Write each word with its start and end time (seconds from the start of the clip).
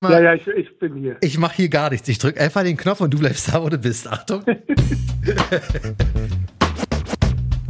Ja, 0.00 0.20
ja, 0.20 0.34
ich, 0.34 0.46
ich 0.46 0.78
bin 0.78 0.94
hier. 0.94 1.16
Ich 1.20 1.38
mache 1.38 1.56
hier 1.56 1.68
gar 1.68 1.90
nichts. 1.90 2.08
Ich 2.08 2.18
drücke 2.18 2.40
einfach 2.40 2.62
den 2.62 2.76
Knopf 2.76 3.00
und 3.00 3.12
du 3.12 3.18
bleibst 3.18 3.52
da, 3.52 3.60
wo 3.60 3.68
du 3.68 3.78
bist. 3.78 4.06
Achtung. 4.06 4.44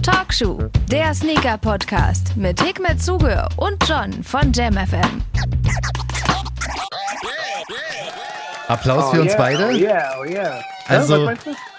Talkshow, 0.02 0.68
der 0.90 1.14
Sneaker-Podcast 1.14 2.36
mit 2.36 2.62
Hikmet 2.62 3.02
Zuge 3.02 3.48
und 3.56 3.82
John 3.88 4.22
von 4.22 4.52
JamFM. 4.52 5.22
Applaus 8.66 9.10
für 9.10 9.22
uns 9.22 9.32
yeah, 9.32 9.38
beide. 9.38 9.66
Oh 9.66 9.70
yeah, 9.74 10.14
oh 10.20 10.24
yeah. 10.24 10.60
Also? 10.86 11.30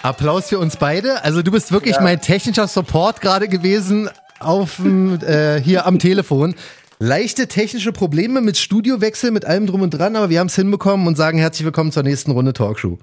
Applaus 0.02 0.50
für 0.50 0.58
uns 0.58 0.78
beide. 0.78 1.24
Also, 1.24 1.44
du 1.44 1.52
bist 1.52 1.72
wirklich 1.72 1.98
Ja. 1.98 2.02
mein 2.02 2.22
technischer 2.22 2.68
Support 2.68 3.22
gerade 3.22 3.48
gewesen 3.50 4.10
auf 4.40 4.80
äh, 4.80 5.62
hier 5.62 5.86
am 5.86 6.00
Telefon. 6.00 6.56
Leichte 7.02 7.48
technische 7.48 7.94
Probleme 7.94 8.42
mit 8.42 8.58
Studiowechsel, 8.58 9.32
mit 9.32 9.46
allem 9.46 9.68
drum 9.68 9.82
und 9.84 9.92
dran, 9.92 10.18
aber 10.18 10.30
wir 10.30 10.40
haben 10.40 10.48
es 10.48 10.56
hinbekommen 10.58 11.08
und 11.08 11.16
sagen 11.16 11.38
herzlich 11.38 11.64
willkommen 11.66 11.94
zur 11.94 12.04
nächsten 12.04 12.32
Runde 12.32 12.52
Talkshow. 12.52 12.98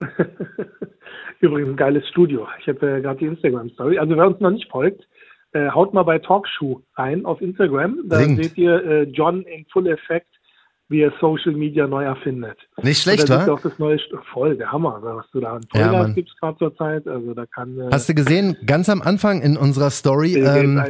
Übrigens 1.40 1.70
ein 1.70 1.76
geiles 1.76 2.08
Studio. 2.08 2.48
Ich 2.60 2.66
habe 2.66 2.96
äh, 2.96 3.00
gerade 3.00 3.20
die 3.20 3.26
Instagram-Story. 3.26 3.98
Also 3.98 4.16
wer 4.16 4.26
uns 4.26 4.40
noch 4.40 4.50
nicht 4.50 4.68
folgt, 4.68 5.06
äh, 5.52 5.68
haut 5.70 5.94
mal 5.94 6.02
bei 6.02 6.18
Talkshow 6.18 6.82
rein 6.96 7.24
auf 7.24 7.40
Instagram. 7.40 8.00
Da 8.06 8.16
Singt. 8.18 8.42
seht 8.42 8.58
ihr 8.58 8.84
äh, 8.84 9.02
John 9.04 9.42
in 9.42 9.64
Full 9.72 9.86
Effekt, 9.86 10.26
wie 10.88 11.02
er 11.02 11.12
Social 11.20 11.52
Media 11.52 11.86
neu 11.86 12.02
erfindet. 12.02 12.58
Nicht 12.82 13.00
schlecht, 13.00 13.28
wa? 13.28 13.46
auch 13.46 13.60
das 13.60 13.78
neue 13.78 13.96
St- 13.98 14.18
voll, 14.32 14.56
der 14.56 14.72
Hammer, 14.72 14.98
was 15.02 15.30
du 15.30 15.38
da 15.38 15.52
an 15.54 15.62
Vollgas 15.70 15.92
Mann. 15.92 16.14
gibst 16.16 16.36
gerade 16.40 16.58
zur 16.58 16.74
Zeit. 16.76 17.06
Also 17.06 17.32
da 17.32 17.46
kann 17.46 17.78
äh, 17.78 17.90
Hast 17.92 18.08
du 18.08 18.14
gesehen, 18.14 18.56
ganz 18.66 18.88
am 18.88 19.02
Anfang 19.02 19.40
in 19.40 19.56
unserer 19.56 19.90
Story 19.90 20.34
ähm, 20.34 20.82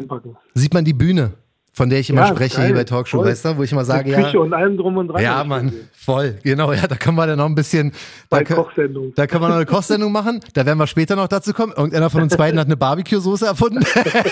sieht 0.55 0.73
man 0.73 0.87
die 0.87 0.95
Bühne, 0.95 1.35
von 1.77 1.91
der 1.91 2.01
ich 2.01 2.09
immer 2.09 2.23
Ja, 2.23 2.29
spreche 2.29 2.57
geil, 2.57 2.67
hier 2.67 2.75
bei 2.75 2.85
Talkshow, 2.85 3.23
voll. 3.23 3.35
du, 3.35 3.57
wo 3.59 3.63
ich 3.63 3.71
immer 3.71 3.85
sage, 3.85 4.09
Mit 4.09 4.19
ja, 4.19 4.25
Küche 4.25 4.41
und 4.41 4.55
allem 4.55 4.79
drum 4.79 4.97
und 4.97 5.09
dran. 5.09 5.23
ja, 5.23 5.45
Mann, 5.45 5.73
voll, 5.93 6.39
genau, 6.43 6.73
ja, 6.73 6.87
da 6.87 6.97
können 6.97 7.17
wir 7.17 7.27
dann 7.27 7.37
noch 7.37 7.45
ein 7.47 7.55
bisschen, 7.55 7.91
da, 8.31 8.39
Bei 8.39 8.43
kö- 8.43 8.55
Kochsendungen. 8.55 9.13
da 9.15 9.27
können 9.27 9.43
wir 9.43 9.49
noch 9.49 9.57
eine 9.57 9.67
Kochsendung 9.67 10.11
machen, 10.11 10.41
da 10.55 10.65
werden 10.65 10.79
wir 10.79 10.87
später 10.87 11.17
noch 11.17 11.29
dazu 11.29 11.53
kommen. 11.53 11.73
Irgendeiner 11.77 12.09
von 12.09 12.23
uns 12.23 12.35
beiden 12.37 12.59
hat 12.59 12.67
eine 12.67 12.77
Barbecue-Soße 12.79 13.45
erfunden. 13.47 13.85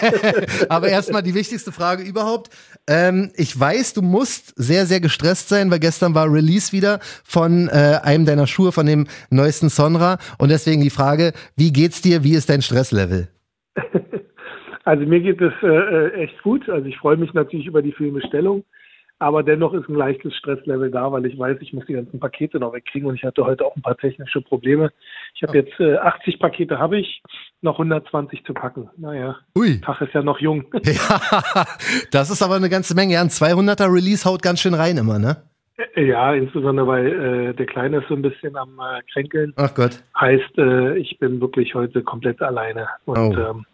Aber 0.69 0.89
erstmal 0.89 1.23
die 1.23 1.35
wichtigste 1.35 1.71
Frage 1.71 2.03
überhaupt. 2.03 2.51
Ähm, 2.87 3.31
ich 3.37 3.59
weiß, 3.59 3.93
du 3.93 4.01
musst 4.03 4.55
sehr, 4.57 4.87
sehr 4.87 5.01
gestresst 5.01 5.49
sein, 5.51 5.71
weil 5.71 5.81
gestern 5.81 6.15
war 6.15 6.33
Release 6.33 6.73
wieder 6.73 6.99
von 7.25 7.69
äh, 7.69 8.01
einem 8.03 8.25
deiner 8.25 8.47
Schuhe, 8.47 8.73
von 8.73 8.87
dem 8.87 9.07
neuesten 9.31 9.69
Sonra. 9.69 10.19
Und 10.39 10.49
deswegen 10.51 10.81
die 10.83 10.91
Frage, 10.91 11.33
wie 11.57 11.73
geht's 11.73 12.01
dir, 12.01 12.25
wie 12.25 12.35
ist 12.35 12.49
dein 12.49 12.63
Stresslevel? 12.63 13.29
Also 14.85 15.05
mir 15.07 15.21
geht 15.21 15.41
es 15.41 15.53
äh, 15.63 15.67
äh, 15.67 16.13
echt 16.25 16.43
gut. 16.43 16.69
Also 16.69 16.87
ich 16.87 16.97
freue 16.99 17.17
mich 17.17 17.33
natürlich 17.33 17.67
über 17.67 17.81
die 17.83 17.93
Filmbestellung, 17.93 18.65
aber 19.19 19.43
dennoch 19.43 19.73
ist 19.73 19.89
ein 19.89 19.95
leichtes 19.95 20.35
Stresslevel 20.37 20.91
da, 20.91 21.11
weil 21.11 21.25
ich 21.27 21.39
weiß, 21.39 21.57
ich 21.61 21.73
muss 21.73 21.87
die 21.87 21.95
ganzen 21.95 22.21
Pakete 22.21 22.59
noch 22.59 22.75
wegkriegen 22.75 23.09
und 23.09 23.15
ich 23.15 23.25
hatte 23.25 23.45
heute 23.47 23.65
auch 23.65 23.75
ein 23.77 23.83
paar 23.83 23.97
technische 23.97 24.43
Probleme. 24.43 24.91
Ich 25.35 25.43
habe 25.43 25.57
jetzt 25.57 25.79
äh, 25.81 25.97
80 25.97 26.39
Pakete 26.39 26.79
habe 26.79 26.99
ich, 26.99 27.23
noch 27.63 27.79
120 27.79 28.45
zu 28.45 28.53
packen. 28.53 28.91
Naja, 28.99 29.37
Ui. 29.57 29.81
Tag 29.81 30.03
ist 30.03 30.13
ja 30.13 30.23
noch 30.23 30.39
jung. 30.41 30.65
Ja, 30.85 31.67
das 32.11 32.31
ist 32.31 32.43
aber 32.43 32.57
eine 32.57 32.69
ganze 32.69 32.95
Menge. 32.95 33.15
Ja, 33.15 33.23
ein 33.23 33.29
200er 33.29 33.91
Release 33.93 34.29
haut 34.29 34.43
ganz 34.43 34.61
schön 34.61 34.75
rein 34.75 34.99
immer, 34.99 35.19
ne? 35.19 35.37
ja, 35.97 36.35
insbesondere 36.35 36.87
weil 36.87 37.07
äh, 37.07 37.55
der 37.55 37.67
Kleine 37.67 37.99
ist 37.99 38.09
so 38.09 38.15
ein 38.15 38.23
bisschen 38.23 38.55
am 38.57 38.79
äh, 38.79 39.01
Kränkeln. 39.13 39.53
Ach 39.57 39.75
Gott. 39.75 40.03
Heißt, 40.21 40.57
äh, 40.59 40.97
ich 40.99 41.19
bin 41.19 41.41
wirklich 41.41 41.75
heute 41.75 42.03
komplett 42.03 42.41
alleine 42.43 42.87
und 43.07 43.19
Oh. 43.19 43.33
ähm, 43.51 43.67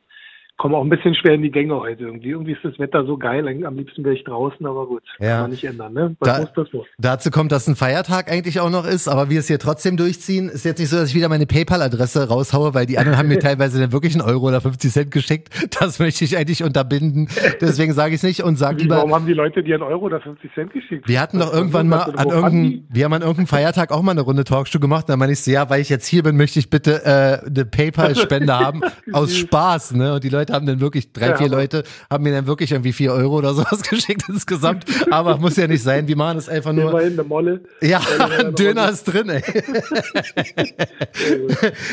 komme 0.61 0.77
auch 0.77 0.85
ein 0.85 0.91
bisschen 0.91 1.15
schwer 1.15 1.35
in 1.35 1.43
die 1.43 1.51
Gänge 1.51 1.75
heute 1.75 2.05
irgendwie. 2.05 2.29
Irgendwie 2.29 2.53
ist 2.53 2.63
das 2.63 2.79
Wetter 2.79 3.07
so 3.07 3.17
geil, 3.17 3.49
am 3.65 3.77
liebsten 3.77 4.05
wäre 4.05 4.15
ich 4.15 4.25
draußen, 4.25 4.65
aber 4.67 4.87
gut, 4.87 5.03
Ja. 5.19 5.29
kann 5.33 5.41
man 5.43 5.51
nicht 5.53 5.65
ändern, 5.65 5.93
ne? 5.95 6.15
Was 6.21 6.29
Da- 6.29 6.41
muss, 6.41 6.49
das 6.55 6.73
muss. 6.75 6.87
Dazu 6.99 7.31
kommt, 7.31 7.51
dass 7.51 7.67
ein 7.67 7.77
Feiertag 7.77 8.31
eigentlich 8.31 8.61
auch 8.61 8.69
noch 8.69 8.87
ist, 8.87 9.09
aber 9.09 9.31
wir 9.31 9.41
es 9.41 9.47
hier 9.47 9.59
trotzdem 9.59 9.97
durchziehen. 9.97 10.51
Ist 10.51 10.67
jetzt 10.67 10.79
nicht 10.79 10.91
so, 10.91 10.97
dass 10.99 11.09
ich 11.09 11.15
wieder 11.15 11.31
meine 11.31 11.47
PayPal-Adresse 11.47 12.29
raushaue, 12.29 12.75
weil 12.75 12.85
die 12.85 12.99
anderen 12.99 13.17
haben 13.17 13.29
mir 13.29 13.39
teilweise 13.41 13.81
dann 13.81 13.91
wirklich 13.93 14.13
einen 14.15 14.23
Euro 14.29 14.49
oder 14.49 14.61
50 14.61 14.93
Cent 14.93 15.11
geschickt. 15.11 15.49
Das 15.81 15.99
möchte 15.99 16.25
ich 16.25 16.37
eigentlich 16.37 16.63
unterbinden. 16.63 17.29
Deswegen 17.63 17.95
sage 17.95 18.11
ich 18.11 18.17
es 18.17 18.23
nicht 18.23 18.43
und 18.43 18.57
sag 18.57 18.77
Wie, 18.77 18.83
lieber, 18.83 18.97
warum 18.99 19.15
haben 19.15 19.27
die 19.27 19.33
Leute 19.33 19.63
dir 19.63 19.77
einen 19.77 19.83
Euro 19.85 20.05
oder 20.07 20.21
50 20.21 20.53
Cent 20.55 20.73
geschickt? 20.75 21.09
wir 21.09 21.21
hatten 21.21 21.39
doch 21.39 21.53
irgendwann 21.55 21.89
mal 21.89 22.03
an 22.03 22.29
irgendeinem, 22.29 22.85
wir 22.91 23.05
haben 23.07 23.13
an 23.15 23.23
irgendeinem 23.23 23.47
Feiertag 23.47 23.93
auch 23.93 24.03
mal 24.03 24.13
eine 24.13 24.21
Runde 24.21 24.45
Talkshow 24.45 24.79
gemacht. 24.79 25.09
Da 25.09 25.17
meine 25.17 25.33
ich 25.33 25.41
so, 25.41 25.51
ja, 25.51 25.71
weil 25.71 25.81
ich 25.81 25.89
jetzt 25.89 26.07
hier 26.07 26.23
bin, 26.23 26.37
möchte 26.37 26.59
ich 26.59 26.69
bitte 26.69 27.03
äh, 27.05 27.47
eine 27.47 27.65
PayPal-Spende 27.71 28.53
haben 28.59 28.83
aus 29.13 29.35
Spaß. 29.37 29.95
Ne? 29.95 30.15
Und 30.15 30.25
die 30.25 30.29
Leute 30.29 30.50
haben 30.53 30.67
dann 30.67 30.81
wirklich, 30.81 31.13
drei, 31.13 31.29
Ja, 31.31 31.37
vier 31.37 31.49
Leute 31.49 31.85
haben 32.11 32.25
mir 32.25 32.33
dann 32.33 32.47
wirklich 32.47 32.73
irgendwie 32.73 32.93
vier 32.93 33.13
Euro 33.13 33.39
oder 33.39 33.55
sowas 33.55 33.83
geschickt 33.83 34.25
insgesamt. 34.29 34.85
Aber 35.11 35.37
muss 35.39 35.57
ja 35.57 35.67
nicht 35.67 35.83
sein. 35.83 36.09
Wir 36.09 36.17
machen 36.17 36.39
es 36.39 36.49
einfach 36.49 36.73
nur. 36.73 36.91
Immerhin 36.91 37.13
eine 37.15 37.25
Molle. 37.25 37.61
Ja, 37.81 38.01
Ja, 38.19 38.27
ein 38.39 38.55
Döner 38.55 38.91
ist 38.91 39.05
drin, 39.05 39.29
ey. 39.29 39.43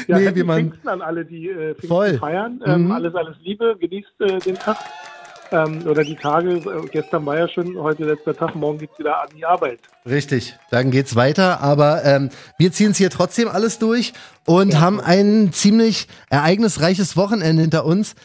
Ja, 0.07 0.17
Nee, 0.19 0.35
wie 0.35 0.43
man- 0.43 0.57
Pfingsten 0.69 0.89
an 0.89 1.01
alle, 1.01 1.25
die 1.25 1.49
äh, 1.49 1.75
Voll. 1.87 2.17
feiern. 2.17 2.61
Ähm, 2.65 2.85
Mhm. 2.85 2.91
Alles, 2.91 3.15
alles 3.15 3.35
Liebe. 3.43 3.75
Genießt 3.79 4.21
äh, 4.21 4.39
den 4.39 4.55
Tag. 4.55 4.77
Ähm, 5.51 5.81
oder 5.87 6.03
die 6.03 6.15
Tage. 6.15 6.55
Äh, 6.57 6.87
gestern 6.91 7.25
war 7.25 7.37
ja 7.37 7.47
schon, 7.47 7.77
heute 7.77 8.03
letzter 8.05 8.35
Tag. 8.35 8.55
Morgen 8.55 8.79
geht's 8.79 8.97
wieder 8.99 9.21
an 9.21 9.29
die 9.35 9.45
Arbeit. 9.45 9.79
Richtig, 10.05 10.55
dann 10.71 10.91
geht's 10.91 11.15
weiter. 11.15 11.61
Aber 11.61 12.03
ähm, 12.03 12.29
wir 12.57 12.71
ziehen 12.71 12.91
es 12.91 12.97
hier 12.97 13.09
trotzdem 13.09 13.47
alles 13.47 13.79
durch 13.79 14.13
und 14.45 14.79
haben 14.79 14.99
ein 14.99 15.51
ziemlich 15.53 16.07
ereignisreiches 16.29 17.15
Wochenende 17.17 17.61
hinter 17.61 17.85
uns. 17.85 18.15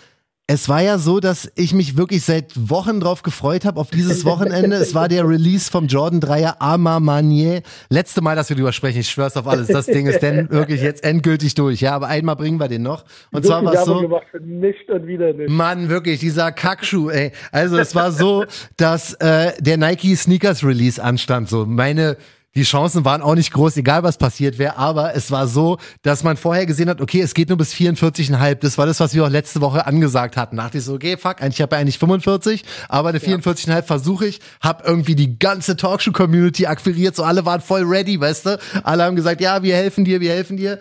Es 0.48 0.69
war 0.69 0.82
ja 0.82 0.98
so, 0.98 1.20
dass 1.20 1.50
ich 1.54 1.72
mich 1.72 1.97
wirklich 1.97 2.25
seit 2.25 2.69
Wochen 2.69 2.98
drauf 2.98 3.22
gefreut 3.22 3.64
habe 3.64 3.80
auf 3.80 3.91
dieses 3.91 4.25
Wochenende. 4.25 4.76
es 4.76 4.92
war 4.92 5.08
der 5.08 5.26
Release 5.26 5.70
vom 5.70 5.86
Jordan 5.86 6.20
3er 6.20 6.56
Ama 6.58 6.98
Manier. 6.98 7.62
Letzte 7.91 8.22
Mal, 8.22 8.34
dass 8.34 8.48
wir 8.48 8.56
drüber 8.56 8.72
sprechen, 8.72 8.98
ich 8.98 9.08
schwör's 9.08 9.36
auf 9.36 9.47
alles. 9.47 9.69
Das 9.69 9.86
Ding 9.86 10.06
ist 10.06 10.20
denn 10.20 10.50
wirklich 10.50 10.82
jetzt 10.82 11.04
endgültig 11.04 11.54
durch. 11.54 11.81
Ja, 11.81 11.92
aber 11.94 12.08
einmal 12.08 12.34
bringen 12.34 12.58
wir 12.58 12.66
den 12.66 12.82
noch. 12.82 13.04
Und 13.31 13.47
zwar 13.47 13.60
viel 13.60 13.66
war 13.69 13.75
es 13.75 13.84
so. 13.84 14.00
gemacht 14.00 14.26
für 14.32 14.41
nicht 14.41 14.91
und 14.91 15.06
wieder 15.06 15.32
nicht. 15.32 15.48
Mann, 15.48 15.88
wirklich, 15.88 16.19
dieser 16.19 16.50
Kackschuh, 16.50 17.08
ey. 17.10 17.31
Also 17.52 17.78
es 17.78 17.94
war 17.94 18.10
so, 18.10 18.44
dass 18.76 19.14
äh, 19.14 19.52
der 19.60 19.76
Nike 19.76 20.16
Sneakers 20.16 20.64
Release 20.64 21.02
anstand. 21.02 21.48
So, 21.48 21.66
meine, 21.66 22.16
die 22.54 22.64
Chancen 22.64 23.04
waren 23.04 23.22
auch 23.22 23.34
nicht 23.34 23.52
groß, 23.52 23.76
egal 23.78 24.02
was 24.02 24.18
passiert 24.18 24.58
wäre, 24.58 24.76
aber 24.76 25.14
es 25.14 25.30
war 25.30 25.46
so, 25.46 25.78
dass 26.02 26.22
man 26.22 26.36
vorher 26.36 26.66
gesehen 26.66 26.88
hat, 26.88 27.00
okay, 27.00 27.20
es 27.20 27.32
geht 27.32 27.48
nur 27.48 27.56
bis 27.56 27.72
44,5. 27.72 28.56
Das 28.56 28.76
war 28.76 28.84
das, 28.84 29.00
was 29.00 29.14
wir 29.14 29.24
auch 29.24 29.30
letzte 29.30 29.60
Woche 29.60 29.86
angesagt 29.86 30.36
hatten. 30.36 30.56
Dachte 30.56 30.78
ich 30.78 30.84
so, 30.84 30.94
okay, 30.94 31.16
fuck, 31.16 31.40
eigentlich 31.40 31.62
habe 31.62 31.74
ich 31.74 31.80
eigentlich 31.80 31.98
45, 31.98 32.64
aber 32.88 33.08
eine 33.08 33.18
44,5 33.18 33.82
versuche 33.82 34.26
ich, 34.26 34.40
hab 34.60 34.86
irgendwie 34.86 35.14
die 35.14 35.38
ganze 35.38 35.76
Talkshow-Community 35.76 36.66
akquiriert, 36.66 37.16
so 37.16 37.24
alle 37.24 37.46
waren 37.46 37.60
voll 37.60 37.84
ready, 37.84 38.20
weißt 38.20 38.46
du? 38.46 38.58
Alle 38.84 39.04
haben 39.04 39.16
gesagt, 39.16 39.40
ja, 39.40 39.62
wir 39.62 39.74
helfen 39.74 40.04
dir, 40.04 40.20
wir 40.20 40.32
helfen 40.32 40.56
dir. 40.56 40.78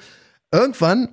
Irgendwann 0.51 1.07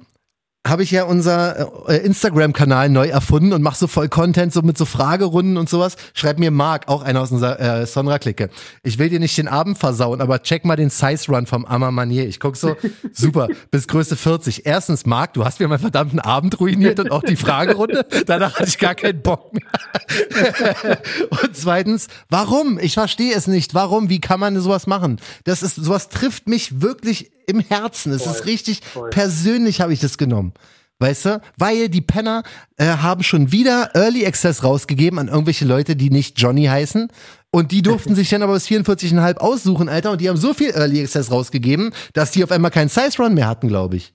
habe 0.69 0.83
ich 0.83 0.91
ja 0.91 1.05
unser 1.05 1.89
äh, 1.89 1.99
Instagram-Kanal 1.99 2.89
neu 2.89 3.09
erfunden 3.09 3.53
und 3.53 3.63
mache 3.63 3.77
so 3.77 3.87
voll 3.87 4.09
Content, 4.09 4.53
so 4.53 4.63
mit 4.63 4.79
so 4.79 4.85
Fragerunden 4.85 5.57
und 5.57 5.69
sowas. 5.69 5.97
Schreib 6.15 6.39
mir 6.39 6.51
Marc, 6.51 6.89
auch 6.89 7.03
einer 7.03 7.21
aus 7.21 7.31
unserer 7.33 7.61
äh, 7.61 7.87
Sonra-Clique. 7.87 8.51
Ich 8.83 8.99
will 8.99 9.09
dir 9.09 9.21
nicht 9.21 9.37
den 9.39 9.49
Abend 9.49 9.79
versauen, 9.79 10.21
aber 10.21 10.43
check 10.43 10.65
mal 10.65 10.77
den 10.77 10.91
Size-Run 10.91 11.47
vom 11.47 11.65
Amma 11.65 11.91
Manier. 11.91 12.27
Ich 12.27 12.41
guck 12.41 12.57
so, 12.57 12.77
super, 13.13 13.49
bis 13.71 13.89
Größe 13.89 14.17
40. 14.17 14.67
Erstens, 14.67 15.07
Marc, 15.07 15.35
du 15.35 15.45
hast 15.45 15.61
mir 15.61 15.69
meinen 15.69 15.81
verdammten 15.81 16.21
Abend 16.21 16.61
ruiniert 16.61 17.01
und 17.01 17.11
auch 17.11 17.23
die 17.23 17.37
Fragerunde. 17.37 18.07
Danach 18.27 18.59
hatte 18.59 18.69
ich 18.69 18.79
gar 18.79 18.95
keinen 18.95 19.23
Bock 19.23 19.53
mehr. 19.53 19.63
und 21.31 21.57
zweitens, 21.57 22.09
warum? 22.29 22.79
Ich 22.79 22.95
verstehe 22.95 23.35
es 23.35 23.47
nicht. 23.47 23.75
Warum? 23.75 24.09
Wie 24.09 24.21
kann 24.21 24.41
man 24.41 24.59
sowas 24.61 24.87
machen? 24.87 25.21
Das 25.45 25.63
ist, 25.63 25.77
sowas 25.77 26.09
trifft 26.09 26.49
mich 26.49 26.81
wirklich 26.81 27.31
im 27.49 27.61
Herzen. 27.61 28.13
Es 28.13 28.27
ist 28.27 28.39
Voll, 28.39 28.47
richtig 28.51 28.81
voll. 28.85 29.11
persönlich 29.11 29.81
habe 29.81 29.93
ich 29.93 30.01
das 30.01 30.19
genommen. 30.19 30.53
Weißt 31.01 31.27
du? 31.27 31.41
Weil 31.57 31.89
die 31.89 32.01
Penner 32.01 32.43
äh, 32.77 32.87
haben 32.87 33.23
schon 33.23 33.53
wieder 33.53 33.91
Early 33.95 34.27
Access 34.27 34.65
rausgegeben 34.65 35.21
an 35.21 35.29
irgendwelche 35.29 35.65
Leute, 35.65 35.95
die 35.95 36.11
nicht 36.11 36.41
Johnny 36.41 36.65
heißen. 36.65 37.09
Und 37.53 37.71
die 37.71 37.83
durften 37.83 38.15
sich 38.17 38.29
dann 38.31 38.43
aber 38.43 38.55
bis 38.55 38.67
44,5 38.67 39.37
aussuchen, 39.37 39.89
Alter. 39.89 40.11
Und 40.11 40.21
die 40.21 40.29
haben 40.29 40.37
so 40.37 40.55
viel 40.55 40.71
Early 40.71 41.01
Access 41.01 41.31
rausgegeben, 41.31 41.93
dass 42.15 42.33
die 42.33 42.43
auf 42.43 42.51
einmal 42.51 42.73
keinen 42.73 42.89
Size 42.89 43.23
Run 43.23 43.35
mehr 43.35 43.47
hatten, 43.47 43.69
glaube 43.69 43.95
ich. 43.97 44.13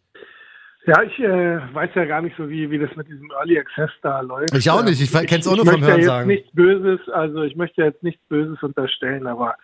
Ja, 0.86 1.02
ich 1.02 1.18
äh, 1.20 1.74
weiß 1.74 1.92
ja 1.96 2.04
gar 2.04 2.22
nicht 2.22 2.36
so, 2.38 2.50
wie, 2.50 2.70
wie 2.70 2.78
das 2.78 2.90
mit 2.98 3.08
diesem 3.08 3.32
Early 3.40 3.58
Access 3.58 3.90
da 4.02 4.20
läuft. 4.20 4.54
Ich 4.54 4.70
auch 4.70 4.84
nicht, 4.84 5.00
ich 5.02 5.16
Ähm, 5.16 5.26
kenn's 5.28 5.48
auch 5.48 5.56
nur 5.56 5.66
vom 5.66 5.76
Ich 5.76 5.80
möchte 5.80 5.94
Hörensagen. 5.94 6.30
jetzt 6.30 6.40
nichts 6.42 6.54
Böses, 6.54 7.00
also 7.14 7.44
ich 7.44 7.56
möchte 7.56 7.82
jetzt 7.82 8.04
nichts 8.04 8.22
Böses 8.28 8.62
unterstellen, 8.62 9.26
aber 9.26 9.56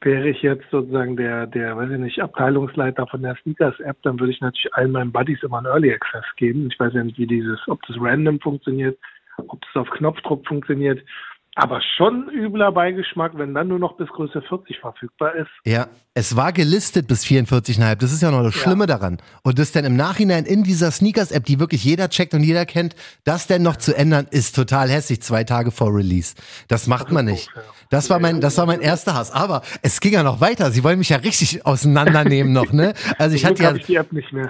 wäre 0.00 0.28
ich 0.28 0.42
jetzt 0.42 0.64
sozusagen 0.70 1.16
der, 1.16 1.46
der, 1.46 1.76
weiß 1.76 1.90
ich 1.90 1.98
nicht, 1.98 2.20
Abteilungsleiter 2.20 3.06
von 3.06 3.22
der 3.22 3.36
Sneakers-App, 3.36 3.96
dann 4.02 4.20
würde 4.20 4.32
ich 4.32 4.40
natürlich 4.40 4.72
allen 4.74 4.92
meinen 4.92 5.12
Buddies 5.12 5.42
immer 5.42 5.58
einen 5.58 5.66
Early 5.66 5.92
Access 5.92 6.24
geben. 6.36 6.68
Ich 6.70 6.78
weiß 6.78 6.92
ja 6.94 7.02
nicht, 7.02 7.18
wie 7.18 7.26
dieses, 7.26 7.58
ob 7.66 7.80
das 7.86 7.96
random 7.98 8.40
funktioniert, 8.40 8.98
ob 9.48 9.60
das 9.62 9.76
auf 9.82 9.90
Knopfdruck 9.90 10.46
funktioniert. 10.46 11.02
Aber 11.58 11.80
schon 11.96 12.28
übler 12.28 12.70
Beigeschmack, 12.70 13.32
wenn 13.36 13.54
dann 13.54 13.68
nur 13.68 13.78
noch 13.78 13.96
bis 13.96 14.08
Größe 14.08 14.42
40 14.42 14.78
verfügbar 14.78 15.34
ist. 15.36 15.48
Ja, 15.64 15.88
es 16.12 16.36
war 16.36 16.52
gelistet 16.52 17.08
bis 17.08 17.24
44,5. 17.24 17.94
Das 17.94 18.12
ist 18.12 18.20
ja 18.20 18.30
noch 18.30 18.42
das 18.42 18.54
Schlimme 18.54 18.82
ja. 18.82 18.88
daran. 18.88 19.16
Und 19.42 19.58
das 19.58 19.72
dann 19.72 19.86
im 19.86 19.96
Nachhinein 19.96 20.44
in 20.44 20.64
dieser 20.64 20.90
Sneakers-App, 20.90 21.46
die 21.46 21.58
wirklich 21.58 21.82
jeder 21.82 22.10
checkt 22.10 22.34
und 22.34 22.42
jeder 22.42 22.66
kennt, 22.66 22.94
das 23.24 23.46
denn 23.46 23.62
noch 23.62 23.76
zu 23.76 23.96
ändern, 23.96 24.26
ist 24.30 24.54
total 24.54 24.90
hässlich, 24.90 25.22
zwei 25.22 25.44
Tage 25.44 25.70
vor 25.70 25.94
Release. 25.94 26.34
Das 26.68 26.86
macht 26.86 27.10
man 27.10 27.24
nicht. 27.24 27.48
Das 27.88 28.10
war 28.10 28.18
mein, 28.18 28.42
das 28.42 28.58
war 28.58 28.66
mein 28.66 28.82
erster 28.82 29.14
Hass. 29.14 29.30
Aber 29.30 29.62
es 29.80 30.00
ging 30.00 30.12
ja 30.12 30.22
noch 30.22 30.42
weiter. 30.42 30.70
Sie 30.72 30.84
wollen 30.84 30.98
mich 30.98 31.08
ja 31.08 31.18
richtig 31.18 31.64
auseinandernehmen 31.64 32.52
noch, 32.52 32.72
ne? 32.72 32.92
Also 33.16 33.34
ich 33.34 33.46
hatte 33.46 33.62
ja, 33.62 33.74
ich, 33.74 33.88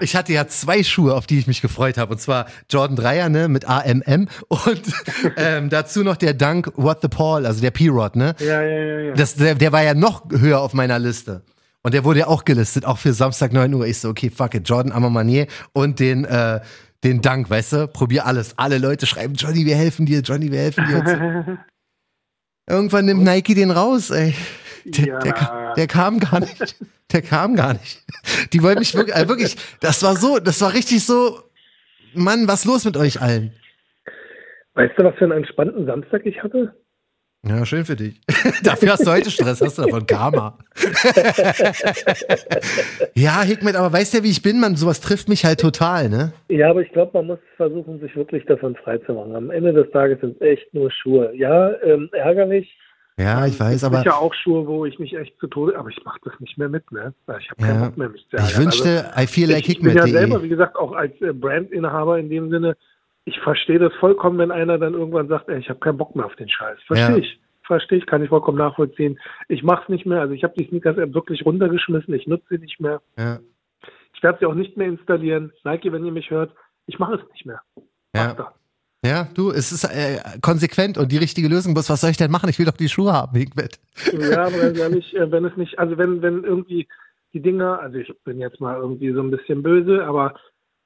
ich, 0.00 0.16
hatte 0.16 0.32
ja 0.32 0.48
zwei 0.48 0.82
Schuhe, 0.82 1.14
auf 1.14 1.26
die 1.26 1.38
ich 1.38 1.46
mich 1.46 1.62
gefreut 1.62 1.98
habe. 1.98 2.14
Und 2.14 2.18
zwar 2.18 2.46
Jordan 2.68 2.96
3er, 2.98 3.28
ne, 3.28 3.48
mit 3.48 3.68
AMM 3.68 4.28
und 4.48 4.82
ähm, 5.36 5.70
dazu 5.70 6.02
noch 6.02 6.16
der 6.16 6.34
Dunk 6.34 6.72
What 6.76 6.95
the 7.02 7.08
Paul, 7.08 7.46
also 7.46 7.60
der 7.60 7.70
P-Rod, 7.70 8.16
ne? 8.16 8.34
Ja, 8.38 8.62
ja, 8.62 8.68
ja. 8.68 8.98
ja. 9.00 9.14
Das, 9.14 9.34
der, 9.34 9.54
der 9.54 9.72
war 9.72 9.82
ja 9.82 9.94
noch 9.94 10.24
höher 10.30 10.60
auf 10.60 10.74
meiner 10.74 10.98
Liste. 10.98 11.42
Und 11.82 11.94
der 11.94 12.04
wurde 12.04 12.20
ja 12.20 12.26
auch 12.26 12.44
gelistet, 12.44 12.84
auch 12.84 12.98
für 12.98 13.12
Samstag 13.12 13.52
9 13.52 13.72
Uhr. 13.72 13.86
Ich 13.86 14.00
so, 14.00 14.08
okay, 14.08 14.28
fuck 14.28 14.54
it, 14.54 14.68
Jordan 14.68 14.90
Amamanier 14.92 15.46
und 15.72 16.00
den, 16.00 16.24
äh, 16.24 16.60
den 17.04 17.22
Dank, 17.22 17.48
weißt 17.48 17.72
du? 17.74 17.88
Probier 17.88 18.26
alles. 18.26 18.58
Alle 18.58 18.78
Leute 18.78 19.06
schreiben, 19.06 19.34
Johnny, 19.34 19.64
wir 19.64 19.76
helfen 19.76 20.04
dir, 20.04 20.20
Johnny, 20.20 20.50
wir 20.50 20.58
helfen 20.58 20.84
dir. 20.84 21.58
Irgendwann 22.68 23.04
nimmt 23.04 23.22
Nike 23.22 23.54
den 23.54 23.70
raus, 23.70 24.10
ey. 24.10 24.34
Der, 24.84 25.06
ja. 25.06 25.18
der, 25.20 25.74
der, 25.76 25.86
kam 25.86 26.18
gar 26.18 26.40
nicht. 26.40 26.76
Der 27.12 27.22
kam 27.22 27.54
gar 27.54 27.74
nicht. 27.74 28.04
Die 28.52 28.62
wollten 28.62 28.80
mich 28.80 28.94
wirklich, 28.94 29.14
also 29.14 29.28
wirklich, 29.28 29.56
das 29.80 30.02
war 30.02 30.16
so, 30.16 30.40
das 30.40 30.60
war 30.60 30.74
richtig 30.74 31.04
so, 31.04 31.40
Mann, 32.14 32.48
was 32.48 32.64
los 32.64 32.84
mit 32.84 32.96
euch 32.96 33.20
allen? 33.20 33.52
Weißt 34.74 34.98
du, 34.98 35.04
was 35.04 35.14
für 35.16 35.24
einen 35.24 35.38
entspannten 35.38 35.86
Samstag 35.86 36.26
ich 36.26 36.42
hatte? 36.42 36.74
Ja, 37.48 37.64
schön 37.64 37.84
für 37.84 37.94
dich. 37.94 38.20
Dafür 38.64 38.92
hast 38.92 39.06
du 39.06 39.10
heute 39.10 39.30
Stress, 39.30 39.60
hast 39.60 39.78
du 39.78 39.82
davon 39.82 40.04
Karma. 40.06 40.58
ja, 43.14 43.42
Hikmet, 43.42 43.76
aber 43.76 43.92
weißt 43.92 44.14
du 44.14 44.18
ja, 44.18 44.24
wie 44.24 44.30
ich 44.30 44.42
bin, 44.42 44.58
man, 44.58 44.74
sowas 44.74 45.00
trifft 45.00 45.28
mich 45.28 45.44
halt 45.44 45.60
total, 45.60 46.08
ne? 46.08 46.32
Ja, 46.48 46.70
aber 46.70 46.82
ich 46.82 46.90
glaube, 46.90 47.12
man 47.14 47.28
muss 47.28 47.38
versuchen, 47.56 48.00
sich 48.00 48.16
wirklich 48.16 48.44
davon 48.46 48.74
freizumachen. 48.74 49.36
Am 49.36 49.50
Ende 49.50 49.72
des 49.72 49.90
Tages 49.92 50.20
sind 50.20 50.36
es 50.36 50.40
echt 50.40 50.74
nur 50.74 50.90
Schuhe. 50.90 51.32
Ja, 51.36 51.72
ähm, 51.82 52.08
ärgerlich. 52.12 52.76
Ja, 53.18 53.46
ich 53.46 53.58
weiß, 53.58 53.84
aber. 53.84 54.00
Ich 54.00 54.04
ja 54.04 54.16
auch 54.16 54.34
Schuhe, 54.34 54.66
wo 54.66 54.84
ich 54.84 54.98
mich 54.98 55.16
echt 55.16 55.38
zu 55.38 55.46
Tode, 55.46 55.78
aber 55.78 55.88
ich 55.88 56.04
mache 56.04 56.18
das 56.24 56.34
nicht 56.40 56.58
mehr 56.58 56.68
mit, 56.68 56.90
ne? 56.90 57.14
Ich 57.38 57.50
habe 57.50 57.62
keinen 57.62 57.80
ja. 57.80 57.86
Bock 57.86 57.96
mehr, 57.96 58.08
mich 58.10 58.26
zu 58.28 58.36
ärgern. 58.36 58.50
Ich 58.50 58.58
wünschte, 58.58 59.14
also, 59.14 59.22
I 59.22 59.26
feel 59.26 59.50
like 59.50 59.64
Hikmet. 59.64 59.94
Ich 59.94 60.02
bin 60.02 60.12
ja 60.12 60.20
selber, 60.20 60.42
wie 60.42 60.48
gesagt, 60.48 60.76
auch 60.76 60.92
als 60.92 61.18
äh, 61.22 61.32
Brandinhaber 61.32 62.18
in 62.18 62.28
dem 62.28 62.50
Sinne, 62.50 62.76
ich 63.26 63.38
verstehe 63.40 63.80
das 63.80 63.92
vollkommen, 63.94 64.38
wenn 64.38 64.52
einer 64.52 64.78
dann 64.78 64.94
irgendwann 64.94 65.26
sagt, 65.26 65.48
ey, 65.48 65.58
ich 65.58 65.68
habe 65.68 65.80
keinen 65.80 65.98
Bock 65.98 66.14
mehr 66.14 66.24
auf 66.24 66.36
den 66.36 66.48
Scheiß. 66.48 66.78
Verstehe 66.86 67.10
ja. 67.10 67.16
ich. 67.16 67.40
Verstehe 67.64 67.98
ich, 67.98 68.06
kann 68.06 68.22
ich 68.22 68.28
vollkommen 68.28 68.58
nachvollziehen. 68.58 69.18
Ich 69.48 69.64
mache 69.64 69.82
es 69.82 69.88
nicht 69.88 70.06
mehr. 70.06 70.20
Also 70.20 70.34
ich 70.34 70.44
habe 70.44 70.54
die 70.56 70.68
Sneakers-App 70.68 71.12
wirklich 71.12 71.44
runtergeschmissen. 71.44 72.14
Ich 72.14 72.28
nutze 72.28 72.46
sie 72.50 72.58
nicht 72.58 72.80
mehr. 72.80 73.02
Ja. 73.18 73.40
Ich 74.14 74.22
werde 74.22 74.38
sie 74.38 74.46
auch 74.46 74.54
nicht 74.54 74.76
mehr 74.76 74.86
installieren. 74.86 75.52
Nike, 75.64 75.92
wenn 75.92 76.04
ihr 76.04 76.12
mich 76.12 76.30
hört, 76.30 76.54
ich 76.86 77.00
mache 77.00 77.16
es 77.16 77.32
nicht 77.32 77.44
mehr. 77.44 77.60
Ja. 78.14 78.54
Ja, 79.04 79.28
du, 79.34 79.50
es 79.50 79.72
ist 79.72 79.84
äh, 79.84 80.20
konsequent 80.40 80.96
und 80.96 81.10
die 81.10 81.18
richtige 81.18 81.48
Lösung. 81.48 81.76
Was 81.76 81.86
soll 81.88 82.10
ich 82.10 82.16
denn 82.16 82.30
machen? 82.30 82.48
Ich 82.48 82.58
will 82.58 82.66
doch 82.66 82.76
die 82.76 82.88
Schuhe 82.88 83.12
haben, 83.12 83.36
Higbett. 83.36 83.78
Ja, 84.12 84.44
aber 84.46 84.58
ganz 84.58 84.78
ehrlich, 84.78 85.16
äh, 85.16 85.30
wenn 85.30 85.44
es 85.44 85.56
nicht, 85.56 85.78
also 85.78 85.98
wenn, 85.98 86.22
wenn 86.22 86.44
irgendwie 86.44 86.88
die 87.32 87.40
Dinger, 87.40 87.80
also 87.80 87.98
ich 87.98 88.12
bin 88.24 88.38
jetzt 88.38 88.60
mal 88.60 88.76
irgendwie 88.76 89.12
so 89.12 89.20
ein 89.20 89.30
bisschen 89.30 89.62
böse, 89.62 90.04
aber 90.04 90.34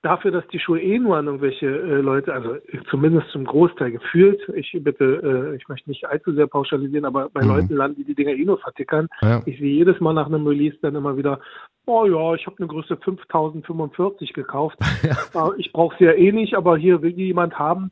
dafür, 0.02 0.30
dass 0.30 0.46
die 0.48 0.58
Schuhe 0.58 0.80
eh 0.80 0.98
nur 0.98 1.16
an 1.16 1.26
irgendwelche 1.26 1.66
äh, 1.66 2.00
Leute, 2.00 2.32
also 2.32 2.56
zumindest 2.88 3.28
zum 3.30 3.44
Großteil 3.44 3.92
gefühlt, 3.92 4.40
ich 4.54 4.76
bitte, 4.80 5.52
äh, 5.52 5.56
ich 5.56 5.68
möchte 5.68 5.90
nicht 5.90 6.06
allzu 6.06 6.32
sehr 6.32 6.46
pauschalisieren, 6.46 7.04
aber 7.04 7.28
bei 7.30 7.42
mhm. 7.42 7.48
Leuten 7.48 7.74
landen, 7.74 7.96
die 7.96 8.04
die 8.04 8.14
Dinger 8.14 8.32
eh 8.32 8.44
nur 8.44 8.58
vertickern. 8.58 9.08
Ja. 9.20 9.42
Ich 9.46 9.58
sehe 9.58 9.74
jedes 9.74 10.00
Mal 10.00 10.14
nach 10.14 10.26
einem 10.26 10.46
Release 10.46 10.76
dann 10.80 10.94
immer 10.94 11.16
wieder, 11.16 11.40
oh 11.86 12.06
ja, 12.06 12.34
ich 12.34 12.46
habe 12.46 12.56
eine 12.58 12.68
Größe 12.68 12.96
5045 12.96 14.32
gekauft. 14.32 14.78
Ja. 15.02 15.50
Ich 15.56 15.72
brauche 15.72 15.96
sie 15.98 16.04
ja 16.04 16.12
eh 16.12 16.30
nicht, 16.30 16.54
aber 16.54 16.76
hier 16.76 17.00
will 17.02 17.12
die 17.12 17.26
jemand 17.26 17.58
haben. 17.58 17.90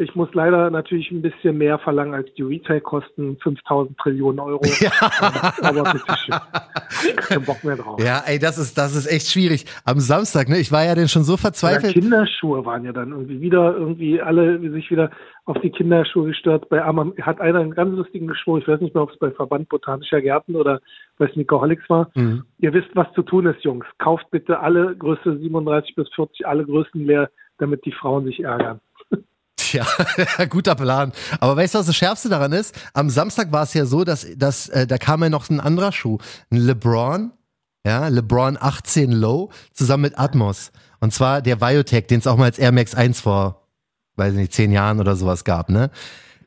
Ich 0.00 0.14
muss 0.14 0.32
leider 0.32 0.70
natürlich 0.70 1.10
ein 1.10 1.22
bisschen 1.22 1.58
mehr 1.58 1.76
verlangen 1.80 2.14
als 2.14 2.32
die 2.34 2.42
Retail-Kosten, 2.42 3.36
5000 3.42 3.98
Trillionen 3.98 4.38
Euro. 4.38 4.64
Ja. 4.78 4.92
Aber 5.60 5.82
bitte 5.92 6.16
schön. 6.16 7.16
Keinen 7.16 7.44
Bock 7.44 7.64
mehr 7.64 7.74
drauf. 7.74 8.00
Ja, 8.00 8.22
ey, 8.24 8.38
das 8.38 8.58
ist, 8.58 8.78
das 8.78 8.94
ist 8.94 9.06
echt 9.06 9.26
schwierig. 9.26 9.64
Am 9.84 9.98
Samstag, 9.98 10.48
ne, 10.48 10.58
ich 10.58 10.70
war 10.70 10.84
ja 10.84 10.94
dann 10.94 11.08
schon 11.08 11.24
so 11.24 11.36
verzweifelt. 11.36 11.96
Ja, 11.96 12.00
Kinderschuhe 12.00 12.64
waren 12.64 12.84
ja 12.84 12.92
dann 12.92 13.10
irgendwie 13.10 13.40
wieder, 13.40 13.74
irgendwie 13.76 14.22
alle 14.22 14.60
sich 14.70 14.88
wieder 14.88 15.10
auf 15.46 15.58
die 15.62 15.70
Kinderschuhe 15.70 16.28
gestört. 16.28 16.68
Bei 16.68 16.84
Amam 16.84 17.12
hat 17.20 17.40
einer 17.40 17.58
einen 17.58 17.74
ganz 17.74 17.96
lustigen 17.96 18.28
Geschwur. 18.28 18.58
Ich 18.58 18.68
weiß 18.68 18.80
nicht 18.80 18.94
mehr, 18.94 19.02
ob 19.02 19.10
es 19.10 19.18
bei 19.18 19.32
Verband 19.32 19.68
Botanischer 19.68 20.20
Gärten 20.20 20.54
oder 20.54 20.80
bei 21.18 21.26
Sneakerholics 21.26 21.90
war. 21.90 22.10
Mhm. 22.14 22.44
Ihr 22.58 22.72
wisst, 22.72 22.90
was 22.94 23.12
zu 23.14 23.22
tun 23.22 23.46
ist, 23.46 23.64
Jungs. 23.64 23.86
Kauft 23.98 24.30
bitte 24.30 24.60
alle 24.60 24.94
Größe 24.94 25.38
37 25.38 25.96
bis 25.96 26.08
40, 26.14 26.46
alle 26.46 26.64
Größen 26.64 27.04
leer, 27.04 27.30
damit 27.58 27.84
die 27.84 27.92
Frauen 27.92 28.24
sich 28.26 28.44
ärgern. 28.44 28.80
Ja, 29.72 29.86
guter 30.48 30.74
Plan. 30.74 31.12
Aber 31.40 31.56
weißt 31.56 31.74
du, 31.74 31.78
was 31.78 31.86
das 31.86 31.96
Schärfste 31.96 32.28
daran 32.28 32.52
ist? 32.52 32.74
Am 32.94 33.10
Samstag 33.10 33.52
war 33.52 33.64
es 33.64 33.74
ja 33.74 33.86
so, 33.86 34.04
dass, 34.04 34.26
dass 34.36 34.68
äh, 34.68 34.86
da 34.86 34.98
kam 34.98 35.22
ja 35.22 35.28
noch 35.28 35.48
ein 35.50 35.60
anderer 35.60 35.92
Schuh. 35.92 36.18
Ein 36.50 36.58
LeBron, 36.58 37.32
ja, 37.84 38.08
LeBron 38.08 38.58
18 38.60 39.12
Low, 39.12 39.50
zusammen 39.72 40.04
mit 40.04 40.18
Atmos. 40.18 40.72
Und 41.00 41.12
zwar 41.12 41.42
der 41.42 41.56
Biotech, 41.56 42.06
den 42.06 42.20
es 42.20 42.26
auch 42.26 42.36
mal 42.36 42.46
als 42.46 42.58
Air 42.58 42.72
Max 42.72 42.94
1 42.94 43.20
vor, 43.20 43.68
weiß 44.16 44.34
nicht, 44.34 44.52
zehn 44.52 44.72
Jahren 44.72 45.00
oder 45.00 45.16
sowas 45.16 45.44
gab, 45.44 45.68
ne? 45.68 45.90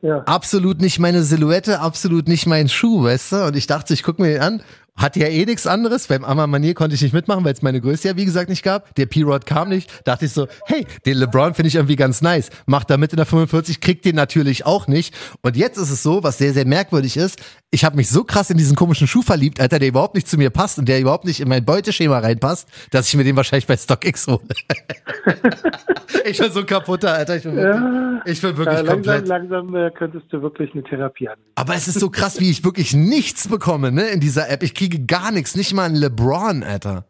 Ja. 0.02 0.18
Absolut 0.24 0.80
nicht 0.80 0.98
meine 0.98 1.22
Silhouette, 1.22 1.78
absolut 1.78 2.26
nicht 2.26 2.46
mein 2.46 2.68
Schuh, 2.68 3.04
weißt 3.04 3.32
du? 3.32 3.44
Und 3.46 3.56
ich 3.56 3.68
dachte, 3.68 3.94
ich 3.94 4.02
gucke 4.02 4.20
mir 4.20 4.32
den 4.32 4.42
an 4.42 4.62
hatte 4.96 5.20
ja 5.20 5.26
eh 5.26 5.44
nichts 5.44 5.66
anderes. 5.66 6.06
Beim 6.06 6.24
Amma 6.24 6.46
Manier 6.46 6.74
konnte 6.74 6.94
ich 6.94 7.02
nicht 7.02 7.12
mitmachen, 7.14 7.44
weil 7.44 7.52
es 7.52 7.62
meine 7.62 7.80
Größe 7.80 8.08
ja, 8.08 8.16
wie 8.16 8.24
gesagt, 8.24 8.48
nicht 8.48 8.62
gab. 8.62 8.94
Der 8.94 9.06
P-Rod 9.06 9.46
kam 9.46 9.68
nicht. 9.68 9.90
Dachte 10.06 10.26
ich 10.26 10.32
so, 10.32 10.48
hey, 10.66 10.86
den 11.06 11.18
LeBron 11.18 11.54
finde 11.54 11.68
ich 11.68 11.76
irgendwie 11.76 11.96
ganz 11.96 12.22
nice. 12.22 12.50
Macht 12.66 12.90
da 12.90 12.96
mit 12.96 13.12
in 13.12 13.16
der 13.16 13.26
45, 13.26 13.80
kriegt 13.80 14.04
den 14.04 14.16
natürlich 14.16 14.66
auch 14.66 14.86
nicht. 14.86 15.14
Und 15.42 15.56
jetzt 15.56 15.78
ist 15.78 15.90
es 15.90 16.02
so, 16.02 16.22
was 16.22 16.38
sehr, 16.38 16.52
sehr 16.52 16.66
merkwürdig 16.66 17.16
ist. 17.16 17.40
Ich 17.70 17.84
habe 17.84 17.96
mich 17.96 18.10
so 18.10 18.22
krass 18.22 18.50
in 18.50 18.58
diesen 18.58 18.76
komischen 18.76 19.06
Schuh 19.06 19.22
verliebt, 19.22 19.58
Alter, 19.58 19.78
der 19.78 19.88
überhaupt 19.88 20.14
nicht 20.14 20.28
zu 20.28 20.36
mir 20.36 20.50
passt 20.50 20.78
und 20.78 20.88
der 20.88 21.00
überhaupt 21.00 21.24
nicht 21.24 21.40
in 21.40 21.48
mein 21.48 21.64
Beuteschema 21.64 22.18
reinpasst, 22.18 22.68
dass 22.90 23.08
ich 23.08 23.16
mir 23.16 23.24
den 23.24 23.34
wahrscheinlich 23.34 23.66
bei 23.66 23.78
StockX 23.78 24.26
hole. 24.26 24.40
ich 26.26 26.36
bin 26.36 26.52
so 26.52 26.64
kaputter, 26.64 27.14
Alter. 27.14 27.36
Ich 27.36 27.44
bin 27.44 27.56
wirklich, 27.56 27.74
ja, 27.74 28.22
ich 28.26 28.42
bin 28.42 28.56
wirklich 28.58 28.76
langsam, 28.76 28.94
komplett. 28.94 29.26
Langsam 29.26 29.74
äh, 29.74 29.90
könntest 29.90 30.26
du 30.30 30.42
wirklich 30.42 30.74
eine 30.74 30.82
Therapie 30.82 31.28
anbieten. 31.28 31.50
Aber 31.54 31.74
es 31.74 31.88
ist 31.88 31.98
so 31.98 32.10
krass, 32.10 32.40
wie 32.40 32.50
ich 32.50 32.62
wirklich 32.62 32.92
nichts 32.94 33.48
bekomme, 33.48 33.90
ne, 33.90 34.08
in 34.08 34.20
dieser 34.20 34.50
App. 34.50 34.62
Ich 34.62 34.74
kriege 34.74 34.91
gar 35.06 35.32
nichts, 35.32 35.56
nicht 35.56 35.74
mal 35.74 35.84
ein 35.84 35.94
LeBron, 35.94 36.62
Alter. 36.62 37.04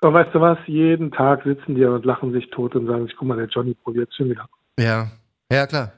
Aber 0.00 0.14
weißt 0.14 0.34
du 0.34 0.40
was? 0.40 0.58
Jeden 0.66 1.10
Tag 1.12 1.44
sitzen 1.44 1.74
die 1.74 1.84
und 1.84 2.04
lachen 2.04 2.32
sich 2.32 2.50
tot 2.50 2.74
und 2.74 2.86
sagen 2.86 3.06
sich, 3.06 3.16
guck 3.16 3.28
mal, 3.28 3.36
der 3.36 3.46
Johnny 3.46 3.74
probiert 3.74 4.12
schon 4.14 4.30
wieder. 4.30 4.46
Ja, 4.78 5.08
ja, 5.50 5.66
klar. 5.66 5.92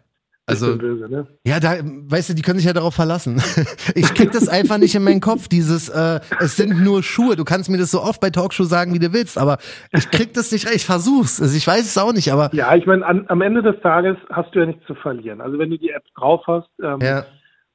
Also, 0.48 0.78
böse, 0.78 1.08
ne? 1.08 1.26
ja, 1.44 1.58
da, 1.58 1.72
weißt 1.82 2.30
du, 2.30 2.34
die 2.34 2.42
können 2.42 2.58
sich 2.58 2.68
ja 2.68 2.72
darauf 2.72 2.94
verlassen. 2.94 3.42
ich 3.96 4.14
krieg 4.14 4.30
das 4.30 4.48
einfach 4.48 4.78
nicht 4.78 4.94
in 4.94 5.02
meinen 5.02 5.20
Kopf, 5.20 5.48
dieses, 5.48 5.88
äh, 5.88 6.20
es 6.38 6.56
sind 6.56 6.84
nur 6.84 7.02
Schuhe. 7.02 7.34
Du 7.34 7.42
kannst 7.42 7.68
mir 7.68 7.78
das 7.78 7.90
so 7.90 8.00
oft 8.00 8.20
bei 8.20 8.30
Talkshow 8.30 8.62
sagen, 8.62 8.94
wie 8.94 9.00
du 9.00 9.12
willst, 9.12 9.38
aber 9.38 9.58
ich 9.90 10.08
krieg 10.08 10.34
das 10.34 10.52
nicht 10.52 10.66
recht. 10.66 10.76
Ich 10.76 10.86
versuch's. 10.86 11.42
Also 11.42 11.56
ich 11.56 11.66
weiß 11.66 11.80
es 11.80 11.98
auch 11.98 12.12
nicht, 12.12 12.32
aber. 12.32 12.50
Ja, 12.52 12.76
ich 12.76 12.86
meine, 12.86 13.04
am 13.04 13.40
Ende 13.40 13.60
des 13.62 13.80
Tages 13.80 14.16
hast 14.30 14.54
du 14.54 14.60
ja 14.60 14.66
nichts 14.66 14.86
zu 14.86 14.94
verlieren. 14.94 15.40
Also 15.40 15.58
wenn 15.58 15.70
du 15.70 15.78
die 15.78 15.90
App 15.90 16.04
drauf 16.14 16.42
hast, 16.46 16.70
ähm, 16.80 17.00
ja 17.00 17.24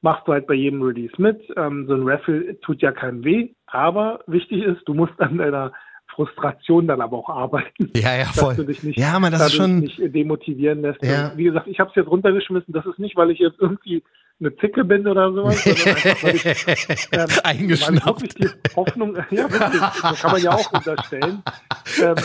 machst 0.02 0.26
du 0.28 0.32
halt 0.32 0.46
bei 0.46 0.54
jedem 0.54 0.82
Release 0.82 1.14
mit. 1.20 1.40
Ähm, 1.56 1.86
so 1.86 1.94
ein 1.94 2.06
Raffle 2.06 2.60
tut 2.60 2.82
ja 2.82 2.92
keinem 2.92 3.24
weh, 3.24 3.50
aber 3.66 4.20
wichtig 4.26 4.62
ist, 4.62 4.86
du 4.86 4.94
musst 4.94 5.18
an 5.20 5.38
deiner 5.38 5.72
Frustration 6.14 6.86
dann 6.86 7.00
aber 7.00 7.16
auch 7.16 7.28
arbeiten. 7.28 7.90
Ja, 7.96 8.16
ja, 8.16 8.24
voll. 8.26 8.48
Dass 8.48 8.56
du 8.56 8.64
dich 8.64 8.82
nicht, 8.82 8.98
ja, 8.98 9.18
man, 9.18 9.32
das 9.32 9.46
ist 9.46 9.54
schon 9.54 9.80
nicht 9.80 9.98
demotivieren 9.98 10.82
lässt. 10.82 11.02
Ja. 11.02 11.32
wie 11.36 11.44
gesagt, 11.44 11.66
ich 11.66 11.80
habe 11.80 11.90
es 11.90 11.96
jetzt 11.96 12.08
runtergeschmissen. 12.08 12.72
Das 12.72 12.86
ist 12.86 12.98
nicht, 12.98 13.16
weil 13.16 13.30
ich 13.30 13.38
jetzt 13.38 13.58
irgendwie 13.58 14.02
eine 14.40 14.56
Zicke 14.56 14.84
bin 14.84 15.06
oder 15.06 15.32
sowas, 15.32 15.62
sondern 15.62 15.86
einfach, 15.86 16.22
weil 16.22 16.34
ich, 16.34 16.44
ähm, 17.12 17.26
Eingeschnappt. 17.44 18.06
Weil 18.06 18.26
ich 18.26 18.40
wirklich 18.40 18.52
die 18.52 18.76
Hoffnung, 18.76 19.16
ja, 19.30 19.50
wirklich, 19.50 19.80
das 19.80 20.20
kann 20.20 20.32
man 20.32 20.42
ja 20.42 20.50
auch 20.52 20.72
unterstellen. 20.72 21.42
Ähm, 22.02 22.16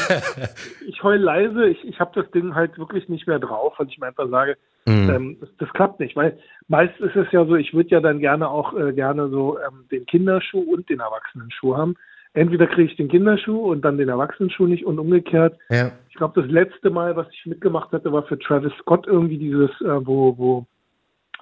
ich 0.88 1.04
heul 1.04 1.18
leise, 1.18 1.68
ich, 1.68 1.84
ich 1.88 2.00
habe 2.00 2.20
das 2.20 2.30
Ding 2.32 2.56
halt 2.56 2.78
wirklich 2.78 3.08
nicht 3.10 3.28
mehr 3.28 3.40
drauf, 3.40 3.74
weil 3.78 3.88
ich 3.88 3.98
mir 4.00 4.08
einfach 4.08 4.30
sage, 4.30 4.58
mhm. 4.86 5.10
ähm, 5.10 5.38
das, 5.40 5.50
das, 5.60 5.70
klappt 5.74 6.00
nicht, 6.00 6.16
weil 6.16 6.38
meist 6.68 7.00
ist 7.00 7.16
es 7.16 7.28
ja 7.32 7.46
so, 7.46 7.56
ich 7.56 7.74
würde 7.74 7.90
ja 7.90 8.00
dann 8.00 8.20
gerne 8.20 8.50
auch 8.50 8.74
äh, 8.74 8.94
gerne 8.94 9.30
so 9.30 9.58
ähm, 9.60 9.86
den 9.92 10.06
Kinderschuh 10.06 10.62
und 10.62 10.90
den 10.90 11.00
Erwachsenenschuh 11.00 11.78
haben. 11.78 11.96
Entweder 12.38 12.68
kriege 12.68 12.92
ich 12.92 12.96
den 12.98 13.08
Kinderschuh 13.10 13.72
und 13.72 13.82
dann 13.82 13.98
den 13.98 14.10
Erwachsenenschuh 14.10 14.68
nicht 14.68 14.86
und 14.86 15.00
umgekehrt. 15.00 15.58
Ja. 15.72 15.92
Ich 16.10 16.16
glaube, 16.16 16.40
das 16.40 16.52
letzte 16.52 16.92
Mal, 16.92 17.16
was 17.16 17.26
ich 17.32 17.44
mitgemacht 17.48 17.92
hatte, 17.92 18.12
war 18.12 18.24
für 18.24 18.38
Travis 18.38 18.72
Scott 18.80 19.08
irgendwie 19.08 19.40
dieses, 19.40 19.72
äh, 19.82 20.06
wo, 20.06 20.38
wo 20.38 20.66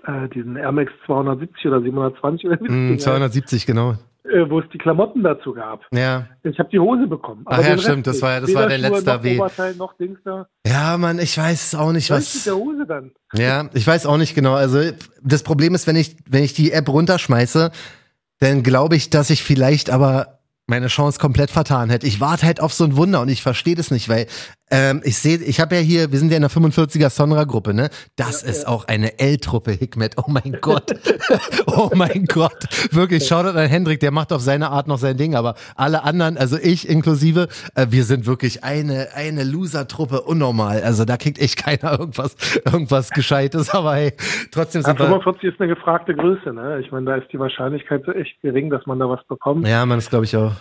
äh, 0.08 0.30
diesen 0.30 0.56
Air 0.56 0.72
Max 0.72 0.94
270 1.06 1.66
oder 1.66 1.82
720 1.82 2.48
oder 2.50 2.58
mm, 2.62 2.98
270, 2.98 3.66
genau. 3.66 3.96
äh, 4.24 4.50
wo 4.50 4.60
es 4.62 4.66
die 4.72 4.78
Klamotten 4.78 5.22
dazu 5.22 5.52
gab. 5.52 5.86
Ja. 5.92 6.28
Ich 6.44 6.58
habe 6.60 6.70
die 6.70 6.80
Hose 6.80 7.08
bekommen. 7.08 7.42
Ach 7.44 7.62
ja, 7.62 7.78
stimmt, 7.78 8.08
das 8.08 8.22
war 8.22 8.36
ja- 8.36 8.40
das 8.40 8.56
war 8.56 8.70
der 8.70 8.78
letzte 8.78 9.04
da. 10.24 10.48
Ja, 10.66 10.98
Mann, 10.98 11.20
ich 11.20 11.38
weiß 11.38 11.76
auch 11.76 11.92
nicht, 11.92 12.10
Was 12.10 12.20
ist 12.20 12.36
mit 12.36 12.38
was. 12.38 12.44
der 12.46 12.56
Hose 12.56 12.86
dann? 12.88 13.12
Ja, 13.34 13.70
ich 13.74 13.86
weiß 13.86 14.06
auch 14.06 14.18
nicht 14.18 14.34
genau. 14.34 14.54
Also 14.54 14.80
das 15.22 15.44
Problem 15.44 15.76
ist, 15.76 15.88
wenn 15.88 15.98
ich, 15.98 16.16
wenn 16.30 16.46
ich 16.46 16.54
die 16.54 16.72
App 16.72 16.88
runterschmeiße, 16.88 17.72
dann 18.40 18.64
glaube 18.64 18.96
ich, 18.96 19.10
dass 19.10 19.30
ich 19.30 19.44
vielleicht 19.44 19.90
aber 19.90 20.40
meine 20.68 20.88
Chance 20.88 21.20
komplett 21.20 21.52
vertan 21.52 21.90
hätte. 21.90 22.08
Ich 22.08 22.20
warte 22.20 22.46
halt 22.46 22.60
auf 22.60 22.74
so 22.74 22.84
ein 22.84 22.96
Wunder 22.96 23.22
und 23.22 23.30
ich 23.30 23.42
verstehe 23.42 23.76
das 23.76 23.92
nicht, 23.92 24.10
weil 24.10 24.28
ähm, 24.76 25.02
ich 25.04 25.18
sehe, 25.18 25.38
ich 25.38 25.60
habe 25.62 25.76
ja 25.76 25.82
hier, 25.82 26.12
wir 26.12 26.20
sind 26.20 26.30
ja 26.32 26.36
in 26.36 26.42
der 26.42 26.52
45er 26.52 27.10
Sonra-Gruppe, 27.10 27.74
ne? 27.74 27.90
Das 28.18 28.44
ist 28.44 28.68
auch 28.68 28.88
eine 28.88 29.20
L-Truppe, 29.20 29.72
Hikmet. 29.72 30.16
Oh 30.18 30.30
mein 30.30 30.58
Gott. 30.60 30.94
oh 31.68 31.90
mein 31.96 32.26
Gott. 32.26 32.66
Wirklich, 32.92 33.26
Shoutout 33.26 33.58
an 33.58 33.68
Hendrik, 33.68 34.02
der 34.02 34.12
macht 34.12 34.34
auf 34.34 34.42
seine 34.42 34.70
Art 34.70 34.88
noch 34.88 34.98
sein 34.98 35.18
Ding, 35.18 35.36
aber 35.36 35.56
alle 35.76 36.04
anderen, 36.04 36.38
also 36.38 36.58
ich 36.58 36.90
inklusive, 36.90 37.48
äh, 37.76 37.88
wir 37.90 38.04
sind 38.04 38.26
wirklich 38.26 38.64
eine, 38.64 39.08
eine 39.16 39.44
Loser-Truppe, 39.44 40.22
unnormal. 40.22 40.82
Also 40.82 41.06
da 41.06 41.16
kriegt 41.18 41.40
echt 41.40 41.58
keiner 41.58 41.98
irgendwas, 42.00 42.36
irgendwas 42.66 43.12
Gescheites, 43.12 43.70
aber 43.70 43.96
hey, 43.96 44.14
trotzdem 44.52 44.82
Ja, 44.82 44.90
sind 44.90 45.00
wir. 45.00 45.06
45 45.06 45.54
ist 45.54 45.62
eine 45.62 45.74
gefragte 45.74 46.16
Größe, 46.16 46.52
ne? 46.52 46.82
Ich 46.82 46.92
meine, 46.92 47.06
da 47.06 47.16
ist 47.16 47.32
die 47.32 47.40
Wahrscheinlichkeit 47.40 48.04
so 48.06 48.12
echt 48.12 48.42
gering, 48.42 48.70
dass 48.70 48.86
man 48.86 49.00
da 49.00 49.10
was 49.10 49.24
bekommt. 49.28 49.68
Ja, 49.68 49.86
man, 49.86 49.98
das 49.98 50.10
glaube 50.10 50.26
ich 50.26 50.36
auch. 50.36 50.52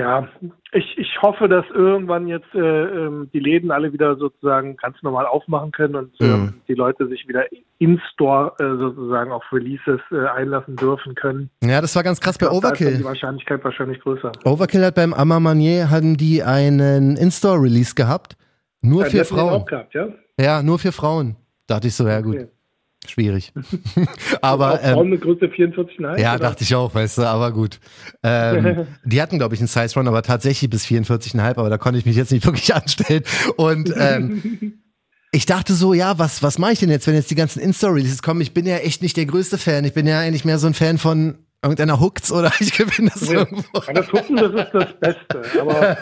Ja, 0.00 0.26
ich, 0.72 0.96
ich 0.96 1.20
hoffe, 1.20 1.46
dass 1.48 1.64
irgendwann 1.74 2.26
jetzt 2.26 2.54
äh, 2.54 2.58
ähm, 2.58 3.28
die 3.34 3.38
Läden 3.38 3.70
alle 3.70 3.92
wieder 3.92 4.16
sozusagen 4.16 4.76
ganz 4.78 4.96
normal 5.02 5.26
aufmachen 5.26 5.72
können 5.72 5.94
und 5.94 6.20
Mhm. 6.20 6.54
die 6.68 6.74
Leute 6.74 7.06
sich 7.08 7.28
wieder 7.28 7.44
in-store 7.78 8.54
äh, 8.58 8.78
sozusagen 8.78 9.30
auf 9.30 9.42
Releases 9.52 10.00
äh, 10.10 10.26
einlassen 10.28 10.76
dürfen 10.76 11.14
können. 11.14 11.50
Ja, 11.62 11.80
das 11.82 11.94
war 11.96 12.02
ganz 12.02 12.18
krass 12.20 12.38
bei 12.38 12.46
Da 12.46 12.52
ist 12.52 12.62
dann 12.62 12.74
die 12.74 12.84
Overkill. 12.84 13.04
Wahrscheinlichkeit 13.04 13.62
wahrscheinlich 13.62 14.00
größer. 14.00 14.32
Overkill 14.44 14.84
hat 14.84 14.94
beim 14.94 15.12
Amma 15.12 15.38
Manier 15.38 15.90
hatten 15.90 16.16
die 16.16 16.42
einen 16.42 17.16
In-Store-Release 17.18 17.94
gehabt. 17.94 18.36
Nur 18.80 19.02
Ja, 19.04 19.10
für 19.10 19.24
Frauen. 19.26 19.62
Auch 19.62 19.66
gehabt, 19.66 19.92
ja? 19.94 20.08
Ja, 20.40 20.62
nur 20.62 20.78
für 20.78 20.92
Frauen. 20.92 21.36
Dachte 21.66 21.88
ich 21.88 21.94
so, 21.94 22.08
ja 22.08 22.20
gut, 22.22 22.36
Okay. 22.36 22.48
Schwierig. 23.06 23.52
aber 24.42 24.82
ähm, 24.82 25.18
Größe 25.18 25.46
44,5? 25.46 26.18
ja, 26.18 26.34
oder? 26.34 26.44
dachte 26.44 26.64
ich 26.64 26.74
auch, 26.74 26.94
weißt 26.94 27.18
du, 27.18 27.22
aber 27.22 27.52
gut. 27.52 27.80
Ähm, 28.22 28.86
die 29.04 29.20
hatten, 29.20 29.38
glaube 29.38 29.54
ich, 29.54 29.60
einen 29.60 29.68
Size 29.68 29.94
Run, 29.94 30.08
aber 30.08 30.22
tatsächlich 30.22 30.70
bis 30.70 30.86
44,5, 30.86 31.40
aber 31.56 31.70
da 31.70 31.78
konnte 31.78 31.98
ich 31.98 32.06
mich 32.06 32.16
jetzt 32.16 32.32
nicht 32.32 32.44
wirklich 32.46 32.74
anstellen. 32.74 33.22
Und 33.56 33.92
ähm, 33.96 34.80
ich 35.32 35.46
dachte 35.46 35.74
so, 35.74 35.94
ja, 35.94 36.18
was, 36.18 36.42
was 36.42 36.58
mache 36.58 36.72
ich 36.72 36.80
denn 36.80 36.90
jetzt, 36.90 37.06
wenn 37.06 37.14
jetzt 37.14 37.30
die 37.30 37.36
ganzen 37.36 37.60
Insta-Releases 37.60 38.22
kommen? 38.22 38.40
Ich 38.40 38.52
bin 38.52 38.66
ja 38.66 38.78
echt 38.78 39.02
nicht 39.02 39.16
der 39.16 39.26
größte 39.26 39.58
Fan. 39.58 39.84
Ich 39.84 39.94
bin 39.94 40.06
ja 40.06 40.18
eigentlich 40.18 40.44
mehr 40.44 40.58
so 40.58 40.66
ein 40.66 40.74
Fan 40.74 40.98
von 40.98 41.38
irgendeiner 41.62 42.00
Hooks 42.00 42.32
oder 42.32 42.50
ich 42.60 42.76
gewinne 42.76 43.10
das 43.12 43.30
Ja, 43.30 43.40
irgendwo. 43.40 43.80
das 43.92 44.08
Gucken, 44.08 44.36
das 44.36 44.52
ist 44.52 44.72
das 44.74 44.92
Beste. 45.00 45.60
Aber 45.60 45.96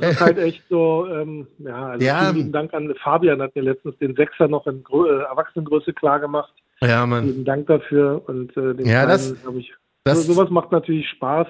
das 0.00 0.12
ist 0.12 0.20
halt 0.20 0.38
echt 0.38 0.62
so, 0.68 1.06
ähm, 1.06 1.46
ja, 1.58 1.86
also 1.90 2.04
Ja. 2.06 2.20
vielen 2.24 2.36
lieben 2.36 2.52
Dank 2.52 2.74
an 2.74 2.92
Fabian, 3.02 3.40
hat 3.40 3.54
mir 3.54 3.62
letztens 3.62 3.96
den 3.98 4.14
Sechser 4.16 4.48
noch 4.48 4.66
in 4.66 4.82
Grö 4.82 5.08
äh, 5.20 5.22
Erwachsenengröße 5.24 5.92
klar 5.92 6.20
gemacht. 6.20 6.52
Ja, 6.80 7.04
Mann. 7.06 7.24
Vielen 7.24 7.44
Dank 7.44 7.66
dafür 7.66 8.22
und 8.28 8.56
äh, 8.56 8.74
den 8.74 8.86
Ja, 8.86 9.04
Kleinen 9.04 9.08
das- 9.08 9.34
ich. 9.56 9.72
das- 10.04 10.26
so, 10.26 10.32
sowas 10.34 10.50
macht 10.50 10.72
natürlich 10.72 11.08
Spaß. 11.10 11.46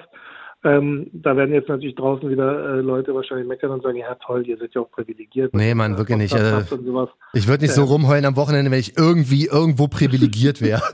Ähm, 0.61 1.09
da 1.13 1.37
werden 1.37 1.53
jetzt 1.53 1.69
natürlich 1.69 1.95
draußen 1.95 2.29
wieder 2.29 2.75
äh, 2.75 2.81
Leute 2.81 3.15
wahrscheinlich 3.15 3.47
meckern 3.47 3.71
und 3.71 3.81
sagen, 3.81 3.97
ja 3.97 4.13
toll, 4.15 4.45
ihr 4.45 4.57
seid 4.57 4.73
ja 4.75 4.81
auch 4.81 4.91
privilegiert. 4.91 5.53
Nee, 5.53 5.73
Mann, 5.73 5.93
Äh, 5.93 5.97
wirklich 5.97 6.17
nicht. 6.17 6.37
Sowas. 6.37 7.09
Ich 7.33 7.47
würde 7.47 7.63
nicht 7.63 7.73
so 7.73 7.85
rumheulen 7.85 8.25
am 8.25 8.35
Wochenende, 8.35 8.69
wenn 8.69 8.79
ich 8.79 8.97
irgendwie 8.97 9.45
irgendwo 9.45 9.87
privilegiert 9.87 10.61
wäre. 10.61 10.81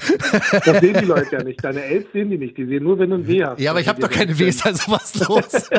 Das 0.65 0.79
sehen 0.79 0.97
die 0.99 1.05
Leute 1.05 1.27
ja 1.31 1.43
nicht. 1.43 1.63
Deine 1.63 1.83
Eltern 1.83 2.09
sehen 2.13 2.29
die 2.29 2.37
nicht. 2.37 2.57
Die 2.57 2.65
sehen 2.65 2.83
nur, 2.83 2.99
wenn 2.99 3.09
du 3.09 3.15
ein 3.17 3.27
Weh 3.27 3.43
hast. 3.43 3.59
Ja, 3.59 3.71
aber 3.71 3.79
ich 3.79 3.87
habe 3.87 4.01
doch 4.01 4.09
keine 4.09 4.37
Ws, 4.37 4.65
also 4.65 4.91
was 4.91 5.15
los? 5.27 5.69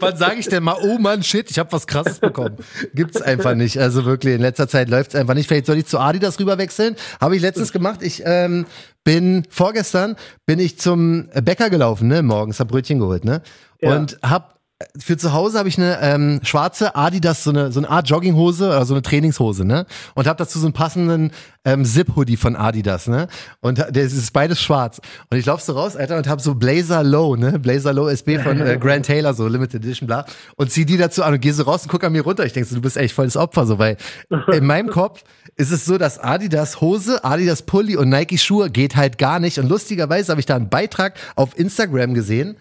Wann 0.00 0.16
sage 0.16 0.36
ich 0.40 0.48
denn 0.48 0.62
mal, 0.62 0.76
oh 0.82 0.98
Mann, 0.98 1.22
shit, 1.22 1.50
ich 1.50 1.58
habe 1.58 1.70
was 1.72 1.86
krasses 1.86 2.18
bekommen? 2.18 2.56
Gibt's 2.94 3.20
einfach 3.20 3.54
nicht. 3.54 3.78
Also 3.78 4.04
wirklich, 4.04 4.34
in 4.34 4.40
letzter 4.40 4.68
Zeit 4.68 4.88
läuft's 4.88 5.14
einfach 5.14 5.34
nicht. 5.34 5.46
Vielleicht 5.48 5.66
soll 5.66 5.76
ich 5.76 5.86
zu 5.86 5.98
Adidas 5.98 6.40
rüberwechseln. 6.40 6.96
Habe 7.20 7.36
ich 7.36 7.42
letztens 7.42 7.72
gemacht. 7.72 8.00
Ich 8.02 8.22
ähm, 8.24 8.66
bin 9.04 9.44
vorgestern 9.48 10.16
bin 10.46 10.58
ich 10.58 10.78
zum 10.78 11.28
Bäcker 11.42 11.70
gelaufen, 11.70 12.08
ne, 12.08 12.22
morgens, 12.22 12.60
hab 12.60 12.68
Brötchen 12.68 12.98
geholt, 12.98 13.24
ne? 13.24 13.42
Ja. 13.80 13.96
Und 13.96 14.18
hab 14.22 14.59
für 14.98 15.18
zu 15.18 15.32
Hause 15.34 15.58
habe 15.58 15.68
ich 15.68 15.76
eine 15.76 15.98
ähm, 16.00 16.40
schwarze 16.42 16.96
Adidas, 16.96 17.44
so 17.44 17.50
eine, 17.50 17.70
so 17.70 17.80
eine 17.80 17.90
Art 17.90 18.08
Jogginghose 18.08 18.66
oder 18.66 18.86
so 18.86 18.94
eine 18.94 19.02
Trainingshose, 19.02 19.66
ne? 19.66 19.84
Und 20.14 20.26
habe 20.26 20.38
dazu 20.38 20.58
so 20.58 20.66
einen 20.66 20.72
passenden 20.72 21.32
ähm, 21.66 21.84
Zip-Hoodie 21.84 22.38
von 22.38 22.56
Adidas, 22.56 23.06
ne? 23.06 23.28
Und 23.60 23.78
das 23.78 24.12
ist 24.12 24.32
beides 24.32 24.60
schwarz. 24.60 25.00
Und 25.28 25.36
ich 25.36 25.44
lauf 25.44 25.60
so 25.60 25.74
raus, 25.74 25.96
Alter, 25.96 26.16
und 26.16 26.26
habe 26.26 26.40
so 26.40 26.54
Blazer 26.54 27.04
Low, 27.04 27.36
ne? 27.36 27.58
Blazer 27.58 27.92
Low 27.92 28.08
SB 28.08 28.38
von 28.38 28.58
äh, 28.58 28.78
Grant 28.80 29.04
Taylor, 29.04 29.34
so 29.34 29.48
Limited 29.48 29.84
Edition, 29.84 30.06
bla. 30.06 30.24
Und 30.56 30.72
zieh 30.72 30.86
die 30.86 30.96
dazu 30.96 31.24
an 31.24 31.34
und 31.34 31.40
geh 31.40 31.50
so 31.50 31.64
raus 31.64 31.82
und 31.82 31.90
guck 31.90 32.02
an 32.02 32.12
mir 32.12 32.22
runter. 32.22 32.46
Ich 32.46 32.54
denk 32.54 32.66
so, 32.66 32.74
du 32.74 32.80
bist 32.80 32.96
echt 32.96 33.14
voll 33.14 33.26
das 33.26 33.36
Opfer, 33.36 33.66
so, 33.66 33.78
weil 33.78 33.98
in 34.52 34.64
meinem 34.64 34.88
Kopf 34.88 35.24
ist 35.56 35.72
es 35.72 35.84
so, 35.84 35.98
dass 35.98 36.18
Adidas 36.18 36.80
Hose, 36.80 37.22
Adidas 37.22 37.62
Pulli 37.62 37.96
und 37.96 38.08
Nike 38.08 38.38
Schuhe 38.38 38.70
geht 38.70 38.96
halt 38.96 39.18
gar 39.18 39.40
nicht. 39.40 39.58
Und 39.58 39.68
lustigerweise 39.68 40.32
habe 40.32 40.40
ich 40.40 40.46
da 40.46 40.56
einen 40.56 40.70
Beitrag 40.70 41.18
auf 41.36 41.58
Instagram 41.58 42.14
gesehen, 42.14 42.56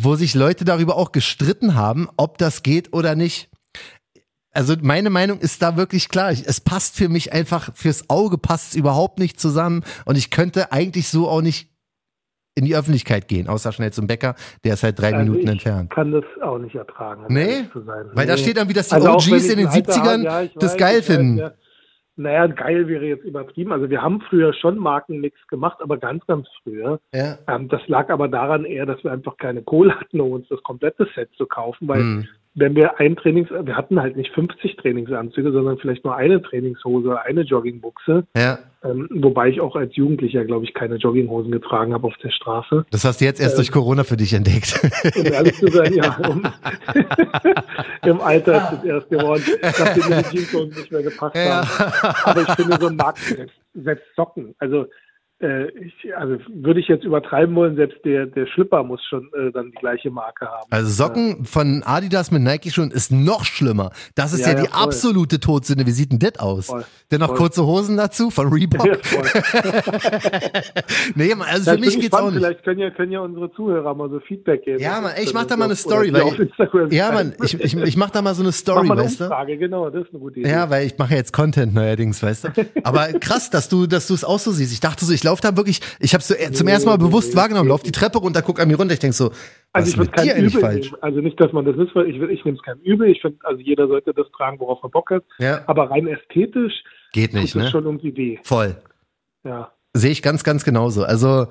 wo 0.00 0.14
sich 0.16 0.34
Leute 0.34 0.64
darüber 0.64 0.96
auch 0.96 1.12
gestritten 1.12 1.74
haben, 1.74 2.08
ob 2.16 2.38
das 2.38 2.62
geht 2.62 2.92
oder 2.92 3.14
nicht. 3.14 3.48
Also 4.54 4.74
meine 4.82 5.08
Meinung 5.10 5.38
ist 5.38 5.62
da 5.62 5.76
wirklich 5.76 6.08
klar. 6.08 6.30
Ich, 6.32 6.46
es 6.46 6.60
passt 6.60 6.96
für 6.96 7.08
mich 7.08 7.32
einfach, 7.32 7.70
fürs 7.74 8.10
Auge 8.10 8.36
passt 8.36 8.70
es 8.72 8.74
überhaupt 8.76 9.18
nicht 9.18 9.40
zusammen 9.40 9.82
und 10.04 10.16
ich 10.18 10.30
könnte 10.30 10.72
eigentlich 10.72 11.08
so 11.08 11.28
auch 11.28 11.40
nicht 11.40 11.70
in 12.54 12.66
die 12.66 12.76
Öffentlichkeit 12.76 13.28
gehen, 13.28 13.48
außer 13.48 13.72
schnell 13.72 13.94
zum 13.94 14.06
Bäcker, 14.06 14.34
der 14.62 14.74
ist 14.74 14.82
halt 14.82 14.98
drei 14.98 15.14
Also 15.14 15.20
Minuten 15.20 15.44
ich 15.46 15.50
entfernt. 15.52 15.90
kann 15.90 16.12
das 16.12 16.24
auch 16.42 16.58
nicht 16.58 16.74
ertragen. 16.74 17.24
um 17.24 17.32
Nee? 17.32 17.44
ehrlich 17.50 17.72
zu 17.72 17.82
sein. 17.82 18.10
Weil 18.12 18.26
da 18.26 18.34
Nee. 18.34 18.42
steht 18.42 18.58
dann 18.58 18.68
wie, 18.68 18.74
dass 18.74 18.88
die 18.88 18.94
Also 18.94 19.10
OGs 19.10 19.26
ich 19.26 19.32
in 19.52 19.56
den 19.56 19.68
ein 19.68 19.72
alter 19.72 19.92
70ern 19.92 20.04
Hase- 20.04 20.24
ja, 20.24 20.42
ich 20.42 20.54
das 20.58 20.72
weiß, 20.72 20.78
geil 20.78 20.98
ich 21.00 21.08
weiß, 21.08 21.16
finden. 21.16 21.38
ja. 21.38 21.52
Naja, 22.16 22.46
geil 22.46 22.88
wäre 22.88 23.06
jetzt 23.06 23.24
übertrieben. 23.24 23.72
Also 23.72 23.88
wir 23.88 24.02
haben 24.02 24.20
früher 24.20 24.52
schon 24.52 24.78
Markenmix 24.78 25.46
gemacht, 25.48 25.78
aber 25.80 25.96
ganz, 25.96 26.26
ganz 26.26 26.46
früher. 26.62 27.00
Ja. 27.14 27.38
Ähm, 27.48 27.68
das 27.68 27.86
lag 27.88 28.10
aber 28.10 28.28
daran 28.28 28.64
eher, 28.64 28.84
dass 28.84 29.02
wir 29.02 29.12
einfach 29.12 29.36
keine 29.38 29.62
Kohle 29.62 29.98
hatten, 29.98 30.20
um 30.20 30.32
uns 30.32 30.48
das 30.48 30.62
komplette 30.62 31.08
Set 31.14 31.30
zu 31.36 31.46
kaufen, 31.46 31.88
weil 31.88 32.00
Hm. 32.00 32.28
Wenn 32.54 32.76
wir 32.76 33.00
ein 33.00 33.16
Trainings, 33.16 33.48
wir 33.50 33.76
hatten 33.76 34.00
halt 34.00 34.16
nicht 34.16 34.32
50 34.34 34.76
Trainingsanzüge, 34.76 35.52
sondern 35.52 35.78
vielleicht 35.78 36.04
nur 36.04 36.14
eine 36.16 36.42
Trainingshose 36.42 37.20
eine 37.22 37.42
Joggingbuchse. 37.42 38.24
ja. 38.36 38.58
Ähm, 38.84 39.08
wobei 39.12 39.48
ich 39.48 39.60
auch 39.60 39.76
als 39.76 39.94
Jugendlicher, 39.94 40.44
glaube 40.44 40.64
ich, 40.64 40.74
keine 40.74 40.96
Jogginghosen 40.96 41.52
getragen 41.52 41.94
habe 41.94 42.04
auf 42.08 42.16
der 42.16 42.30
Straße. 42.30 42.84
Das 42.90 43.04
hast 43.04 43.20
du 43.20 43.24
jetzt 43.26 43.40
erst 43.40 43.54
Äh, 43.54 43.58
durch 43.58 43.70
Corona 43.70 44.02
für 44.02 44.16
dich 44.16 44.34
entdeckt. 44.34 44.74
Um 45.16 45.24
ehrlich 45.24 45.54
zu 45.54 45.68
sein, 45.68 45.94
ja. 45.94 46.16
Um, 46.28 46.42
Im 48.04 48.20
Alter 48.20 48.56
ist 48.56 48.78
es 48.80 48.84
erst 48.84 49.08
geworden, 49.10 49.42
mir 50.08 50.22
die 50.32 50.36
Jeanshosen 50.36 50.70
nicht 50.70 50.90
mehr 50.90 51.02
gepasst 51.04 51.36
Ja. 51.36 51.62
haben. 51.64 52.14
Aber 52.24 52.42
ich 52.42 52.50
finde 52.54 52.76
so 52.80 52.88
ein 52.88 52.96
Markt, 52.96 53.20
selbst 53.74 54.04
Socken, 54.16 54.54
also, 54.58 54.86
äh, 55.42 55.68
ich, 55.78 56.16
also 56.16 56.36
würde 56.54 56.80
ich 56.80 56.88
jetzt 56.88 57.04
übertreiben 57.04 57.54
wollen, 57.54 57.76
selbst 57.76 57.98
der, 58.04 58.26
der 58.26 58.46
Schlipper 58.46 58.82
muss 58.84 59.00
schon 59.08 59.30
äh, 59.34 59.50
dann 59.52 59.70
die 59.72 59.78
gleiche 59.78 60.10
Marke 60.10 60.46
haben. 60.46 60.66
Also 60.70 60.90
Socken 60.90 61.44
von 61.44 61.82
Adidas 61.84 62.30
mit 62.30 62.42
Nike 62.42 62.70
Schuhen 62.70 62.90
ist 62.90 63.10
noch 63.12 63.44
schlimmer. 63.44 63.90
Das 64.14 64.32
ist 64.32 64.40
ja, 64.40 64.52
Ja, 64.52 64.58
ja, 64.58 64.62
die 64.64 64.68
voll. 64.70 64.82
absolute 64.84 65.40
Todsünde. 65.40 65.86
Wie 65.86 65.90
sieht 65.90 66.12
denn 66.12 66.18
das 66.18 66.38
aus? 66.38 66.66
Voll. 66.66 66.84
Denn 67.10 67.20
noch 67.20 67.28
Voll. 67.28 67.36
kurze 67.38 67.66
Hosen 67.66 67.96
dazu 67.96 68.30
von 68.30 68.52
Reebok? 68.52 68.86
Ja, 68.86 68.94
nee, 71.14 71.32
also 71.32 71.64
Das 71.64 71.74
für 71.74 71.80
mich 71.80 71.94
ich 71.96 72.00
geht's 72.00 72.14
auch 72.14 72.18
spannend. 72.18 72.34
nicht. 72.36 72.44
Vielleicht 72.44 72.64
können 72.64 72.80
ja, 72.80 72.90
können 72.90 73.12
ja 73.12 73.20
unsere 73.20 73.52
Zuhörer 73.52 73.94
mal 73.94 74.08
so 74.10 74.20
Feedback 74.20 74.64
geben. 74.64 74.82
Ja, 74.82 75.00
Mann, 75.00 75.12
ey, 75.16 75.24
ich 75.24 75.34
mach 75.34 75.44
da 75.44 75.56
mal 75.56 75.66
eine 75.66 75.76
Story, 75.76 76.12
weil 76.12 76.40
Instagram 76.40 76.90
Ja. 76.90 77.12
Mann, 77.12 77.34
ich, 77.42 77.54
ich, 77.60 77.76
ich 77.76 77.96
mach 77.96 78.10
da 78.10 78.22
mal 78.22 78.34
so 78.34 78.42
eine 78.42 78.48
Mach 78.48 78.54
Story, 78.54 78.86
mal 78.86 78.98
eine 78.98 79.06
weißt 79.06 79.20
du? 79.20 79.58
Genau, 79.58 79.90
das 79.90 80.04
ist 80.06 80.10
eine 80.10 80.20
gute 80.20 80.40
Idee. 80.40 80.50
Ja, 80.50 80.70
weil 80.70 80.86
ich 80.86 80.96
mache 80.98 81.12
ja 81.12 81.16
jetzt 81.18 81.32
Content 81.32 81.74
neuerdings, 81.74 82.22
weißt 82.22 82.44
du. 82.44 82.48
Aber 82.84 83.08
krass, 83.20 83.50
dass 83.50 83.68
du, 83.68 83.86
dass 83.86 84.06
du 84.06 84.14
es 84.14 84.24
auch 84.24 84.38
so 84.38 84.50
siehst. 84.52 84.72
Ich 84.72 84.80
dachte 84.80 85.04
so, 85.04 85.12
ich 85.12 85.20
laufe 85.32 85.42
da 85.42 85.56
wirklich, 85.56 85.80
ich 85.98 86.12
habe 86.14 86.22
so 86.22 86.34
äh, 86.34 86.52
zum 86.52 86.68
ersten 86.68 86.88
Mal 86.88 86.98
bewusst 86.98 87.34
wahrgenommen, 87.34 87.68
lauf 87.68 87.82
die 87.82 87.90
Treppe 87.92 88.18
runter, 88.18 88.42
guck 88.42 88.60
an 88.60 88.68
mir 88.68 88.76
runter, 88.76 88.92
ich 88.94 89.00
denk 89.00 89.14
so, 89.14 89.30
Also 89.72 89.90
ich 89.90 89.96
würde 89.98 90.10
kein 90.12 90.36
Übel 90.44 90.60
falsch? 90.60 90.90
nehmen. 90.90 91.02
Also 91.02 91.20
nicht, 91.20 91.40
dass 91.40 91.52
man 91.52 91.64
das 91.64 91.74
weil 91.94 92.08
ich, 92.08 92.16
ich 92.20 92.44
nehme 92.44 92.56
es 92.56 92.62
kein 92.62 92.78
Übel. 92.80 93.08
Ich 93.08 93.20
finde, 93.22 93.38
also 93.44 93.60
jeder 93.60 93.88
sollte 93.88 94.12
das 94.14 94.26
tragen, 94.36 94.60
worauf 94.60 94.78
er 94.82 94.90
Bock 94.90 95.10
hat. 95.10 95.24
Ja, 95.38 95.62
Aber 95.66 95.90
rein 95.90 96.06
ästhetisch 96.06 96.74
geht 97.12 97.32
nicht, 97.34 97.54
ne? 97.54 97.68
schon 97.70 97.84
irgendwie 97.84 98.16
weh. 98.16 98.38
Voll. 98.42 98.76
Ja. 99.44 99.72
Sehe 99.94 100.10
ich 100.10 100.22
ganz, 100.22 100.44
ganz 100.44 100.64
genauso. 100.64 101.04
Also 101.04 101.46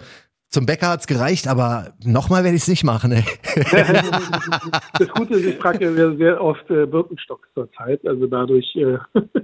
zum 0.49 0.65
Bäcker 0.65 0.89
hat's 0.89 1.07
gereicht, 1.07 1.47
aber 1.47 1.93
nochmal 2.03 2.43
werde 2.43 2.55
ich 2.57 2.63
es 2.63 2.67
nicht 2.67 2.83
machen, 2.83 3.11
ey. 3.13 3.23
das 4.99 5.07
Gute 5.09 5.35
ist, 5.35 5.45
ich 5.45 5.57
trage 5.59 5.85
ja 5.85 6.15
sehr, 6.17 6.41
oft 6.43 6.69
äh, 6.69 6.85
Birkenstock 6.85 7.47
zur 7.53 7.71
Zeit. 7.73 8.05
Also 8.05 8.27
dadurch. 8.27 8.65
Äh, 8.75 8.97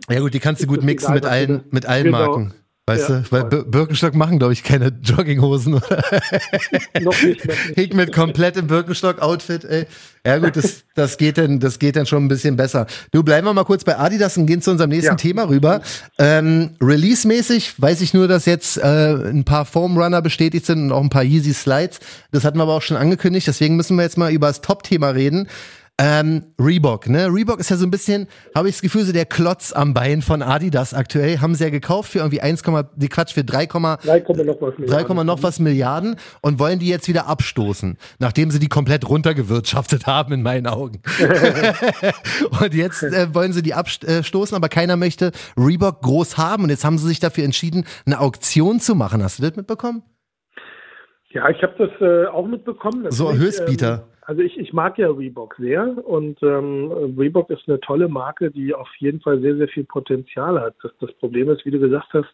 Ja 0.10 0.20
gut, 0.20 0.34
die 0.34 0.40
kannst 0.40 0.64
du 0.64 0.68
gut 0.68 0.84
mixen 0.84 1.16
egal, 1.16 1.16
mit 1.16 1.26
allen, 1.26 1.64
mit 1.72 1.86
allen 1.86 2.06
Genau. 2.06 2.18
Marken. 2.18 2.54
Weißt 2.90 3.10
ja, 3.10 3.20
du, 3.20 3.32
weil 3.32 3.44
Bir 3.44 3.66
Birkenstock 3.66 4.16
machen, 4.16 4.40
glaube 4.40 4.54
ich, 4.54 4.64
keine 4.64 4.88
Jogginghosen. 5.04 5.74
Oder? 5.74 6.04
noch 7.02 7.22
nicht. 7.22 7.46
Nicht. 7.46 7.76
Hickmet 7.76 8.14
komplett 8.14 8.56
im 8.56 8.68
Birkenstock-Outfit, 8.68 9.66
ey. 9.66 9.86
Ja 10.26 10.38
gut, 10.38 10.56
das, 10.56 10.86
das, 10.96 11.18
geht 11.18 11.38
dann, 11.38 11.60
das 11.60 11.80
geht 11.80 11.98
dann 11.98 12.06
schon 12.06 12.24
ein 12.24 12.28
bisschen 12.30 12.56
besser. 12.56 12.88
Du, 13.12 13.24
bleiben 13.24 13.46
wir 13.46 13.54
mal 13.54 13.66
kurz 13.66 13.84
bei 13.84 13.98
Adidas 13.98 14.38
und 14.38 14.46
gehen 14.46 14.62
zu 14.62 14.72
unserem 14.72 14.92
nächsten 14.92 15.12
ja. 15.12 15.16
Thema 15.16 15.50
rüber. 15.50 15.82
Ähm, 16.18 16.72
Release-mäßig 16.82 17.74
weiß 17.78 18.00
ich 18.00 18.14
nur, 18.14 18.30
dass 18.30 18.46
jetzt 18.46 18.78
äh, 18.78 18.84
ein 18.84 19.44
paar 19.44 19.66
Foam 19.66 19.98
Runner 19.98 20.22
bestätigt 20.22 20.66
sind 20.66 20.84
und 20.84 20.92
auch 20.94 21.04
ein 21.04 21.10
paar 21.10 21.24
Yeezy 21.24 21.54
Slides. 21.54 22.00
Das 22.32 22.46
hatten 22.46 22.58
wir 22.58 22.64
aber 22.64 22.74
auch 22.74 22.82
schon 22.82 22.96
angekündigt, 22.96 23.48
deswegen 23.48 23.76
müssen 23.76 23.98
wir 23.98 24.04
jetzt 24.04 24.18
mal 24.18 24.32
über 24.32 24.48
das 24.48 24.62
Top-Thema 24.62 25.10
reden. 25.10 25.50
Ähm, 26.00 26.54
Reebok, 26.60 27.10
ne? 27.10 27.26
Reebok 27.26 27.60
ist 27.60 27.72
ja 27.72 27.76
so 27.76 27.84
ein 27.84 27.90
bisschen, 27.90 28.28
habe 28.54 28.70
ich 28.70 28.76
das 28.76 28.82
Gefühl, 28.84 29.04
so 29.04 29.12
der 29.12 29.26
Klotz 29.26 29.74
am 29.74 29.96
Bein 29.96 30.22
von 30.22 30.44
Adidas 30.44 30.94
aktuell. 30.94 31.40
Haben 31.40 31.56
sie 31.56 31.64
ja 31.64 31.72
gekauft 31.72 32.12
für 32.12 32.20
irgendwie 32.20 32.40
1, 32.40 32.62
die 32.96 33.10
Quatsch, 33.10 33.34
für 33.34 33.44
3, 33.44 33.66
3, 33.66 34.44
noch 34.44 34.62
was 34.62 34.78
Milliarden. 34.78 35.18
3, 35.18 35.24
noch 35.24 35.42
was 35.42 35.60
Milliarden 35.60 36.16
und 36.42 36.60
wollen 36.60 36.78
die 36.78 36.88
jetzt 36.88 37.08
wieder 37.08 37.26
abstoßen, 37.26 37.98
nachdem 38.20 38.52
sie 38.52 38.60
die 38.60 38.68
komplett 38.68 39.10
runtergewirtschaftet 39.10 40.06
haben, 40.06 40.34
in 40.34 40.44
meinen 40.44 40.68
Augen. 40.68 41.02
und 42.62 42.74
jetzt 42.76 43.02
äh, 43.02 43.34
wollen 43.34 43.52
sie 43.52 43.64
die 43.64 43.74
abstoßen, 43.74 44.56
aber 44.56 44.70
keiner 44.70 44.98
möchte 44.98 45.32
Reebok 45.58 46.04
groß 46.04 46.38
haben 46.38 46.64
und 46.64 46.70
jetzt 46.70 46.86
haben 46.86 47.00
sie 47.00 47.08
sich 47.08 47.20
dafür 47.20 47.44
entschieden, 47.44 47.86
eine 48.06 48.20
Auktion 48.20 48.80
zu 48.80 48.94
machen. 48.94 49.24
Hast 49.24 49.40
du 49.40 49.44
das 49.44 49.56
mitbekommen? 49.56 50.04
Ja, 51.30 51.50
ich 51.50 51.62
habe 51.64 51.74
das 51.80 51.90
äh, 52.02 52.28
auch 52.28 52.46
mitbekommen. 52.46 53.10
So 53.10 53.34
Höchstbieter. 53.34 54.08
Ähm, 54.08 54.17
also 54.28 54.42
ich, 54.42 54.58
ich 54.58 54.74
mag 54.74 54.98
ja 54.98 55.10
Reebok 55.10 55.56
sehr 55.58 56.06
und 56.06 56.44
ähm, 56.44 57.16
Reebok 57.18 57.50
ist 57.50 57.64
eine 57.68 57.80
tolle 57.80 58.10
Marke, 58.10 58.52
die 58.52 58.76
auf 58.76 58.90
jeden 59.00 59.22
Fall 59.22 59.40
sehr, 59.40 59.56
sehr 59.56 59.70
viel 59.70 59.86
Potenzial 59.86 60.60
hat. 60.60 60.76
Das, 60.84 60.92
das 61.00 61.14
Problem 61.14 61.50
ist, 61.50 61.66
wie 61.66 61.72
du 61.72 61.80
gesagt 61.80 62.10
hast, 62.12 62.28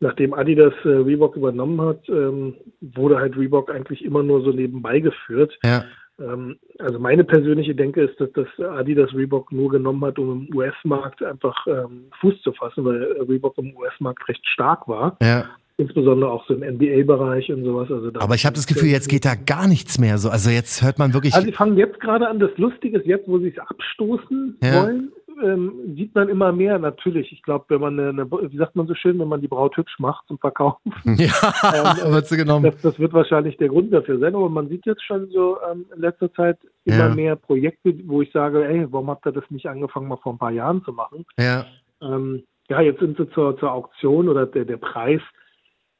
nachdem 0.00 0.32
Adidas 0.32 0.72
äh, 0.84 0.88
Reebok 0.88 1.36
übernommen 1.36 1.82
hat, 1.82 2.08
ähm, 2.08 2.54
wurde 2.80 3.18
halt 3.18 3.36
Reebok 3.36 3.70
eigentlich 3.70 4.02
immer 4.02 4.22
nur 4.22 4.40
so 4.40 4.52
nebenbei 4.52 5.00
geführt. 5.00 5.52
Ja. 5.62 5.84
Ähm, 6.18 6.58
also 6.78 6.98
meine 6.98 7.24
persönliche 7.24 7.74
Denke 7.74 8.04
ist, 8.04 8.18
dass 8.18 8.32
das 8.32 8.48
Adidas 8.66 9.12
Reebok 9.12 9.52
nur 9.52 9.68
genommen 9.68 10.02
hat, 10.06 10.18
um 10.18 10.48
im 10.48 10.56
US-Markt 10.56 11.22
einfach 11.22 11.66
ähm, 11.66 12.06
Fuß 12.22 12.40
zu 12.40 12.54
fassen, 12.54 12.86
weil 12.86 13.02
Reebok 13.28 13.58
im 13.58 13.76
US-Markt 13.76 14.26
recht 14.30 14.46
stark 14.46 14.88
war. 14.88 15.18
Ja 15.20 15.44
insbesondere 15.78 16.30
auch 16.30 16.44
so 16.46 16.54
im 16.54 16.60
NBA-Bereich 16.60 17.50
und 17.50 17.64
sowas. 17.64 17.90
Also 17.90 18.10
Aber 18.18 18.34
ich 18.34 18.44
habe 18.44 18.56
das 18.56 18.66
Gefühl, 18.66 18.88
jetzt 18.88 19.08
geht 19.08 19.24
da 19.24 19.34
gar 19.36 19.68
nichts 19.68 19.98
mehr 19.98 20.18
so. 20.18 20.28
Also 20.28 20.50
jetzt 20.50 20.82
hört 20.82 20.98
man 20.98 21.14
wirklich. 21.14 21.34
Also 21.34 21.46
sie 21.46 21.52
fangen 21.52 21.78
jetzt 21.78 22.00
gerade 22.00 22.28
an. 22.28 22.40
Das 22.40 22.50
Lustige 22.56 22.98
ist 22.98 23.06
jetzt, 23.06 23.28
wo 23.28 23.38
sie 23.38 23.48
es 23.48 23.58
abstoßen 23.58 24.58
ja. 24.60 24.82
wollen, 24.82 25.12
ähm, 25.40 25.94
sieht 25.96 26.16
man 26.16 26.28
immer 26.28 26.50
mehr. 26.50 26.80
Natürlich, 26.80 27.30
ich 27.30 27.42
glaube, 27.42 27.66
wenn 27.68 27.80
man 27.80 27.98
eine, 27.98 28.08
eine, 28.08 28.28
wie 28.28 28.56
sagt 28.56 28.74
man 28.74 28.88
so 28.88 28.94
schön, 28.96 29.20
wenn 29.20 29.28
man 29.28 29.40
die 29.40 29.46
Braut 29.46 29.76
hübsch 29.76 30.00
macht 30.00 30.26
zum 30.26 30.38
Verkaufen, 30.38 30.92
ja, 31.04 31.94
ähm, 32.04 32.12
wird 32.12 32.26
sie 32.26 32.36
genommen. 32.36 32.64
Das, 32.64 32.82
das, 32.82 32.98
wird 32.98 33.12
wahrscheinlich 33.12 33.56
der 33.58 33.68
Grund 33.68 33.92
dafür 33.92 34.18
sein. 34.18 34.34
Aber 34.34 34.48
man 34.48 34.68
sieht 34.68 34.84
jetzt 34.84 35.04
schon 35.04 35.30
so 35.30 35.58
ähm, 35.70 35.86
in 35.94 36.00
letzter 36.00 36.32
Zeit 36.34 36.58
immer 36.86 37.08
ja. 37.08 37.14
mehr 37.14 37.36
Projekte, 37.36 37.94
wo 38.06 38.20
ich 38.20 38.32
sage, 38.32 38.66
ey, 38.66 38.84
warum 38.90 39.10
habt 39.10 39.24
ihr 39.26 39.32
das 39.32 39.44
nicht 39.50 39.66
angefangen, 39.66 40.08
mal 40.08 40.16
vor 40.16 40.32
ein 40.32 40.38
paar 40.38 40.50
Jahren 40.50 40.82
zu 40.84 40.92
machen? 40.92 41.24
Ja. 41.38 41.66
Ähm, 42.02 42.42
ja, 42.68 42.80
jetzt 42.80 42.98
sind 42.98 43.16
sie 43.16 43.30
zur, 43.30 43.56
zur 43.58 43.72
Auktion 43.72 44.28
oder 44.28 44.44
der, 44.44 44.64
der 44.64 44.76
Preis 44.76 45.22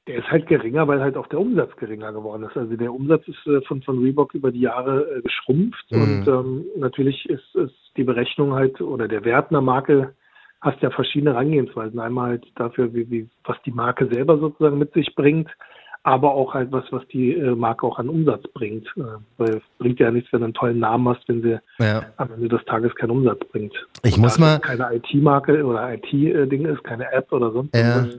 der 0.08 0.18
ist 0.18 0.30
halt 0.30 0.46
geringer, 0.46 0.88
weil 0.88 1.00
halt 1.00 1.16
auch 1.16 1.26
der 1.26 1.38
Umsatz 1.38 1.76
geringer 1.76 2.12
geworden 2.12 2.44
ist. 2.44 2.56
Also 2.56 2.74
der 2.76 2.92
Umsatz 2.92 3.28
ist 3.28 3.46
äh, 3.46 3.60
von, 3.62 3.82
von 3.82 3.98
Reebok 4.02 4.34
über 4.34 4.50
die 4.50 4.60
Jahre 4.60 5.18
äh, 5.18 5.20
geschrumpft 5.20 5.84
mhm. 5.90 6.02
und 6.02 6.28
ähm, 6.28 6.64
natürlich 6.76 7.28
ist, 7.28 7.54
ist 7.54 7.74
die 7.96 8.04
Berechnung 8.04 8.54
halt 8.54 8.80
oder 8.80 9.06
der 9.06 9.24
Wert 9.24 9.50
einer 9.50 9.60
Marke 9.60 10.14
hast 10.60 10.80
ja 10.82 10.90
verschiedene 10.90 11.34
Herangehensweisen. 11.34 12.00
Einmal 12.00 12.30
halt 12.30 12.46
dafür, 12.56 12.92
wie, 12.92 13.08
wie, 13.10 13.28
was 13.44 13.56
die 13.64 13.70
Marke 13.70 14.08
selber 14.10 14.38
sozusagen 14.38 14.78
mit 14.78 14.92
sich 14.92 15.14
bringt, 15.14 15.48
aber 16.02 16.32
auch 16.32 16.54
halt 16.54 16.72
was, 16.72 16.84
was 16.90 17.06
die 17.08 17.34
äh, 17.34 17.54
Marke 17.54 17.86
auch 17.86 17.98
an 17.98 18.08
Umsatz 18.08 18.42
bringt. 18.54 18.88
Weil 19.36 19.56
es 19.56 19.62
bringt 19.78 20.00
ja 20.00 20.10
nichts, 20.10 20.32
wenn 20.32 20.40
du 20.40 20.46
einen 20.46 20.54
tollen 20.54 20.78
Namen 20.78 21.08
hast, 21.08 21.28
wenn 21.28 21.42
sie 21.42 21.60
ja. 21.78 22.06
am 22.16 22.32
Ende 22.32 22.48
des 22.48 22.64
Tages 22.64 22.94
keinen 22.94 23.10
Umsatz 23.10 23.40
bringt. 23.52 23.74
Ich 24.02 24.16
und 24.16 24.22
muss 24.22 24.38
mal. 24.38 24.58
Keine 24.58 24.94
IT-Marke 24.94 25.62
oder 25.64 25.92
IT-Ding 25.92 26.64
ist, 26.64 26.82
keine 26.82 27.12
App 27.12 27.30
oder 27.30 27.52
sonst 27.52 27.76
ja. 27.76 27.98
irgendwas 27.98 28.18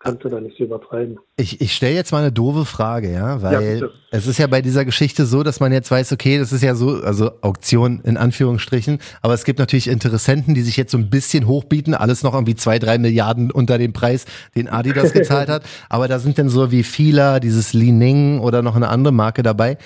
kannst 0.00 0.24
du 0.24 0.28
da 0.28 0.40
nicht 0.40 0.58
übertreiben. 0.60 1.18
Ich, 1.36 1.60
ich 1.60 1.74
stelle 1.74 1.94
jetzt 1.94 2.12
mal 2.12 2.18
eine 2.18 2.32
doofe 2.32 2.64
Frage, 2.64 3.12
ja, 3.12 3.42
weil 3.42 3.80
ja, 3.80 3.88
es 4.10 4.26
ist 4.26 4.38
ja 4.38 4.46
bei 4.46 4.62
dieser 4.62 4.84
Geschichte 4.84 5.26
so, 5.26 5.42
dass 5.42 5.60
man 5.60 5.72
jetzt 5.72 5.90
weiß, 5.90 6.12
okay, 6.12 6.38
das 6.38 6.52
ist 6.52 6.62
ja 6.62 6.74
so, 6.74 7.02
also 7.02 7.30
Auktion 7.40 8.00
in 8.04 8.16
Anführungsstrichen, 8.16 8.98
aber 9.22 9.34
es 9.34 9.44
gibt 9.44 9.58
natürlich 9.58 9.88
Interessenten, 9.88 10.54
die 10.54 10.62
sich 10.62 10.76
jetzt 10.76 10.92
so 10.92 10.98
ein 10.98 11.10
bisschen 11.10 11.46
hochbieten, 11.46 11.94
alles 11.94 12.22
noch 12.22 12.34
irgendwie 12.34 12.54
zwei, 12.54 12.78
drei 12.78 12.98
Milliarden 12.98 13.50
unter 13.50 13.78
dem 13.78 13.92
Preis, 13.92 14.24
den 14.54 14.68
Adidas 14.68 15.12
gezahlt 15.12 15.48
hat, 15.48 15.64
aber 15.88 16.08
da 16.08 16.18
sind 16.18 16.38
dann 16.38 16.48
so 16.48 16.70
wie 16.70 16.82
Fila, 16.82 17.40
dieses 17.40 17.72
Li 17.72 17.92
Ning 17.92 18.40
oder 18.40 18.62
noch 18.62 18.76
eine 18.76 18.88
andere 18.88 19.12
Marke 19.12 19.42
dabei. 19.42 19.78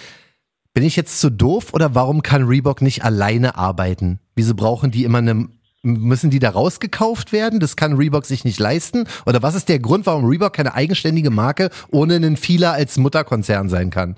Bin 0.75 0.85
ich 0.85 0.97
jetzt 0.97 1.21
zu 1.21 1.31
doof 1.31 1.75
oder 1.75 1.95
warum 1.95 2.23
kann 2.23 2.45
Reebok 2.45 2.81
nicht 2.81 3.05
alleine 3.05 3.57
arbeiten? 3.57 4.21
Wieso 4.35 4.55
brauchen 4.55 4.91
die 4.91 5.05
immer 5.05 5.19
eine 5.19 5.49
Müssen 5.85 6.31
die 6.31 6.39
da 6.39 6.51
rausgekauft 6.51 7.33
werden? 7.33 7.59
Das 7.59 7.75
kann 7.75 7.97
Reebok 7.97 8.25
sich 8.25 8.45
nicht 8.45 8.61
leisten? 8.61 9.09
Oder 9.27 9.43
was 9.43 9.57
ist 9.57 9.69
der 9.69 9.81
Grund, 9.81 10.07
warum 10.07 10.25
Reebok 10.25 10.53
keine 10.53 10.75
eigenständige 10.75 11.31
Marke 11.31 11.71
ohne 11.91 12.15
einen 12.15 12.37
Fila 12.37 12.71
als 12.71 12.99
Mutterkonzern 12.99 13.69
sein 13.69 13.91
kann? 13.91 14.17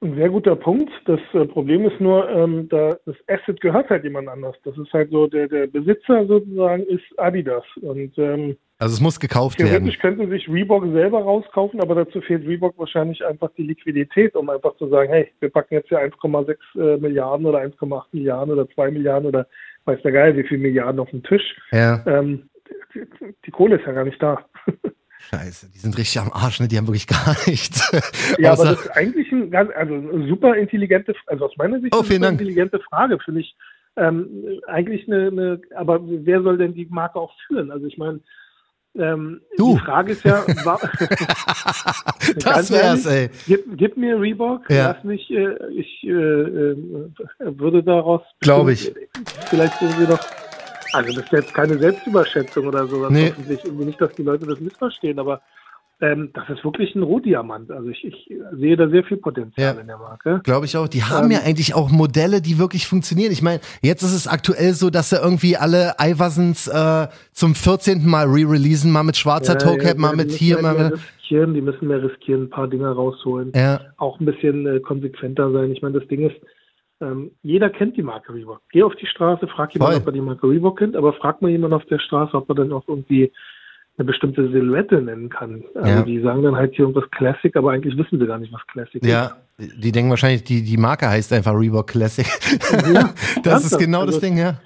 Ein 0.00 0.16
sehr 0.16 0.30
guter 0.30 0.56
Punkt. 0.56 0.90
Das 1.04 1.20
äh, 1.34 1.44
Problem 1.44 1.84
ist 1.84 2.00
nur, 2.00 2.28
ähm, 2.30 2.66
da, 2.70 2.96
das 3.04 3.14
Asset 3.28 3.60
gehört 3.60 3.90
halt 3.90 4.04
jemand 4.04 4.26
anders. 4.28 4.56
Das 4.64 4.76
ist 4.78 4.92
halt 4.94 5.10
so, 5.10 5.26
der, 5.26 5.48
der 5.48 5.66
Besitzer 5.66 6.26
sozusagen 6.26 6.82
ist 6.84 7.04
Adidas. 7.18 7.62
Und, 7.82 8.16
ähm, 8.16 8.56
also 8.78 8.94
es 8.94 9.00
muss 9.00 9.20
gekauft 9.20 9.58
theoretisch 9.58 9.72
werden. 9.74 9.84
Theoretisch 9.84 10.00
könnte 10.00 10.28
sich 10.28 10.48
Reebok 10.48 10.86
selber 10.92 11.20
rauskaufen, 11.22 11.80
aber 11.80 11.94
dazu 11.94 12.20
fehlt 12.22 12.44
Reebok 12.48 12.76
wahrscheinlich 12.78 13.24
einfach 13.24 13.50
die 13.56 13.62
Liquidität, 13.64 14.34
um 14.34 14.48
einfach 14.48 14.76
zu 14.76 14.88
sagen, 14.88 15.12
hey, 15.12 15.30
wir 15.38 15.50
packen 15.50 15.74
jetzt 15.74 15.88
hier 15.88 16.00
1,6 16.00 16.56
äh, 16.74 16.96
Milliarden 16.96 17.46
oder 17.46 17.60
1,8 17.60 18.04
Milliarden 18.12 18.54
oder 18.54 18.68
2 18.70 18.90
Milliarden 18.90 19.28
oder 19.28 19.46
weiß 19.84 20.02
der 20.02 20.12
Geil, 20.12 20.36
wie 20.36 20.44
viele 20.44 20.60
Milliarden 20.60 21.00
auf 21.00 21.10
dem 21.10 21.22
Tisch. 21.22 21.56
Ja. 21.70 22.04
Ähm, 22.06 22.48
die, 22.94 23.04
die, 23.46 23.50
Kohle 23.50 23.76
ist 23.76 23.86
ja 23.86 23.92
gar 23.92 24.04
nicht 24.04 24.22
da. 24.22 24.44
Scheiße, 25.18 25.70
die 25.72 25.78
sind 25.78 25.96
richtig 25.96 26.20
am 26.20 26.32
Arsch, 26.32 26.60
ne? 26.60 26.68
Die 26.68 26.76
haben 26.76 26.86
wirklich 26.86 27.06
gar 27.06 27.36
nichts. 27.46 27.90
ja, 28.38 28.52
aber 28.52 28.64
das 28.64 28.80
ist 28.80 28.90
eigentlich 28.90 29.30
ein 29.30 29.50
ganz, 29.50 29.70
also 29.74 29.94
eine 29.94 30.28
super 30.28 30.56
intelligente, 30.56 31.14
also 31.26 31.46
aus 31.46 31.56
meiner 31.56 31.80
Sicht 31.80 31.94
oh, 31.94 32.04
eine 32.08 32.28
intelligente 32.28 32.80
Frage, 32.80 33.18
finde 33.24 33.40
ich. 33.40 33.56
Ähm, 33.96 34.60
eigentlich 34.66 35.06
eine, 35.06 35.28
eine, 35.28 35.60
aber 35.76 36.00
wer 36.02 36.42
soll 36.42 36.58
denn 36.58 36.74
die 36.74 36.86
Marke 36.86 37.20
auch 37.20 37.34
führen? 37.46 37.70
Also 37.70 37.86
ich 37.86 37.98
meine, 37.98 38.20
ähm, 38.94 39.40
du. 39.56 39.74
Die 39.74 39.80
Frage 39.80 40.12
ist 40.12 40.24
ja, 40.24 40.44
das 42.44 42.70
wär's, 42.70 43.06
ehrlich, 43.06 43.06
ey. 43.06 43.30
Gib, 43.46 43.78
gib, 43.78 43.96
mir 43.96 44.20
Reebok, 44.20 44.68
ja. 44.70 44.92
lass 44.92 45.04
mich, 45.04 45.30
äh, 45.30 45.56
ich 45.70 46.04
äh, 46.04 46.10
äh, 46.10 46.76
würde 47.38 47.82
daraus. 47.82 48.22
Glaube 48.40 48.72
ich. 48.72 48.92
Vielleicht 49.48 49.78
sind 49.78 49.98
wir 49.98 50.06
doch. 50.06 50.20
Also 50.92 51.14
das 51.14 51.24
ist 51.24 51.32
jetzt 51.32 51.54
keine 51.54 51.78
Selbstüberschätzung 51.78 52.66
oder 52.66 52.86
sowas. 52.86 53.10
Nee. 53.10 53.30
Hoffentlich 53.30 53.64
irgendwie 53.64 53.86
nicht, 53.86 54.00
dass 54.00 54.12
die 54.12 54.22
Leute 54.22 54.44
das 54.46 54.60
missverstehen, 54.60 55.18
aber 55.18 55.40
ähm, 56.02 56.30
das 56.34 56.48
ist 56.50 56.64
wirklich 56.64 56.96
ein 56.96 57.02
Rohdiamant. 57.04 57.70
Also 57.70 57.88
ich, 57.88 58.04
ich 58.04 58.28
sehe 58.58 58.76
da 58.76 58.88
sehr 58.88 59.04
viel 59.04 59.18
Potenzial 59.18 59.76
ja, 59.76 59.80
in 59.80 59.86
der 59.86 59.98
Marke. 59.98 60.40
Glaube 60.42 60.66
ich 60.66 60.76
auch. 60.76 60.88
Die 60.88 61.04
haben 61.04 61.26
ähm, 61.26 61.30
ja 61.30 61.38
eigentlich 61.44 61.76
auch 61.76 61.92
Modelle, 61.92 62.42
die 62.42 62.58
wirklich 62.58 62.88
funktionieren. 62.88 63.30
Ich 63.30 63.40
meine, 63.40 63.60
jetzt 63.82 64.02
ist 64.02 64.12
es 64.12 64.26
aktuell 64.26 64.72
so, 64.72 64.90
dass 64.90 65.10
sie 65.10 65.16
irgendwie 65.16 65.56
alle 65.56 65.94
Iversons 66.00 66.66
äh, 66.66 67.06
zum 67.30 67.54
14. 67.54 68.04
Mal 68.04 68.26
re-releasen, 68.26 68.90
mal 68.90 69.04
mit 69.04 69.16
schwarzer 69.16 69.52
ja, 69.52 69.58
Toe-Cap, 69.58 69.94
ja, 69.94 70.00
mal 70.00 70.16
mit 70.16 70.32
hier, 70.32 70.60
mal 70.60 70.74
mit... 70.74 70.92
Riskieren, 70.94 71.54
die 71.54 71.60
müssen 71.60 71.86
mehr 71.86 72.02
riskieren, 72.02 72.42
ein 72.42 72.50
paar 72.50 72.66
Dinge 72.66 72.90
rausholen. 72.90 73.52
Ja. 73.54 73.80
Auch 73.96 74.18
ein 74.18 74.26
bisschen 74.26 74.66
äh, 74.66 74.80
konsequenter 74.80 75.52
sein. 75.52 75.70
Ich 75.70 75.82
meine, 75.82 76.00
das 76.00 76.08
Ding 76.08 76.28
ist, 76.28 76.36
ähm, 77.00 77.30
jeder 77.42 77.70
kennt 77.70 77.96
die 77.96 78.02
Marke 78.02 78.34
Reebok. 78.34 78.60
Geh 78.72 78.82
auf 78.82 78.96
die 78.96 79.06
Straße, 79.06 79.46
frag 79.46 79.72
jemanden, 79.72 79.98
ob 79.98 80.06
er 80.06 80.12
die 80.12 80.20
Marke 80.20 80.48
Reebok 80.48 80.80
kennt, 80.80 80.96
aber 80.96 81.12
frag 81.12 81.42
mal 81.42 81.50
jemanden 81.50 81.76
auf 81.76 81.84
der 81.84 82.00
Straße, 82.00 82.36
ob 82.36 82.48
er 82.48 82.56
dann 82.56 82.72
auch 82.72 82.88
irgendwie 82.88 83.32
eine 83.98 84.06
bestimmte 84.06 84.50
Silhouette 84.50 85.02
nennen 85.02 85.28
kann. 85.28 85.64
Also 85.74 85.88
ja. 85.88 86.02
die 86.02 86.20
sagen 86.20 86.42
dann 86.42 86.56
halt 86.56 86.74
hier 86.74 86.86
irgendwas 86.86 87.10
Classic, 87.10 87.54
aber 87.56 87.72
eigentlich 87.72 87.96
wissen 87.96 88.18
sie 88.18 88.26
gar 88.26 88.38
nicht, 88.38 88.52
was 88.52 88.66
Classic 88.68 89.04
ja, 89.04 89.36
ist. 89.58 89.68
Ja, 89.70 89.76
die 89.78 89.92
denken 89.92 90.10
wahrscheinlich, 90.10 90.44
die, 90.44 90.62
die 90.62 90.76
Marke 90.78 91.08
heißt 91.08 91.32
einfach 91.32 91.52
Reebok 91.54 91.88
Classic. 91.88 92.26
Ja, 92.92 93.12
das 93.42 93.64
ist 93.64 93.78
genau 93.78 94.00
also, 94.00 94.12
das 94.12 94.20
Ding, 94.20 94.38
ja. 94.38 94.60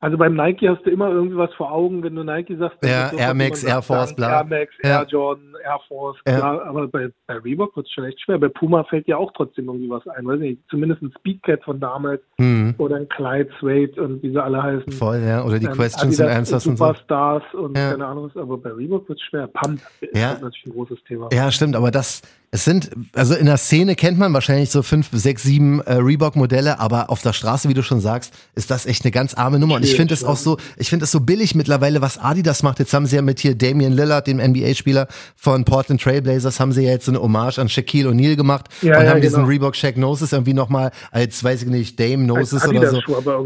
Also 0.00 0.16
beim 0.16 0.36
Nike 0.36 0.68
hast 0.68 0.86
du 0.86 0.90
immer 0.90 1.10
irgendwie 1.10 1.36
was 1.36 1.52
vor 1.54 1.72
Augen, 1.72 2.04
wenn 2.04 2.14
du 2.14 2.22
Nike 2.22 2.56
sagst. 2.56 2.78
Ja, 2.84 3.10
Air 3.12 3.34
Max, 3.34 3.64
Air 3.64 3.82
Force, 3.82 4.14
bla. 4.14 4.38
Air 4.38 4.44
Max, 4.44 4.72
ja. 4.84 5.00
Air 5.00 5.06
Jordan, 5.08 5.54
Air 5.64 5.80
Force, 5.88 6.16
ja. 6.24 6.36
bla. 6.36 6.62
Aber 6.62 6.86
bei, 6.86 7.08
bei 7.26 7.34
Reebok 7.34 7.76
wird 7.76 7.86
es 7.86 7.92
schon 7.92 8.04
echt 8.04 8.20
schwer. 8.20 8.38
Bei 8.38 8.48
Puma 8.48 8.84
fällt 8.84 9.08
ja 9.08 9.16
auch 9.16 9.32
trotzdem 9.32 9.66
irgendwie 9.66 9.90
was 9.90 10.06
ein. 10.06 10.24
Weiß 10.24 10.38
nicht, 10.38 10.62
zumindest 10.70 11.02
ein 11.02 11.12
Speedcat 11.18 11.64
von 11.64 11.80
damals 11.80 12.22
mhm. 12.38 12.76
oder 12.78 12.94
ein 12.94 13.08
Clyde 13.08 13.50
Suede 13.58 14.00
und 14.00 14.22
wie 14.22 14.30
sie 14.30 14.40
alle 14.40 14.62
heißen. 14.62 14.92
Voll, 14.92 15.18
ja. 15.18 15.44
Oder 15.44 15.58
die 15.58 15.66
ähm, 15.66 15.72
Questions 15.72 16.20
and 16.20 16.30
Answers 16.30 16.66
und 16.68 16.76
so. 16.76 16.86
Superstars 16.86 17.42
und 17.54 17.76
ja. 17.76 17.90
keine 17.90 18.06
Ahnung 18.06 18.30
was. 18.32 18.40
Aber 18.40 18.56
bei 18.56 18.70
Reebok 18.70 19.08
wird 19.08 19.18
es 19.18 19.24
schwer. 19.24 19.48
Pump 19.48 19.80
ja. 20.14 20.34
ist 20.34 20.42
natürlich 20.42 20.66
ein 20.66 20.72
großes 20.74 21.02
Thema. 21.08 21.28
Ja, 21.32 21.50
stimmt. 21.50 21.74
Aber 21.74 21.90
das, 21.90 22.22
Es 22.50 22.64
sind, 22.64 22.90
also 23.14 23.34
in 23.34 23.44
der 23.44 23.58
Szene 23.58 23.94
kennt 23.94 24.18
man 24.18 24.32
wahrscheinlich 24.32 24.70
so 24.70 24.82
fünf, 24.82 25.10
sechs, 25.12 25.42
sieben 25.42 25.82
äh, 25.82 25.94
Reebok-Modelle, 25.94 26.80
aber 26.80 27.10
auf 27.10 27.20
der 27.20 27.34
Straße, 27.34 27.68
wie 27.68 27.74
du 27.74 27.82
schon 27.82 28.00
sagst, 28.00 28.32
ist 28.54 28.70
das 28.70 28.86
echt 28.86 29.04
eine 29.04 29.10
ganz 29.10 29.34
arme 29.34 29.58
Nummer. 29.58 29.74
Und 29.74 29.84
ich 29.84 29.94
finde 29.94 30.14
es 30.14 30.24
auch 30.24 30.38
so, 30.38 30.56
ich 30.78 30.88
finde 30.88 31.04
es 31.04 31.10
so 31.10 31.20
billig 31.20 31.54
mittlerweile, 31.54 32.00
was 32.00 32.16
Adidas 32.16 32.62
macht. 32.62 32.78
Jetzt 32.78 32.94
haben 32.94 33.04
sie 33.04 33.16
ja 33.16 33.22
mit 33.22 33.38
hier 33.40 33.54
Damian 33.54 33.92
Lillard, 33.92 34.26
dem 34.26 34.38
NBA-Spieler 34.38 35.08
von 35.36 35.66
Portland 35.66 36.00
Trailblazers, 36.00 36.58
haben 36.58 36.72
sie 36.72 36.84
ja 36.84 36.92
jetzt 36.92 37.04
so 37.04 37.12
eine 37.12 37.20
Hommage 37.20 37.58
an 37.58 37.68
Shaquille 37.68 38.08
O'Neal 38.08 38.36
gemacht 38.36 38.70
Ja, 38.80 38.96
und 38.96 39.04
ja, 39.04 39.10
haben 39.10 39.20
diesen 39.20 39.40
genau. 39.40 39.48
Reebok 39.48 39.76
Shaq 39.76 39.96
Gnosis 39.96 40.32
irgendwie 40.32 40.54
nochmal 40.54 40.90
als, 41.10 41.44
weiß 41.44 41.64
ich 41.64 41.68
nicht, 41.68 42.00
Dame 42.00 42.24
Gnosis 42.24 42.62
Als 42.62 42.70
oder 42.70 42.90
so. 42.90 43.00
Aber. 43.14 43.44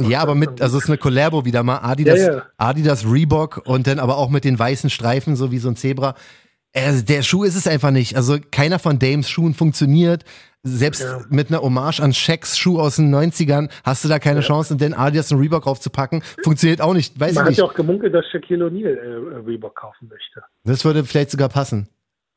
Ja, 0.00 0.22
aber 0.22 0.34
mit, 0.34 0.60
also 0.60 0.78
es 0.78 0.84
ist 0.84 0.90
eine 0.90 0.98
Collabo 0.98 1.44
wieder 1.44 1.62
mal. 1.62 1.78
Adidas, 1.78 2.18
ja. 2.18 2.42
Adidas 2.58 3.04
Reebok 3.04 3.62
und 3.64 3.86
dann 3.86 4.00
aber 4.00 4.16
auch 4.16 4.28
mit 4.28 4.42
den 4.42 4.58
weißen 4.58 4.90
Streifen, 4.90 5.36
so 5.36 5.52
wie 5.52 5.58
so 5.58 5.68
ein 5.68 5.76
Zebra. 5.76 6.16
Äh, 6.72 7.02
der 7.02 7.22
Schuh 7.22 7.44
ist 7.44 7.56
es 7.56 7.66
einfach 7.66 7.90
nicht. 7.90 8.16
Also 8.16 8.36
keiner 8.52 8.78
von 8.78 8.98
Dames 8.98 9.28
Schuhen 9.28 9.54
funktioniert. 9.54 10.24
Selbst 10.62 11.00
Ja. 11.02 11.20
mit 11.30 11.48
einer 11.48 11.62
Hommage 11.62 12.00
an 12.00 12.12
Shaqs 12.12 12.58
Schuh 12.58 12.78
aus 12.78 12.96
den 12.96 13.10
90ern 13.10 13.70
hast 13.82 14.04
du 14.04 14.08
da 14.10 14.18
keine 14.18 14.40
Chance, 14.40 14.74
und 14.74 14.80
den 14.82 14.92
Adidas 14.92 15.32
und 15.32 15.40
Reebok 15.40 15.66
raufzupacken. 15.66 16.22
Funktioniert 16.44 16.82
auch 16.82 16.92
nicht, 16.92 17.18
weiß 17.18 17.34
Man 17.34 17.34
ich 17.34 17.38
hat 17.40 17.48
nicht. 17.48 17.58
ja 17.58 17.64
auch 17.64 17.74
gemunkelt, 17.74 18.12
dass 18.14 18.26
Shaquille 18.30 18.66
O'Neal 18.66 18.94
äh, 18.94 19.36
Reebok 19.46 19.74
kaufen 19.74 20.08
möchte. 20.08 20.42
Das 20.64 20.84
würde 20.84 21.02
vielleicht 21.04 21.30
sogar 21.30 21.48
passen. 21.48 21.88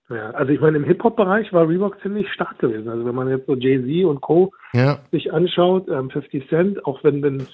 Ja, 0.09 0.31
also 0.31 0.51
ich 0.53 0.61
meine, 0.61 0.77
im 0.77 0.83
Hip-Hop-Bereich 0.85 1.51
war 1.53 1.67
Reebok 1.67 2.01
ziemlich 2.01 2.27
stark 2.33 2.59
gewesen. 2.59 2.87
Also 2.89 3.05
wenn 3.05 3.15
man 3.15 3.27
jetzt 3.29 3.45
so 3.45 3.55
Jay-Z 3.55 4.05
und 4.05 4.21
Co. 4.21 4.51
Ja. 4.73 4.99
sich 5.11 5.33
anschaut, 5.33 5.87
ähm, 5.89 6.09
50 6.09 6.47
Cent, 6.49 6.85
auch 6.85 7.03
wenn, 7.03 7.21
wenn 7.23 7.45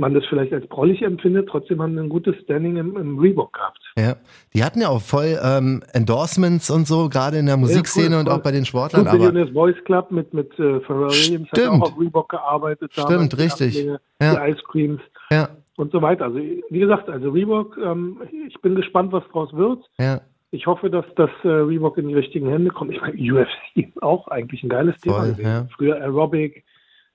man 0.00 0.14
das 0.14 0.24
vielleicht 0.28 0.52
als 0.52 0.66
prollig 0.68 1.02
empfindet, 1.02 1.48
trotzdem 1.48 1.80
haben 1.80 1.94
sie 1.94 2.00
ein 2.00 2.08
gutes 2.08 2.34
Standing 2.42 2.76
im, 2.76 2.96
im 2.96 3.18
Reebok 3.18 3.52
gehabt. 3.52 3.78
Ja, 3.96 4.16
die 4.54 4.64
hatten 4.64 4.80
ja 4.80 4.88
auch 4.88 5.00
voll 5.02 5.38
ähm, 5.42 5.82
Endorsements 5.92 6.70
und 6.70 6.86
so, 6.88 7.08
gerade 7.08 7.36
in 7.38 7.46
der 7.46 7.56
Musikszene 7.56 8.14
cool, 8.16 8.20
und 8.20 8.26
voll. 8.28 8.38
auch 8.38 8.42
bei 8.42 8.50
den 8.50 8.64
Sportlern. 8.64 9.04
Two 9.04 9.08
Aber 9.08 9.18
Billionaires 9.18 9.52
Boys 9.52 9.76
Club 9.84 10.10
mit, 10.10 10.34
mit 10.34 10.50
äh, 10.58 10.80
Pharrell 10.80 11.10
Williams 11.10 11.48
hat 11.52 11.58
Stimmt. 11.58 11.82
auch 11.82 11.92
auf 11.92 12.00
Reebok 12.00 12.28
gearbeitet. 12.30 12.90
Stimmt, 12.92 13.32
die 13.32 13.36
richtig. 13.42 13.78
Ableger, 13.78 14.00
Ja. 14.20 14.46
Die 14.46 14.52
Ice 14.52 14.62
Creams 14.68 15.00
ja, 15.30 15.48
und 15.76 15.92
so 15.92 16.02
weiter. 16.02 16.24
Also 16.24 16.38
wie 16.38 16.78
gesagt, 16.80 17.08
also 17.08 17.30
Reebok, 17.30 17.76
ähm, 17.78 18.20
ich 18.48 18.60
bin 18.62 18.74
gespannt, 18.74 19.12
was 19.12 19.22
draus 19.32 19.52
wird. 19.52 19.78
ja, 19.98 20.20
Ich 20.50 20.66
hoffe, 20.66 20.90
dass 20.90 21.04
das 21.16 21.30
äh, 21.44 21.48
Reebok 21.48 21.98
in 21.98 22.08
die 22.08 22.14
richtigen 22.14 22.48
Hände 22.48 22.70
kommt. 22.70 22.92
Ich 22.92 23.00
meine, 23.00 23.14
UFC 23.14 23.52
ist 23.76 24.02
auch 24.02 24.28
eigentlich 24.28 24.62
ein 24.62 24.68
geiles 24.68 24.98
Thema 25.00 25.16
Voll, 25.20 25.28
gewesen. 25.32 25.44
ja. 25.46 25.66
Früher 25.76 25.96
Aerobic, 25.96 26.64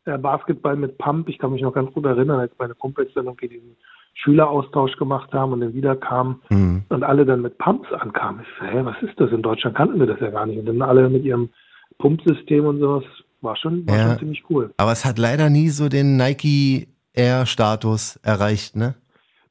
Basketball 0.06 0.76
mit 0.76 0.98
Pump. 0.98 1.28
Ich 1.30 1.40
kann 1.40 1.52
mich 1.52 1.62
noch 1.62 1.74
ganz 1.74 1.92
gut 1.94 2.06
erinnern, 2.06 2.40
als 2.40 2.52
meine 2.58 2.76
Kumpels 2.76 3.12
dann 3.16 3.26
irgendwie 3.26 3.50
diesen 3.50 3.76
Schüleraustausch 4.14 4.96
gemacht 4.98 5.34
haben 5.34 5.52
und 5.54 5.62
dann 5.62 5.74
wieder 5.74 5.96
kamen 5.96 6.42
hm. 6.48 6.84
und 6.90 7.04
alle 7.04 7.26
dann 7.26 7.42
mit 7.42 7.58
Pumps 7.58 7.92
ankamen. 7.92 8.42
Ich 8.42 8.48
so, 8.60 8.66
hä, 8.66 8.82
was 8.84 8.96
ist 9.02 9.20
das? 9.20 9.32
In 9.32 9.42
Deutschland 9.42 9.76
kannten 9.76 10.00
wir 10.00 10.08
das 10.08 10.20
ja 10.20 10.30
gar 10.30 10.46
nicht. 10.46 10.58
Und 10.60 10.66
dann 10.68 10.82
alle 10.82 11.10
mit 11.10 11.24
ihrem 11.24 11.50
Pumpsystem 11.98 12.66
und 12.66 12.80
sowas. 12.80 13.04
War 13.42 13.56
schon, 13.58 13.88
war 13.88 13.96
Ja. 13.98 14.10
schon 14.10 14.20
ziemlich 14.20 14.44
cool. 14.50 14.74
aber 14.78 14.92
es 14.92 15.06
hat 15.06 15.20
leider 15.20 15.50
nie 15.52 15.70
so 15.70 15.88
den 15.90 16.18
Nike 16.18 16.88
Air 17.14 17.46
Status 17.46 18.16
erreicht, 18.24 18.76
ne? 18.76 18.96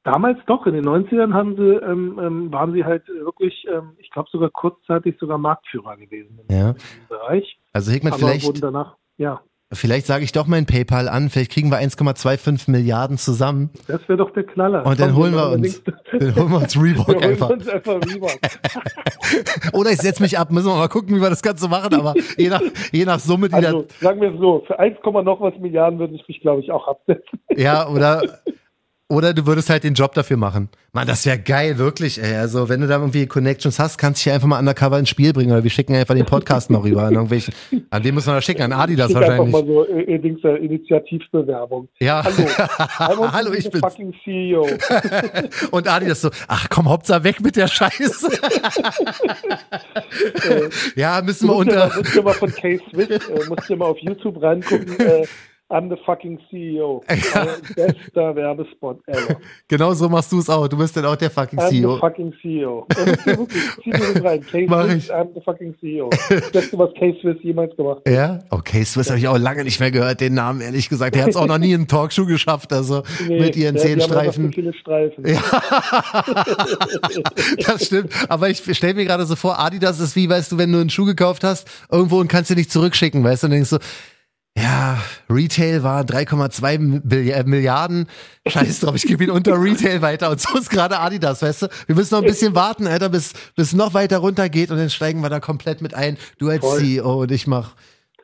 Damals 0.03 0.39
doch, 0.47 0.67
in 0.67 0.75
den 0.75 0.85
90ern 0.85 1.33
haben 1.33 1.57
sie, 1.57 1.63
ähm, 1.63 2.19
ähm, 2.23 2.53
waren 2.53 2.73
sie 2.73 2.85
halt 2.85 3.07
wirklich, 3.09 3.67
ähm, 3.73 3.93
ich 3.99 4.11
glaube 4.11 4.29
sogar 4.31 4.51
kurzzeitig 4.51 5.17
sogar 5.19 5.39
Marktführer 5.39 5.97
gewesen 5.97 6.39
in 6.49 6.57
Ja. 6.57 6.73
diesem 6.73 7.09
Bereich. 7.09 7.59
Also 7.73 7.91
Hickman, 7.93 8.13
vielleicht, 8.15 8.63
ja, 9.17 9.41
vielleicht 9.75 10.07
sage 10.07 10.25
ich 10.25 10.33
doch 10.33 10.47
mein 10.47 10.67
PayPal 10.67 11.09
an, 11.09 11.31
vielleicht 11.31 11.53
kriegen 11.53 11.71
wir 11.71 11.79
1,25 11.79 12.71
Milliarden 12.71 13.19
zusammen 13.19 13.71
das 13.87 14.01
wäre 14.09 14.19
doch 14.19 14.31
der 14.33 14.45
Knaller. 14.45 14.85
und 14.87 14.99
dann 15.01 15.11
Komm, 15.11 15.23
holen 15.23 15.35
wir 15.35 15.51
uns, 15.51 15.83
dann 16.13 16.35
holen 16.37 16.51
wir 16.51 16.59
uns 16.59 16.77
wir 16.77 16.83
Reebok 16.83 17.09
holen 17.09 17.23
einfach. 17.23 17.51
uns 17.51 17.69
einfach 17.69 17.95
Reebok. 17.95 18.31
Oder 19.73 19.91
ich 19.91 19.99
setze 19.99 20.23
mich 20.23 20.39
ab, 20.39 20.51
müssen 20.51 20.69
wir 20.69 20.77
mal 20.77 20.89
gucken, 20.89 21.17
wie 21.17 21.21
wir 21.21 21.31
das 21.31 21.43
Ganze 21.43 21.69
machen, 21.69 21.95
aber 21.95 22.15
je 22.37 22.49
nach, 22.49 22.63
je 22.93 23.05
nach 23.05 23.19
Summe, 23.19 23.49
die 23.49 23.55
Also 23.55 23.87
sagen 24.01 24.21
wir 24.21 24.33
es 24.33 24.41
so, 24.41 24.63
für 24.67 24.79
1, 24.79 24.99
noch 25.05 25.41
was 25.41 25.57
Milliarden 25.59 25.99
würde 25.99 26.15
ich 26.15 26.27
mich, 26.29 26.41
glaube 26.41 26.61
ich, 26.61 26.71
auch 26.71 26.87
absetzen. 26.89 27.41
da, 27.49 27.57
ja, 27.57 27.89
oder, 27.89 28.23
oder 29.15 29.33
du 29.33 29.47
würdest 29.47 29.71
halt 29.71 29.85
den 29.85 29.95
Job 29.95 30.13
dafür 30.15 30.37
machen. 30.37 30.69
Mann, 30.93 31.07
das 31.07 31.25
wäre 31.27 31.39
geil, 31.39 31.79
wirklich, 31.79 32.23
ey. 32.23 32.35
Also, 32.37 32.69
wenn 32.69 32.81
du 32.81 32.87
da 32.87 32.97
irgendwie 32.97 33.27
Connections 33.27 33.79
hast, 33.79 33.99
kannst 33.99 34.21
du 34.21 34.29
dich 34.29 34.35
einfach 34.35 34.47
mal 34.47 34.59
undercover 34.59 34.99
ins 34.99 35.09
Spiel 35.09 35.33
bringen, 35.33 35.53
oder 35.53 35.65
wir 35.65 35.71
schicken 35.71 35.95
einfach 35.95 36.15
den 36.15 36.27
Podcast 36.27 36.71
noch 36.71 36.85
rüber 36.85 37.03
an 37.05 37.15
irgendwelchen, 37.15 37.55
an 37.91 38.05
wen 38.05 38.15
muss 38.15 38.27
man 38.27 38.37
das 38.37 38.45
schicken? 38.45 38.63
An 38.63 38.73
Adidas 38.73 39.09
einfach 39.09 39.23
wahrscheinlich. 39.23 39.53
mal 39.53 39.67
so 39.67 39.87
äh, 39.87 40.15
äh, 40.15 40.19
Dings, 40.19 40.43
äh, 40.45 40.57
Initiativbewerbung. 40.57 41.89
Ja. 42.01 42.25
Hallo, 42.99 43.33
Hallo, 43.33 43.53
ich 43.53 43.71
bin's. 43.71 43.81
fucking 43.81 44.15
CEO. 44.25 44.69
Und 45.71 45.89
Adidas 45.89 46.21
so, 46.21 46.31
ach 46.49 46.69
komm, 46.69 46.89
Hauptsache 46.89 47.25
weg 47.25 47.41
mit 47.41 47.57
der 47.57 47.69
Scheiße. 47.69 48.31
ja, 50.97 51.21
müssen 51.23 51.49
wir 51.49 51.57
unter. 51.57 51.91
musst 51.97 52.15
dir 52.15 52.23
mal 52.23 52.35
von 52.35 52.53
K-Swiss, 52.53 53.09
äh, 53.09 53.49
musst 53.49 53.69
dir 53.69 53.77
mal 53.77 53.87
auf 53.87 53.99
YouTube 53.99 54.41
reingucken. 54.43 54.99
Äh, 54.99 55.27
I'm 55.71 55.89
the 55.89 55.97
fucking 56.05 56.39
CEO. 56.51 57.03
Bester 57.09 58.37
Werbespot 58.37 59.01
ever. 59.07 59.41
Genau 59.67 59.95
so 59.95 60.11
machst 60.11 60.31
du 60.31 60.39
es 60.39 60.51
auch. 60.51 60.69
Du 60.69 60.77
bist 60.77 60.95
dann 60.95 61.07
auch 61.07 61.17
der 61.17 61.31
fucking 61.31 61.59
I'm 61.59 61.71
the 61.71 61.77
CEO. 61.81 61.97
fucking 61.97 62.35
CEO. 62.43 62.87
Da 62.91 63.07
musst 63.07 63.27
du 63.27 63.39
wirklich, 63.39 63.63
zieh 63.83 63.91
dir 63.91 64.13
das 64.13 64.25
rein. 64.25 64.45
Mach 64.69 64.87
K-Swiss, 64.87 65.05
ich. 65.07 65.15
I'm 65.15 65.35
the 65.35 65.41
fucking 65.41 65.75
CEO. 65.81 66.11
Das 66.29 66.51
Beste, 66.51 66.79
was 66.79 66.93
K-Swiss 66.95 67.37
jemals 67.43 67.75
gemacht 67.77 68.03
hat. 68.05 68.13
Ja, 68.13 68.41
okay, 68.51 68.85
Swiss 68.85 69.09
habe 69.09 69.19
ich 69.19 69.27
auch 69.27 69.39
lange 69.39 69.65
nicht 69.65 69.81
mehr 69.81 69.91
gehört, 69.91 70.21
den 70.21 70.35
Namen, 70.35 70.61
ehrlich 70.61 70.91
gesagt. 70.91 71.15
Der 71.15 71.23
hat 71.23 71.31
es 71.31 71.37
auch 71.37 71.47
noch 71.47 71.59
nie 71.59 71.73
in 71.73 71.81
einen 71.81 71.89
Talkshow 71.89 72.27
geschafft, 72.27 72.71
also 72.73 73.03
mit 73.27 73.57
ihren 73.57 73.79
zehn 73.79 74.01
Streifen. 74.01 74.53
viele 74.53 74.75
Streifen. 74.75 75.25
Das 77.67 77.87
stimmt. 77.87 78.13
Aber 78.29 78.51
ich 78.51 78.59
stelle 78.77 78.95
mir 78.95 79.05
gerade 79.05 79.25
so 79.27 79.37
vor, 79.37 79.59
Adidas 79.59 79.99
ist 80.01 80.15
wie, 80.17 80.29
weißt 80.29 80.53
du, 80.53 80.59
wenn 80.59 80.73
du 80.73 80.79
einen 80.79 80.91
Schuh 80.91 81.05
gekauft 81.05 81.45
hast, 81.45 81.69
irgendwo 81.91 82.19
und 82.21 82.29
kannst 82.29 82.51
du 82.51 82.55
nicht 82.55 82.71
zurückschicken, 82.71 83.25
weißt 83.25 83.43
du, 83.43 83.47
und 83.47 83.53
denkst 83.53 83.71
so, 83.71 83.79
ja, 84.57 84.99
Retail 85.29 85.83
war 85.83 86.03
3,2 86.05 86.79
Milli- 86.79 87.31
äh, 87.33 87.45
Milliarden. 87.45 88.07
Scheiß 88.47 88.81
drauf, 88.81 88.95
ich 88.95 89.03
gebe 89.07 89.25
ihn 89.25 89.31
unter 89.31 89.61
Retail 89.61 90.01
weiter. 90.01 90.31
Und 90.31 90.41
so 90.41 90.57
ist 90.57 90.71
gerade 90.71 90.99
Adidas, 91.01 91.43
weißt 91.43 91.63
du? 91.63 91.67
Wir 91.87 91.97
müssen 91.97 92.15
noch 92.15 92.23
ein 92.23 92.27
bisschen 92.29 92.55
warten, 92.55 92.87
Alter, 92.87 93.09
bis 93.09 93.33
bis 93.57 93.73
noch 93.75 93.95
weiter 93.95 94.19
runter 94.19 94.49
geht 94.49 94.71
und 94.71 94.77
dann 94.79 94.91
steigen 94.91 95.21
wir 95.23 95.29
da 95.31 95.41
komplett 95.41 95.83
mit 95.83 95.95
ein. 95.95 96.17
Du 96.39 96.49
als 96.51 96.61
Voll. 96.65 96.79
CEO 96.79 97.23
und 97.23 97.33
ich 97.33 97.49
mach, 97.49 97.75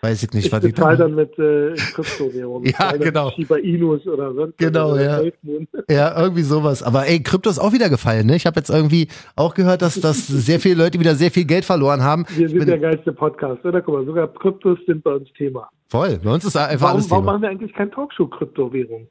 weiß 0.02 0.22
ich 0.22 0.32
nicht, 0.32 0.46
Ich 0.46 0.52
was 0.52 0.62
ich 0.62 0.72
da 0.74 0.94
dann 0.94 1.16
mit 1.16 1.36
äh, 1.38 1.74
Kryptowährung. 1.94 2.64
Ja, 2.78 2.92
genau. 2.92 3.30
Shiba 3.32 3.56
Inus 3.56 4.06
oder 4.06 4.32
sonst 4.32 4.56
Genau, 4.56 4.96
ja. 4.96 5.20
Ja, 5.90 6.22
irgendwie 6.22 6.42
sowas. 6.42 6.84
Aber 6.84 7.08
ey, 7.08 7.20
Krypto 7.24 7.50
ist 7.50 7.58
auch 7.58 7.72
wieder 7.72 7.88
gefallen, 7.90 8.26
ne? 8.28 8.36
Ich 8.36 8.46
habe 8.46 8.60
jetzt 8.60 8.70
irgendwie 8.70 9.08
auch 9.34 9.54
gehört, 9.54 9.82
dass, 9.82 10.00
dass 10.00 10.28
sehr 10.28 10.60
viele 10.60 10.76
Leute 10.76 11.00
wieder 11.00 11.16
sehr 11.16 11.32
viel 11.32 11.44
Geld 11.44 11.64
verloren 11.64 12.02
haben. 12.04 12.24
Wir 12.36 12.48
sind 12.48 12.58
bin- 12.58 12.68
der 12.68 12.78
geilste 12.78 13.12
Podcast, 13.12 13.64
oder? 13.64 13.82
Guck 13.82 13.94
mal, 13.94 14.06
sogar 14.06 14.28
Kryptos 14.32 14.78
sind 14.86 15.02
bei 15.02 15.14
uns 15.14 15.28
Thema. 15.36 15.68
Voll, 15.90 16.20
bei 16.22 16.30
uns 16.32 16.44
ist 16.44 16.56
einfach 16.56 16.82
Warum, 16.82 16.96
alles 16.98 17.10
warum 17.10 17.24
Thema. 17.24 17.32
machen 17.32 17.42
wir 17.42 17.48
eigentlich 17.50 17.72
kein 17.74 17.90
Talkshow-Kryptowährung? 17.90 19.08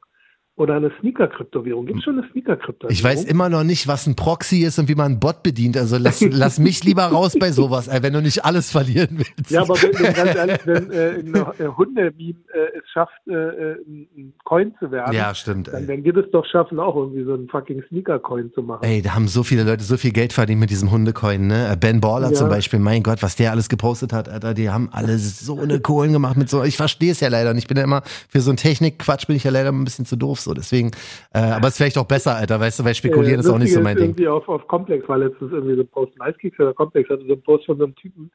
Oder 0.60 0.74
eine 0.74 0.92
Sneaker-Kryptowährung? 1.00 1.86
Gibt 1.86 2.00
es 2.00 2.04
schon 2.04 2.18
eine 2.18 2.28
Sneaker-Kryptowährung? 2.32 2.92
Ich 2.92 3.02
weiß 3.02 3.24
immer 3.24 3.48
noch 3.48 3.64
nicht, 3.64 3.88
was 3.88 4.06
ein 4.06 4.14
Proxy 4.14 4.58
ist 4.58 4.78
und 4.78 4.88
wie 4.90 4.94
man 4.94 5.06
einen 5.12 5.18
Bot 5.20 5.42
bedient. 5.42 5.74
Also 5.78 5.96
lass, 5.96 6.20
lass 6.30 6.58
mich 6.58 6.84
lieber 6.84 7.04
raus 7.04 7.34
bei 7.40 7.50
sowas, 7.50 7.88
wenn 8.02 8.12
du 8.12 8.20
nicht 8.20 8.44
alles 8.44 8.70
verlieren 8.70 9.08
willst. 9.36 9.50
Ja, 9.50 9.62
aber 9.62 9.74
wenn, 9.80 9.92
wenn 9.98 10.12
ganz 10.12 10.34
ehrlich, 10.36 10.58
wenn 10.66 10.90
äh, 10.90 11.08
ein 11.20 11.34
äh, 11.34 11.66
Hunde-Meme 11.74 12.34
äh, 12.52 12.78
es 12.78 12.90
schafft, 12.92 13.12
äh, 13.26 13.32
äh, 13.32 13.76
ein 14.18 14.34
Coin 14.44 14.74
zu 14.78 14.90
werden, 14.90 15.14
Ja, 15.16 15.34
stimmt. 15.34 15.68
dann 15.68 15.76
Ey. 15.84 15.88
werden 15.88 16.04
wir 16.04 16.12
das 16.12 16.26
doch 16.30 16.44
schaffen, 16.44 16.78
auch 16.78 16.94
irgendwie 16.94 17.24
so 17.24 17.32
einen 17.32 17.48
fucking 17.48 17.82
Sneaker-Coin 17.88 18.52
zu 18.54 18.60
machen. 18.62 18.84
ey, 18.84 19.00
da 19.00 19.14
haben 19.14 19.28
so 19.28 19.42
viele 19.42 19.62
Leute 19.64 19.82
so 19.82 19.96
viel 19.96 20.12
Geld 20.12 20.34
verdient 20.34 20.60
mit 20.60 20.68
diesem 20.68 20.90
Hundecoin, 20.90 21.46
ne? 21.46 21.74
Ben 21.80 22.02
Baller 22.02 22.28
Ja. 22.32 22.34
zum 22.34 22.50
Beispiel, 22.50 22.80
mein 22.80 23.02
Gott, 23.02 23.22
was 23.22 23.34
der 23.36 23.50
alles 23.52 23.70
gepostet 23.70 24.12
hat, 24.12 24.28
Alter, 24.28 24.52
die 24.52 24.68
haben 24.68 24.90
alle 24.92 25.16
so 25.18 25.58
eine 25.58 25.80
Kohlen 25.80 26.12
gemacht 26.12 26.36
mit 26.36 26.50
so, 26.50 26.62
ich 26.64 26.76
verstehe 26.76 27.12
es 27.12 27.20
ja 27.20 27.28
leider 27.28 27.54
nicht. 27.54 27.64
Ich 27.64 27.68
bin 27.68 27.78
ja 27.78 27.84
immer, 27.84 28.02
für 28.28 28.42
so 28.42 28.50
einen 28.50 28.58
Technikquatsch 28.58 29.26
bin 29.26 29.36
ich 29.36 29.44
ja 29.44 29.50
leider 29.50 29.70
ein 29.70 29.84
bisschen 29.84 30.04
zu 30.04 30.16
doof, 30.16 30.40
so, 30.40 30.49
deswegen, 30.54 30.90
äh, 31.32 31.38
aber 31.38 31.68
es 31.68 31.74
ist 31.74 31.76
vielleicht 31.78 31.98
auch 31.98 32.06
besser, 32.06 32.36
Alter, 32.36 32.60
weißt 32.60 32.80
du, 32.80 32.84
weil 32.84 32.94
spekulieren 32.94 33.36
Äh, 33.36 33.40
ist 33.40 33.48
auch 33.48 33.58
nicht 33.58 33.72
so 33.72 33.80
mein 33.80 33.96
Ding. 33.96 34.06
irgendwie 34.06 34.28
auf, 34.28 34.48
auf 34.48 34.66
Komplex 34.66 35.08
war 35.08 35.18
letztens 35.18 35.52
irgendwie 35.52 35.76
so 35.76 35.82
ein 35.82 35.88
Post, 35.88 36.12
ein 36.18 36.22
Eiskicks 36.22 36.58
oder 36.58 36.74
Komplex 36.74 37.08
hatte 37.10 37.24
so 37.26 37.32
einen 37.32 37.42
Post 37.42 37.66
von 37.66 37.78
so 37.78 37.84
einem 37.84 37.94
Typen, 37.94 38.30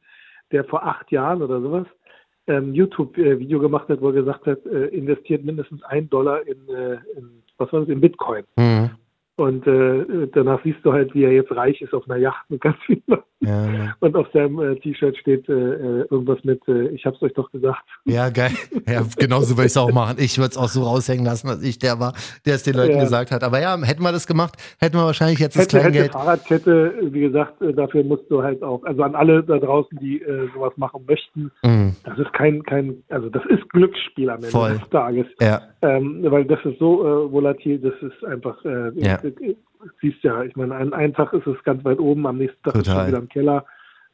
der 0.52 0.64
vor 0.64 0.84
acht 0.84 1.10
Jahren 1.10 1.42
oder 1.42 1.60
sowas 1.60 1.86
ähm, 2.46 2.74
YouTube-Video 2.74 3.58
gemacht 3.60 3.88
hat, 3.88 4.00
wo 4.00 4.08
er 4.08 4.14
gesagt 4.14 4.46
hat, 4.46 4.64
äh, 4.66 4.86
investiert 4.86 5.44
mindestens 5.44 5.82
ein 5.84 6.08
Dollar 6.08 6.46
in, 6.46 6.68
äh, 6.68 6.94
in 7.16 7.42
was 7.58 7.72
war 7.72 7.80
das, 7.80 7.88
in 7.88 8.00
Bitcoin. 8.00 8.44
Mhm. 8.56 8.90
Und 9.36 9.66
äh, 9.66 10.28
danach 10.32 10.62
siehst 10.64 10.78
du 10.82 10.92
halt, 10.94 11.14
wie 11.14 11.24
er 11.24 11.32
jetzt 11.32 11.50
reich 11.54 11.80
ist 11.82 11.92
auf 11.92 12.08
einer 12.08 12.18
Yacht 12.18 12.48
mit 12.48 12.62
ganz 12.62 12.76
vielen 12.86 13.02
Leuten. 13.06 13.22
Ja, 13.40 13.66
ja. 13.70 13.94
Und 14.00 14.16
auf 14.16 14.26
seinem 14.32 14.58
äh, 14.60 14.76
T-Shirt 14.76 15.14
steht 15.18 15.46
äh, 15.50 15.52
äh, 15.52 16.06
irgendwas 16.10 16.42
mit, 16.42 16.66
äh, 16.68 16.88
ich 16.88 17.04
hab's 17.04 17.20
euch 17.22 17.34
doch 17.34 17.50
gesagt. 17.52 17.82
Ja, 18.06 18.30
geil. 18.30 18.52
Ja, 18.88 19.02
genauso 19.18 19.50
würde 19.56 19.66
ich 19.66 19.72
es 19.72 19.76
auch 19.76 19.92
machen. 19.92 20.16
Ich 20.18 20.38
würde 20.38 20.50
es 20.52 20.56
auch 20.56 20.68
so 20.68 20.82
raushängen 20.84 21.26
lassen, 21.26 21.48
dass 21.48 21.62
ich 21.62 21.78
der 21.78 22.00
war, 22.00 22.14
der 22.46 22.54
es 22.54 22.62
den 22.62 22.74
Leuten 22.76 22.94
Ja. 22.96 23.00
gesagt 23.00 23.30
hat. 23.30 23.44
Aber 23.44 23.60
ja, 23.60 23.76
hätten 23.82 24.02
wir 24.02 24.10
das 24.12 24.26
gemacht, 24.26 24.54
hätten 24.80 24.96
wir 24.96 25.04
wahrscheinlich 25.04 25.38
jetzt 25.38 25.54
das 25.54 25.64
Hätte, 25.64 25.78
hätte 25.80 25.90
Kleingeld. 25.90 26.12
Fahrradkette, 26.12 26.94
wie 27.12 27.20
gesagt, 27.20 27.60
äh, 27.60 27.74
dafür 27.74 28.04
musst 28.04 28.30
du 28.30 28.42
halt 28.42 28.62
auch, 28.62 28.82
also 28.84 29.02
an 29.02 29.14
alle 29.14 29.42
da 29.42 29.58
draußen, 29.58 29.98
die 30.00 30.22
äh, 30.22 30.48
sowas 30.54 30.72
machen 30.76 31.02
möchten, 31.06 31.50
Mhm. 31.62 31.94
das 32.04 32.18
ist 32.18 32.32
kein, 32.32 32.62
kein, 32.62 33.02
also 33.10 33.28
das 33.28 33.42
ist 33.50 33.68
Glücksspiel 33.68 34.30
am 34.30 34.36
Ende 34.36 34.48
Voll. 34.48 34.78
des 34.78 34.88
Tages. 34.88 35.26
Ja, 35.42 35.60
Ähm, 35.82 36.24
weil 36.30 36.44
das 36.46 36.58
ist 36.64 36.78
so 36.78 37.02
äh, 37.26 37.30
volatil, 37.32 37.78
das 37.78 37.94
ist 38.00 38.24
einfach, 38.24 38.64
äh, 38.64 38.90
Ja. 38.94 39.18
Äh, 39.28 39.54
siehst 40.00 40.22
ja, 40.22 40.42
ich 40.42 40.56
meine, 40.56 40.74
ein, 40.74 40.92
einen 40.92 41.14
Tag 41.14 41.32
ist 41.32 41.46
es 41.46 41.62
ganz 41.64 41.84
weit 41.84 41.98
oben, 41.98 42.26
am 42.26 42.38
nächsten 42.38 42.62
Tag 42.62 42.74
ist 42.74 42.80
es 42.80 42.86
Total. 42.86 43.02
schon 43.04 43.08
wieder 43.12 43.22
im 43.22 43.28
Keller. 43.28 43.64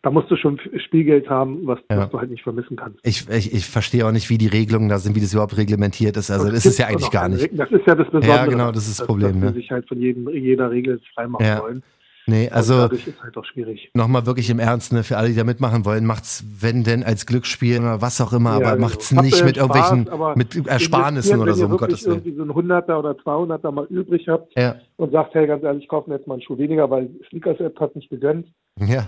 da 0.02 0.10
musst 0.10 0.28
du 0.30 0.36
schon 0.36 0.58
Spielgeld 0.84 1.30
haben, 1.30 1.64
was, 1.66 1.78
Ja. 1.90 1.98
was 1.98 2.10
du 2.10 2.18
halt 2.18 2.30
nicht 2.30 2.42
vermissen 2.42 2.76
kannst. 2.76 2.98
Ich, 3.04 3.28
ich, 3.28 3.54
ich 3.54 3.66
verstehe 3.66 4.04
auch 4.04 4.10
nicht, 4.10 4.28
wie 4.30 4.38
die 4.38 4.48
Regelungen 4.48 4.88
da 4.88 4.98
sind, 4.98 5.14
wie 5.14 5.20
das 5.20 5.32
überhaupt 5.32 5.56
reglementiert 5.56 6.16
ist. 6.16 6.30
Also 6.30 6.50
das 6.50 6.66
ist 6.66 6.78
ja 6.78 6.88
eigentlich 6.88 7.10
gar 7.12 7.28
nicht. 7.28 7.42
Regeln. 7.44 7.58
Das 7.58 7.70
ist 7.70 7.86
ja 7.86 7.94
das 7.94 8.06
Besondere. 8.06 8.32
Ja, 8.32 8.46
genau, 8.46 8.72
das 8.72 8.88
ist 8.88 8.98
das 8.98 9.06
Problem, 9.06 9.34
Dass 9.34 9.42
wir 9.42 9.50
ne? 9.50 9.54
sich 9.54 9.70
halt 9.70 9.86
von 9.86 10.00
jedem, 10.00 10.28
jeder 10.30 10.70
Regel 10.72 11.00
freimachen 11.14 11.46
Ja. 11.46 11.60
wollen. 11.62 11.82
Nee, 12.26 12.48
also 12.50 12.74
dadurch 12.82 13.06
ist 13.08 13.20
halt 13.22 13.36
auch 13.36 13.44
schwierig. 13.44 13.90
nochmal 13.94 14.26
wirklich 14.26 14.48
im 14.50 14.58
Ernst, 14.60 14.92
ne, 14.92 15.02
für 15.02 15.16
alle, 15.16 15.28
die 15.28 15.34
da 15.34 15.44
mitmachen 15.44 15.84
wollen, 15.84 16.06
macht's, 16.06 16.44
wenn 16.60 16.84
denn 16.84 17.02
als 17.02 17.26
Glücksspiel 17.26 17.80
oder 17.80 18.00
was 18.00 18.20
auch 18.20 18.32
immer, 18.32 18.50
Ja, 18.50 18.56
aber 18.56 18.76
genau. 18.76 18.86
macht's 18.88 19.12
Habt 19.12 19.24
nicht 19.24 19.38
ihr 19.38 19.44
mit 19.44 19.56
Spaß, 19.56 19.92
irgendwelchen, 19.92 20.38
mit 20.38 20.66
Ersparnissen 20.68 21.40
oder 21.40 21.54
so, 21.54 21.62
wenn 21.62 21.66
um 21.70 21.72
ihr 21.74 21.78
Gottes 21.78 22.04
Willen. 22.06 22.22
irgendwie 22.24 22.36
so 22.36 22.42
ein 22.44 22.50
100er 22.50 22.96
oder 22.98 23.10
200er 23.12 23.70
mal 23.72 23.86
übrig 23.86 24.28
habt 24.28 24.52
Ja, 24.56 24.76
und 24.96 25.10
sagt, 25.12 25.34
hey, 25.34 25.46
ganz 25.46 25.64
ehrlich, 25.64 25.82
ich 25.82 25.88
kaufe 25.88 26.08
mir 26.08 26.16
jetzt 26.16 26.26
mal 26.28 26.34
einen 26.34 26.42
Schuh 26.42 26.56
weniger, 26.58 26.88
weil 26.90 27.10
Sneakers 27.28 27.58
App 27.60 27.78
hat 27.80 27.96
nicht 27.96 28.08
gegönnt, 28.10 28.46
ja. 28.78 29.04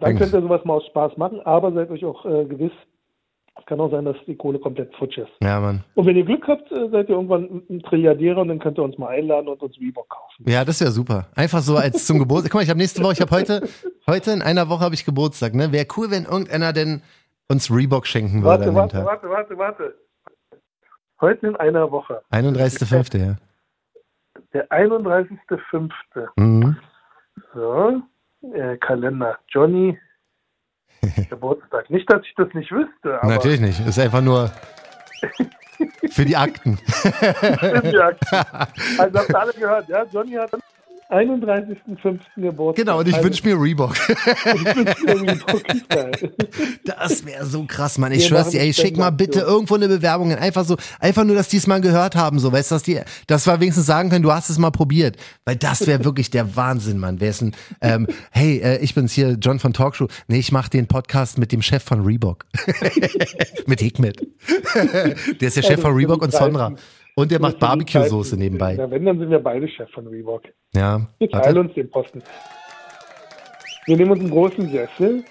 dann 0.00 0.16
könnt 0.18 0.32
ihr 0.32 0.40
sowas 0.40 0.64
mal 0.64 0.74
aus 0.74 0.86
Spaß 0.86 1.16
machen, 1.18 1.40
aber 1.44 1.72
seid 1.72 1.90
euch 1.90 2.04
auch 2.04 2.24
äh, 2.24 2.44
gewiss, 2.46 2.72
es 3.56 3.66
kann 3.66 3.80
auch 3.80 3.90
sein, 3.90 4.04
dass 4.04 4.16
die 4.26 4.36
Kohle 4.36 4.58
komplett 4.58 4.94
futsch 4.96 5.16
ist. 5.18 5.30
Ja, 5.40 5.60
Mann. 5.60 5.84
Und 5.94 6.06
wenn 6.06 6.16
ihr 6.16 6.24
Glück 6.24 6.46
habt, 6.48 6.70
äh, 6.72 6.88
seid 6.90 7.08
ihr 7.08 7.14
irgendwann 7.14 7.62
ein- 7.70 7.80
Trilliardärer 7.82 8.40
und 8.42 8.48
dann 8.48 8.58
könnt 8.58 8.78
ihr 8.78 8.82
uns 8.82 8.98
mal 8.98 9.08
einladen 9.08 9.48
und 9.48 9.62
uns 9.62 9.78
Reebok 9.80 10.08
kaufen. 10.08 10.44
Ja, 10.48 10.64
das 10.64 10.80
wäre 10.80 10.90
super. 10.90 11.28
Einfach 11.34 11.60
so 11.60 11.76
als 11.76 12.04
zum 12.06 12.18
Geburtstag. 12.18 12.50
Guck 12.50 12.58
mal, 12.58 12.64
ich 12.64 12.70
habe 12.70 12.78
nächste 12.78 13.02
Woche, 13.02 13.12
ich 13.14 13.20
habe 13.20 13.30
heute, 13.30 13.68
heute 14.06 14.32
in 14.32 14.42
einer 14.42 14.68
Woche 14.68 14.80
habe 14.84 14.94
ich 14.94 15.04
Geburtstag, 15.04 15.54
ne? 15.54 15.70
Wäre 15.72 15.86
cool, 15.96 16.10
wenn 16.10 16.24
irgendeiner 16.24 16.72
denn 16.72 17.02
uns 17.48 17.70
Reebok 17.70 18.06
schenken 18.06 18.42
würde 18.42 18.74
Warte, 18.74 18.74
warte, 18.74 19.04
warte, 19.04 19.28
warte, 19.30 19.58
warte. 19.58 19.94
Heute 21.20 21.46
in 21.46 21.56
einer 21.56 21.90
Woche, 21.90 22.22
31.05. 22.32 23.18
ja. 23.18 23.36
der 24.52 24.68
31.05. 24.70 25.90
Mhm. 26.36 26.76
So, 27.54 28.02
äh, 28.52 28.76
Kalender. 28.78 29.38
Johnny, 29.48 29.98
Geburtstag. 31.30 31.90
Nicht, 31.90 32.10
dass 32.12 32.22
ich 32.22 32.34
das 32.36 32.48
nicht 32.54 32.70
wüsste, 32.70 33.18
Natürlich 33.22 33.60
nicht. 33.60 33.80
Ist 33.86 33.98
einfach 33.98 34.20
nur 34.20 34.50
für 36.10 36.24
die 36.24 36.36
Akten. 36.36 36.78
Ja, 37.92 38.12
also 38.98 39.18
habt 39.18 39.28
ihr 39.28 39.40
alle 39.40 39.52
gehört, 39.52 39.88
ja? 39.88 40.04
Johnny 40.12 40.32
hat 40.32 40.52
31.05. 41.10 42.18
Geburtstag. 42.36 42.84
Genau, 42.84 42.98
und 42.98 43.08
ich 43.08 43.22
wünsche 43.22 43.46
mir 43.46 43.60
Reebok. 43.60 43.94
ich 44.08 44.76
wünsch 44.76 45.02
mir 45.02 45.20
Reebok. 45.20 45.62
Das 46.84 47.24
wäre 47.24 47.46
so 47.46 47.64
krass, 47.64 47.98
Mann. 47.98 48.12
Ich 48.12 48.20
Wir 48.20 48.28
schwör's 48.28 48.50
dir, 48.50 48.60
ey, 48.60 48.72
schick 48.72 48.96
mal 48.96 49.10
bitte 49.10 49.40
irgendwo 49.40 49.74
eine 49.74 49.88
Bewerbung 49.88 50.30
hin. 50.30 50.38
Einfach 50.38 50.64
so, 50.64 50.76
einfach 51.00 51.24
nur, 51.24 51.34
dass 51.34 51.48
die 51.48 51.56
es 51.56 51.66
mal 51.66 51.80
gehört 51.80 52.14
haben, 52.14 52.38
so, 52.38 52.52
weißt 52.52 52.70
du, 52.70 52.74
dass 52.74 52.82
die, 52.82 53.00
dass 53.26 53.46
wir 53.46 53.60
wenigstens 53.60 53.86
sagen 53.86 54.10
können, 54.10 54.22
du 54.22 54.32
hast 54.32 54.50
es 54.50 54.58
mal 54.58 54.70
probiert. 54.70 55.16
Weil 55.44 55.56
das 55.56 55.86
wäre 55.86 56.04
wirklich 56.04 56.30
der 56.30 56.56
Wahnsinn, 56.56 56.98
Mann. 56.98 57.20
Wer 57.20 57.30
ist 57.30 57.40
denn, 57.40 57.54
ähm, 57.80 58.06
hey, 58.30 58.58
äh, 58.58 58.78
ich 58.78 58.94
bin's 58.94 59.12
hier, 59.12 59.36
John 59.40 59.58
von 59.58 59.72
Talkshow. 59.72 60.08
Nee, 60.28 60.38
ich 60.38 60.52
mache 60.52 60.70
den 60.70 60.86
Podcast 60.86 61.38
mit 61.38 61.52
dem 61.52 61.62
Chef 61.62 61.82
von 61.82 62.04
Reebok. 62.04 62.46
mit 63.66 63.80
Hikmet. 63.80 64.26
der 65.40 65.48
ist 65.48 65.56
der 65.56 65.62
Chef 65.62 65.80
von 65.80 65.94
Reebok 65.94 66.22
und 66.22 66.32
Sonra. 66.32 66.74
Und 67.16 67.30
der 67.30 67.40
macht 67.40 67.60
Barbecue-Soße 67.60 68.36
nebenbei. 68.36 68.74
Na, 68.76 68.90
wenn, 68.90 69.04
dann 69.04 69.18
sind 69.18 69.30
wir 69.30 69.38
beide 69.38 69.68
Chef 69.68 69.88
von 69.90 70.06
Reebok. 70.06 70.42
Ja. 70.74 71.06
Wir 71.18 71.30
teilen 71.30 71.58
uns 71.58 71.74
den 71.74 71.88
Posten. 71.88 72.22
Wir 73.86 73.96
nehmen 73.96 74.10
uns 74.10 74.20
einen 74.20 74.30
großen 74.30 74.68
Sessel 74.70 75.24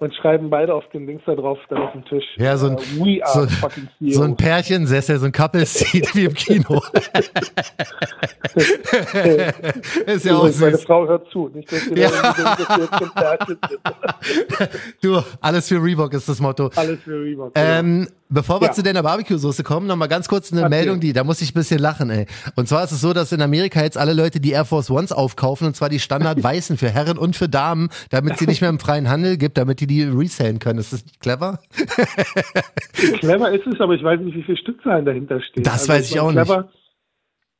und 0.00 0.14
schreiben 0.14 0.48
beide 0.50 0.74
auf 0.74 0.84
den 0.92 1.06
Dings 1.06 1.22
da 1.26 1.34
drauf, 1.34 1.58
dann 1.68 1.82
auf 1.82 1.92
den 1.92 2.04
Tisch. 2.04 2.24
Ja, 2.36 2.56
so 2.56 2.68
ein- 2.68 2.78
äh, 2.78 2.80
We 2.98 3.20
so-. 3.26 3.46
So 4.12 4.22
ein 4.22 4.36
Pärchensessel, 4.36 5.18
so 5.18 5.26
ein 5.26 5.32
Couple-Seat 5.32 6.14
wie 6.14 6.24
im 6.26 6.34
Kino. 6.34 6.80
ist 10.06 10.24
ja 10.24 10.34
auch 10.36 10.38
Übrigens, 10.40 10.60
meine 10.60 10.76
süß. 10.76 10.84
Frau 10.84 11.06
hört 11.06 11.30
zu. 11.30 11.48
Nicht, 11.54 11.70
dass 11.72 11.86
ihr 11.86 11.96
Ja. 11.98 12.10
ja. 12.10 12.32
denkt, 12.32 12.60
dass 12.60 12.68
wir. 12.78 13.58
Du, 15.02 15.22
alles 15.40 15.68
für 15.68 15.82
Reebok 15.82 16.12
ist 16.14 16.28
das 16.28 16.40
Motto. 16.40 16.70
Alles 16.76 17.00
für 17.02 17.22
Reebok. 17.22 17.52
Ähm, 17.54 18.08
bevor 18.28 18.60
wir 18.60 18.66
Ja. 18.68 18.72
zu 18.72 18.82
deiner 18.82 19.02
Barbecue-Soße 19.02 19.62
kommen, 19.62 19.86
noch 19.86 19.96
mal 19.96 20.06
ganz 20.08 20.28
kurz 20.28 20.52
eine 20.52 20.62
Erzähl. 20.62 20.70
Meldung, 20.78 21.00
die, 21.00 21.12
da 21.12 21.24
muss 21.24 21.40
ich 21.40 21.50
ein 21.50 21.54
bisschen 21.54 21.78
lachen, 21.80 22.10
ey. 22.10 22.26
Und 22.56 22.68
zwar 22.68 22.84
ist 22.84 22.92
es 22.92 23.00
so, 23.00 23.12
dass 23.12 23.32
in 23.32 23.40
Amerika 23.42 23.82
jetzt 23.82 23.96
alle 23.96 24.12
Leute 24.12 24.40
die 24.40 24.50
Air 24.52 24.64
Force 24.64 24.90
Ones 24.90 25.12
aufkaufen, 25.12 25.66
und 25.66 25.74
zwar 25.76 25.88
die 25.88 26.00
Standard 26.00 26.42
weißen 26.42 26.76
für 26.76 26.90
Herren 26.90 27.18
und 27.18 27.36
für 27.36 27.48
Damen, 27.48 27.88
damit 28.10 28.38
sie 28.38 28.46
nicht 28.46 28.60
mehr 28.60 28.70
im 28.70 28.78
freien 28.80 29.08
Handel 29.08 29.36
gibt, 29.36 29.56
damit 29.58 29.80
die 29.80 29.86
die 29.88 30.04
resellen 30.04 30.60
können. 30.60 30.78
Ist 30.78 30.92
das 30.92 31.04
nicht 31.04 31.20
clever? 31.20 31.58
Clever 32.92 33.50
ist 33.50 33.66
es, 33.66 33.80
aber 33.80 33.94
ich 33.94 34.02
weiß 34.02 34.20
nicht, 34.20 34.36
wie 34.36 34.42
viele 34.42 34.58
Stückzahlen 34.58 35.04
dahinter 35.04 35.40
stehen. 35.40 35.66
Also 35.66 35.70
Das 35.70 35.88
weiß 35.88 36.10
ich 36.10 36.20
auch 36.20 36.30
clever, 36.30 36.68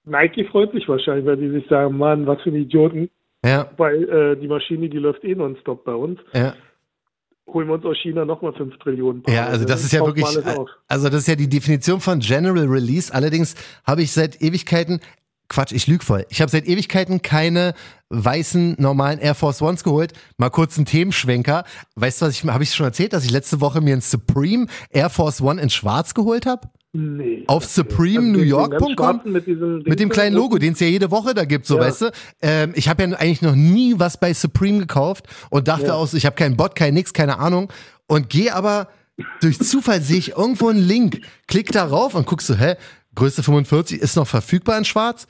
Nike 0.04 0.44
freut 0.50 0.72
sich 0.72 0.88
wahrscheinlich, 0.88 1.26
weil 1.26 1.36
die 1.36 1.50
sich 1.50 1.66
sagen, 1.68 1.96
Mann, 1.98 2.26
was 2.26 2.40
für 2.42 2.50
ein 2.50 2.56
Idioten, 2.56 3.10
Ja, 3.44 3.70
weil 3.76 4.08
äh, 4.08 4.36
die 4.40 4.48
Maschine, 4.48 4.88
die 4.88 4.98
läuft 4.98 5.24
eh 5.24 5.34
nonstop 5.34 5.84
bei 5.84 5.94
uns. 5.94 6.20
ja. 6.32 6.54
Holen 7.50 7.66
wir 7.66 7.76
uns 7.76 7.84
aus 7.86 7.96
China 8.02 8.26
nochmal 8.26 8.52
5 8.52 8.76
Trillionen. 8.76 9.22
Paar. 9.22 9.32
Ja, 9.34 9.46
also 9.46 9.64
das 9.64 9.82
ist 9.82 9.92
ja 9.92 10.04
wirklich, 10.04 10.26
also 10.86 11.08
das 11.08 11.20
ist 11.20 11.28
ja 11.28 11.34
die 11.34 11.48
Definition 11.48 11.98
von 11.98 12.18
General 12.18 12.66
Release. 12.66 13.10
Allerdings 13.14 13.54
habe 13.86 14.02
ich 14.02 14.12
seit 14.12 14.42
Ewigkeiten, 14.42 15.00
Quatsch, 15.48 15.72
ich 15.72 15.86
lüge 15.86 16.04
voll. 16.04 16.26
Ich 16.28 16.40
habe 16.42 16.50
seit 16.50 16.66
Ewigkeiten 16.66 17.22
keine 17.22 17.72
weißen 18.10 18.76
normalen 18.78 19.18
Air 19.18 19.34
Force 19.34 19.62
Ones 19.62 19.82
geholt. 19.84 20.12
Mal 20.36 20.50
kurz 20.50 20.76
einen 20.76 20.84
Themenschwenker. 20.86 21.64
Weißt 21.96 22.20
du, 22.20 22.26
was 22.26 22.34
ich, 22.34 22.44
habe 22.44 22.62
ich 22.62 22.74
schon 22.74 22.84
erzählt, 22.86 23.12
dass 23.12 23.24
ich 23.24 23.30
letzte 23.30 23.60
Woche 23.60 23.80
mir 23.80 23.92
einen 23.92 24.00
Supreme 24.02 24.66
Air 24.90 25.08
Force 25.10 25.40
One 25.40 25.60
in 25.60 25.70
schwarz 25.70 26.12
geholt 26.14 26.44
habe? 26.46 26.68
Nee. 26.92 27.44
Auf 27.46 27.62
Also 27.64 27.82
supremenewyork.com? 27.82 28.94
schwarzen 28.96 29.32
Mit, 29.32 29.46
Mit 29.86 30.00
dem 30.00 30.08
kleinen 30.08 30.34
Logo, 30.36 30.58
den 30.58 30.72
es 30.72 30.80
ja 30.80 30.86
jede 30.86 31.10
Woche 31.10 31.34
da 31.34 31.44
gibt, 31.44 31.66
so 31.66 31.76
Ja. 31.76 31.82
weißt 31.82 32.00
du. 32.02 32.10
Ähm, 32.42 32.72
ich 32.74 32.88
habe 32.88 33.02
ja 33.04 33.08
eigentlich 33.16 33.42
noch 33.42 33.54
nie 33.54 33.94
was 33.98 34.18
bei 34.18 34.32
Supreme 34.34 34.78
gekauft 34.80 35.26
und 35.50 35.68
dachte 35.68 35.86
Ja. 35.86 35.94
aus, 35.94 36.14
ich 36.14 36.24
habe 36.26 36.36
keinen 36.36 36.56
Bot, 36.56 36.74
kein 36.74 36.94
nix, 36.94 37.12
keine 37.12 37.38
Ahnung. 37.38 37.70
Und 38.06 38.30
gehe 38.30 38.54
aber 38.54 38.88
durch 39.40 39.58
Zufall 39.58 40.00
sehe 40.00 40.18
ich 40.18 40.30
irgendwo 40.36 40.68
einen 40.68 40.78
Link, 40.78 41.20
klick 41.46 41.72
darauf 41.72 42.14
und 42.14 42.24
guck 42.26 42.40
so, 42.40 42.54
hä, 42.54 42.76
Größe 43.18 43.42
45 43.42 44.00
ist 44.00 44.14
noch 44.14 44.28
verfügbar 44.28 44.78
in 44.78 44.84
Schwarz. 44.84 45.26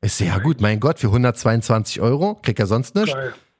Ich 0.00 0.12
sehe, 0.12 0.28
ja 0.28 0.38
gut, 0.38 0.60
mein 0.60 0.78
Gott, 0.78 1.00
für 1.00 1.08
122 1.08 2.00
Euro, 2.00 2.36
krieg 2.36 2.56
ja 2.56 2.66
sonst 2.66 2.94
nichts. 2.94 3.16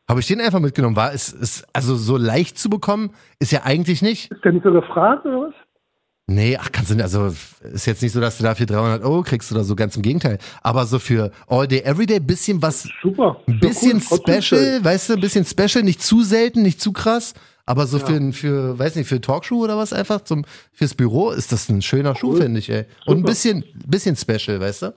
Habe 0.09 0.21
ich 0.21 0.29
den 0.29 0.40
einfach 0.40 0.61
mitgenommen. 0.61 0.95
War 0.95 1.12
es, 1.12 1.33
ist, 1.33 1.66
also 1.73 1.97
so 1.97 2.16
leicht 2.16 2.59
zu 2.59 2.71
bekommen, 2.71 3.11
ist 3.40 3.51
ja 3.51 3.62
eigentlich 3.64 4.01
nicht. 4.01 4.31
Ist 4.31 4.45
der 4.45 4.53
nicht 4.53 4.62
so 4.62 4.73
gefragt 4.73 5.27
oder 5.27 5.49
was? 5.49 5.55
Nee, 6.29 6.57
ach, 6.61 6.71
kannst 6.71 6.92
du 6.92 6.95
nicht, 6.95 7.03
also 7.03 7.27
ist 7.27 7.87
jetzt 7.87 8.03
nicht 8.03 8.12
so, 8.12 8.21
dass 8.21 8.38
du 8.38 8.45
dafür 8.45 8.66
300 8.66 9.03
Euro 9.03 9.23
kriegst 9.23 9.51
oder 9.51 9.64
so, 9.64 9.75
ganz 9.75 9.97
im 9.97 10.03
Gegenteil. 10.03 10.38
Aber 10.62 10.87
so 10.87 11.01
für 11.01 11.33
All 11.49 11.66
Day, 11.66 11.81
Everyday 11.81 12.21
bisschen 12.21 12.62
was, 12.62 12.88
Super. 13.03 13.40
ein 13.49 13.59
bisschen 13.59 14.01
cool, 14.11 14.18
special, 14.40 14.85
weißt 14.85 15.09
du, 15.09 15.14
ein 15.14 15.21
bisschen 15.21 15.45
special, 15.45 15.83
nicht 15.83 16.01
zu 16.01 16.23
selten, 16.23 16.62
nicht 16.62 16.81
zu 16.81 16.92
krass. 16.92 17.35
Aber 17.64 17.87
so 17.87 17.98
Ja. 17.98 18.07
für, 18.07 18.33
für, 18.33 18.79
weiß 18.79 18.96
nicht, 18.96 19.07
für 19.09 19.20
Talkshow 19.20 19.57
oder 19.62 19.77
was 19.79 19.92
einfach 19.92 20.22
zum, 20.25 20.44
fürs 20.72 20.94
Büro 20.94 21.31
ist 21.31 21.53
das 21.53 21.68
ein 21.68 21.81
schöner 21.81 22.16
Schuh, 22.16 22.33
Cool. 22.33 22.42
finde 22.42 22.59
ich, 22.59 22.68
ey. 22.70 22.87
Und 23.07 23.18
ein 23.18 23.22
bisschen, 23.22 23.64
bisschen 23.87 24.16
special, 24.16 24.59
weißt 24.61 24.83
du? 24.83 24.94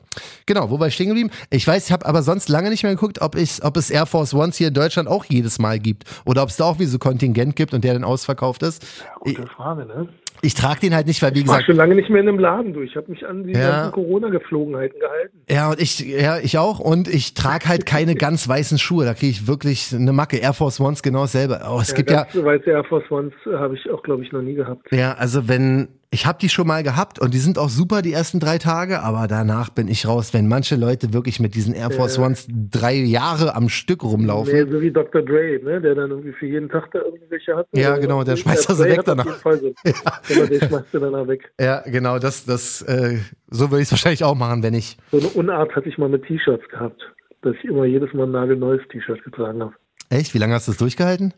Genau, 0.48 0.70
wo 0.72 0.80
war 0.80 0.88
ich 0.88 0.96
stehen 0.96 1.08
geblieben? 1.10 1.30
Ich 1.52 1.68
weiß, 1.68 1.86
ich 1.86 1.92
habe 1.92 2.06
aber 2.08 2.24
sonst 2.24 2.50
lange 2.50 2.70
nicht 2.72 2.82
mehr 2.84 2.94
geguckt, 2.94 3.22
ob 3.22 3.36
ich, 3.36 3.64
ob 3.64 3.78
es 3.78 3.92
Air 3.92 4.08
Force 4.08 4.34
Ones 4.34 4.58
hier 4.58 4.70
in 4.70 4.74
Deutschland 4.74 5.08
auch 5.08 5.26
jedes 5.26 5.60
Mal 5.60 5.78
gibt. 5.80 6.06
Oder 6.26 6.42
ob 6.42 6.50
es 6.50 6.58
da 6.58 6.66
auch 6.66 6.80
wie 6.80 6.86
so 6.86 6.98
Kontingent 6.98 7.56
gibt 7.56 7.74
und 7.76 7.84
der 7.84 7.94
dann 7.94 8.04
ausverkauft 8.04 8.64
ist. 8.64 8.84
Ich, 9.26 9.36
Gute 9.36 9.48
Frage, 9.48 9.86
ne? 9.86 10.08
Ich 10.42 10.54
trage 10.54 10.80
den 10.82 10.94
halt 10.96 11.08
nicht, 11.08 11.22
weil, 11.22 11.34
wie 11.36 11.40
Ich 11.40 11.48
war 11.48 11.56
gesagt, 11.56 11.68
schon 11.68 11.76
lange 11.76 11.96
nicht 11.96 12.10
mehr 12.10 12.22
in 12.22 12.28
einem 12.30 12.40
Laden, 12.40 12.74
du. 12.74 12.82
Ich 12.82 12.96
habe 12.96 13.10
mich 13.12 13.26
an 13.26 13.44
die 13.46 13.54
Ja. 13.54 13.70
ganzen 13.72 13.92
Corona-Geflogenheiten 13.94 15.00
gehalten. 15.00 15.38
Ja, 15.50 15.70
und 15.72 15.82
ich, 15.82 16.00
ja, 16.00 16.38
ich 16.40 16.58
auch. 16.58 16.80
Und 16.80 17.08
ich 17.08 17.34
trage 17.34 17.68
halt 17.68 17.86
keine 17.86 18.16
ganz 18.16 18.48
weißen 18.48 18.78
Schuhe. 18.78 19.06
Da 19.06 19.14
kriege 19.14 19.32
ich 19.32 19.48
wirklich 19.48 19.94
eine 19.94 20.14
Macke. 20.14 20.38
Air 20.38 20.54
Force 20.54 20.80
Ones 20.80 21.02
genau 21.04 21.22
dasselbe. 21.22 21.62
Oh, 21.70 21.80
es 21.82 21.94
gibt 21.94 22.10
ja, 22.12 22.24
ganz 22.24 22.36
weiße 22.36 22.70
Air 22.70 22.84
Force 22.84 23.10
Ones 23.10 23.34
äh, 23.46 23.56
habe 23.58 23.76
ich 23.76 23.90
auch, 23.90 24.04
glaube 24.04 24.24
ich, 24.24 24.32
noch 24.32 24.42
nie 24.42 24.54
gehabt. 24.56 24.92
ja, 24.92 25.14
also 25.14 25.48
wenn, 25.48 25.88
ich 26.12 26.26
habe 26.26 26.38
die 26.40 26.50
schon 26.50 26.68
mal 26.68 26.84
gehabt 26.84 27.20
und 27.20 27.34
die 27.34 27.40
sind 27.40 27.58
auch 27.58 27.70
super 27.70 28.02
die 28.02 28.14
ersten 28.14 28.40
drei 28.40 28.58
Tage, 28.58 29.02
aber 29.02 29.28
danach 29.28 29.70
bin 29.70 29.88
ich 29.88 30.08
raus. 30.08 30.34
Wenn 30.34 30.48
manche 30.48 30.76
Leute 30.76 31.14
wirklich 31.14 31.40
mit 31.40 31.56
diesen 31.56 31.74
Air 31.74 31.92
Force 31.92 32.18
Ones 32.18 32.48
drei 32.50 32.94
Jahre 32.94 33.56
am 33.56 33.70
Stück 33.70 34.04
rumlaufen. 34.04 34.54
Nee, 34.54 34.72
so 34.72 34.82
wie 34.82 34.92
Dr. 34.92 35.22
Dre, 35.22 35.60
ne? 35.64 35.82
der 35.82 35.96
dann 35.96 36.12
irgendwie 36.12 36.32
für 36.32 36.46
jeden 36.46 36.70
Tag 36.70 36.92
da 36.92 37.00
irgendwelche 37.00 37.56
hat. 37.56 37.68
Ja, 37.74 37.98
genau, 37.98 38.24
der 38.24 38.36
schmeißt 38.36 38.70
Dre 38.70 38.80
weg 38.80 39.00
auf 39.00 39.06
danach. 39.06 39.26
jeden 39.26 39.40
Fall 39.40 39.60
so. 39.60 39.74
Genau, 40.28 40.46
den 40.46 40.62
schmeißt 40.62 40.94
du 40.94 41.00
danach 41.00 41.28
weg. 41.28 41.52
Ja, 41.60 41.82
genau, 41.82 42.20
das, 42.20 42.46
das, 42.46 42.82
äh, 42.84 43.20
so 43.50 43.70
würde 43.72 43.82
ich 43.82 43.88
es 43.88 43.92
wahrscheinlich 43.92 44.24
auch 44.24 44.36
machen, 44.36 44.64
wenn 44.64 44.74
ich. 44.74 44.98
So 45.12 45.20
eine 45.20 45.28
Unart 45.30 45.76
hatte 45.76 45.90
ich 45.90 45.98
mal 45.98 46.10
mit 46.10 46.24
T-Shirts 46.26 46.68
gehabt, 46.70 47.02
dass 47.42 47.56
ich 47.56 47.66
immer 47.66 47.86
jedes 47.86 48.14
Mal 48.14 48.24
ein 48.24 48.32
nagelneues 48.32 48.82
T-Shirt 48.90 49.24
getragen 49.24 49.62
habe. 49.62 49.74
Echt? 50.10 50.34
Wie 50.34 50.38
lange 50.38 50.54
hast 50.54 50.68
du 50.68 50.72
das 50.72 50.80
durchgehalten? 50.80 51.34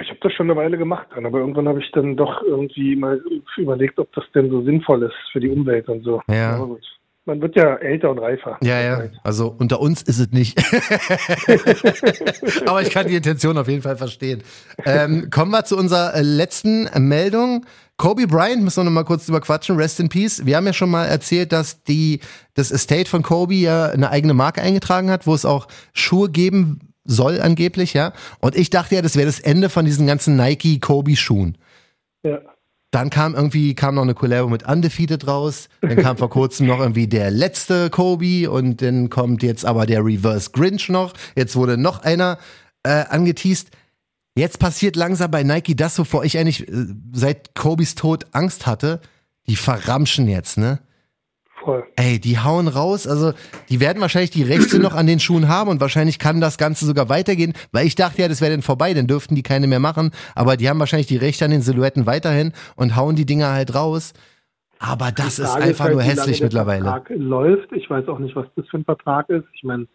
Ich 0.00 0.08
habe 0.08 0.18
das 0.22 0.32
schon 0.32 0.50
eine 0.50 0.58
Weile 0.58 0.78
gemacht, 0.78 1.06
dann, 1.14 1.26
aber 1.26 1.40
irgendwann 1.40 1.68
habe 1.68 1.80
ich 1.80 1.90
dann 1.92 2.16
doch 2.16 2.42
irgendwie 2.42 2.96
mal 2.96 3.22
überlegt, 3.58 3.98
ob 3.98 4.10
das 4.14 4.24
denn 4.34 4.48
so 4.48 4.62
sinnvoll 4.62 5.02
ist 5.02 5.12
für 5.32 5.40
die 5.40 5.50
Umwelt 5.50 5.86
und 5.88 6.02
so. 6.02 6.22
Ja. 6.28 6.54
Aber 6.54 6.68
gut. 6.68 6.80
Man 7.24 7.40
wird 7.40 7.54
ja 7.54 7.76
älter 7.76 8.10
und 8.10 8.18
reifer. 8.18 8.58
Ja, 8.62 8.80
ja. 8.80 9.04
Also 9.22 9.54
unter 9.56 9.80
uns 9.80 10.02
ist 10.02 10.18
es 10.18 10.32
nicht. 10.32 10.58
Aber 12.66 12.82
ich 12.82 12.90
kann 12.90 13.06
die 13.06 13.14
Intention 13.14 13.56
auf 13.56 13.68
jeden 13.68 13.82
Fall 13.82 13.96
verstehen. 13.96 14.42
Ähm, 14.84 15.30
kommen 15.30 15.52
wir 15.52 15.64
zu 15.64 15.76
unserer 15.76 16.14
äh, 16.14 16.22
letzten 16.22 16.88
Meldung. 16.98 17.64
Kobe 17.96 18.26
Bryant, 18.26 18.64
müssen 18.64 18.80
wir 18.80 18.84
noch 18.84 18.90
mal 18.90 19.04
kurz 19.04 19.26
drüber 19.26 19.40
quatschen, 19.40 19.76
Rest 19.76 20.00
in 20.00 20.08
Peace. 20.08 20.44
Wir 20.44 20.56
haben 20.56 20.66
ja 20.66 20.72
schon 20.72 20.90
mal 20.90 21.04
erzählt, 21.04 21.52
dass 21.52 21.84
die, 21.84 22.18
das 22.54 22.72
Estate 22.72 23.08
von 23.08 23.22
Kobe 23.22 23.54
ja 23.54 23.90
eine 23.90 24.10
eigene 24.10 24.34
Marke 24.34 24.60
eingetragen 24.60 25.08
hat, 25.08 25.24
wo 25.24 25.34
es 25.34 25.44
auch 25.44 25.68
Schuhe 25.92 26.28
geben 26.28 26.91
soll 27.04 27.40
angeblich, 27.40 27.94
ja. 27.94 28.12
Und 28.40 28.56
ich 28.56 28.70
dachte 28.70 28.94
ja, 28.94 29.02
das 29.02 29.16
wäre 29.16 29.26
das 29.26 29.40
Ende 29.40 29.68
von 29.68 29.84
diesen 29.84 30.06
ganzen 30.06 30.36
Nike 30.36 30.78
Kobe 30.80 31.16
Schuhen. 31.16 31.58
Ja. 32.22 32.40
Dann 32.92 33.08
kam 33.08 33.34
irgendwie, 33.34 33.74
kam 33.74 33.94
noch 33.94 34.02
eine 34.02 34.14
Collabo 34.14 34.48
mit 34.48 34.68
Undefeated 34.68 35.26
raus. 35.26 35.70
Dann 35.80 35.96
kam 35.96 36.18
vor 36.18 36.28
kurzem 36.28 36.66
noch 36.66 36.78
irgendwie 36.78 37.06
der 37.08 37.30
letzte 37.30 37.88
Kobe 37.88 38.50
und 38.50 38.82
dann 38.82 39.08
kommt 39.08 39.42
jetzt 39.42 39.64
aber 39.64 39.86
der 39.86 40.04
Reverse 40.04 40.50
Grinch 40.52 40.90
noch. 40.90 41.14
Jetzt 41.34 41.56
wurde 41.56 41.78
noch 41.78 42.02
einer 42.02 42.38
äh, 42.82 43.04
angeteased. 43.08 43.70
Jetzt 44.34 44.58
passiert 44.58 44.96
langsam 44.96 45.30
bei 45.30 45.42
Nike 45.42 45.74
das, 45.74 45.98
wovor 45.98 46.24
ich 46.24 46.36
eigentlich 46.38 46.68
äh, 46.68 46.86
seit 47.12 47.54
Kobes 47.54 47.94
Tod 47.94 48.26
Angst 48.32 48.66
hatte. 48.66 49.00
Die 49.46 49.56
verramschen 49.56 50.28
jetzt, 50.28 50.58
ne? 50.58 50.80
Voll. 51.62 51.84
Ey, 51.96 52.18
die 52.18 52.38
hauen 52.38 52.66
raus. 52.66 53.06
Also, 53.06 53.32
die 53.68 53.80
werden 53.80 54.00
wahrscheinlich 54.00 54.30
die 54.30 54.42
Rechte 54.42 54.78
noch 54.80 54.94
an 54.94 55.06
den 55.06 55.20
Schuhen 55.20 55.48
haben 55.48 55.70
und 55.70 55.80
wahrscheinlich 55.80 56.18
kann 56.18 56.40
das 56.40 56.58
Ganze 56.58 56.86
sogar 56.86 57.08
weitergehen, 57.08 57.52
weil 57.70 57.86
ich 57.86 57.94
dachte 57.94 58.22
ja, 58.22 58.28
das 58.28 58.40
wäre 58.40 58.50
dann 58.50 58.62
vorbei, 58.62 58.94
dann 58.94 59.06
dürften 59.06 59.34
die 59.34 59.42
keine 59.42 59.66
mehr 59.66 59.78
machen. 59.78 60.10
Aber 60.34 60.56
die 60.56 60.68
haben 60.68 60.80
wahrscheinlich 60.80 61.06
die 61.06 61.16
Rechte 61.16 61.44
an 61.44 61.50
den 61.50 61.62
Silhouetten 61.62 62.06
weiterhin 62.06 62.52
und 62.76 62.96
hauen 62.96 63.16
die 63.16 63.26
Dinger 63.26 63.52
halt 63.52 63.74
raus. 63.74 64.12
Aber 64.78 65.12
das 65.12 65.38
ist 65.38 65.54
einfach 65.54 65.84
halt, 65.84 65.94
nur 65.94 66.02
hässlich 66.02 66.42
mittlerweile. 66.42 66.82
Vertrag 66.82 67.10
läuft. 67.14 67.70
Ich 67.72 67.88
weiß 67.88 68.08
auch 68.08 68.18
nicht, 68.18 68.34
was 68.34 68.46
das 68.56 68.66
für 68.68 68.78
ein 68.78 68.84
Vertrag 68.84 69.28
ist. 69.28 69.44
Ich 69.54 69.62
meine, 69.62 69.86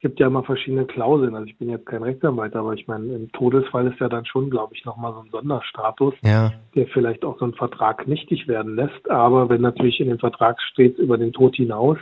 es 0.00 0.08
gibt 0.08 0.18
ja 0.18 0.28
immer 0.28 0.42
verschiedene 0.42 0.86
Klauseln. 0.86 1.34
Also 1.34 1.46
ich 1.46 1.58
bin 1.58 1.68
jetzt 1.68 1.84
kein 1.84 2.02
Rechtsanwalt, 2.02 2.56
aber 2.56 2.72
ich 2.72 2.88
meine, 2.88 3.14
im 3.14 3.30
Todesfall 3.32 3.86
ist 3.86 4.00
ja 4.00 4.08
dann 4.08 4.24
schon, 4.24 4.48
glaube 4.48 4.74
ich, 4.74 4.86
nochmal 4.86 5.12
so 5.12 5.20
ein 5.20 5.28
Sonderstatus, 5.30 6.14
Ja, 6.24 6.54
der 6.74 6.86
vielleicht 6.86 7.22
auch 7.22 7.38
so 7.38 7.44
einen 7.44 7.52
Vertrag 7.52 8.08
nichtig 8.08 8.48
werden 8.48 8.76
lässt. 8.76 9.10
Aber 9.10 9.50
wenn 9.50 9.60
natürlich 9.60 10.00
in 10.00 10.08
dem 10.08 10.18
Vertrag 10.18 10.58
steht 10.62 10.96
über 10.96 11.18
den 11.18 11.34
Tod 11.34 11.54
hinaus 11.54 11.98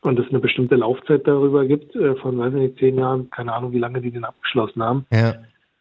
und 0.00 0.18
es 0.18 0.28
eine 0.28 0.40
bestimmte 0.40 0.74
Laufzeit 0.74 1.24
darüber 1.24 1.64
gibt, 1.66 1.94
äh, 1.94 2.16
von, 2.16 2.36
weiß 2.36 2.52
ich 2.54 2.60
nicht, 2.62 2.78
zehn 2.80 2.98
Jahren, 2.98 3.30
keine 3.30 3.52
Ahnung, 3.52 3.70
wie 3.70 3.78
lange 3.78 4.00
die 4.00 4.10
den 4.10 4.24
abgeschlossen 4.24 4.82
haben, 4.82 5.06
ja. 5.12 5.34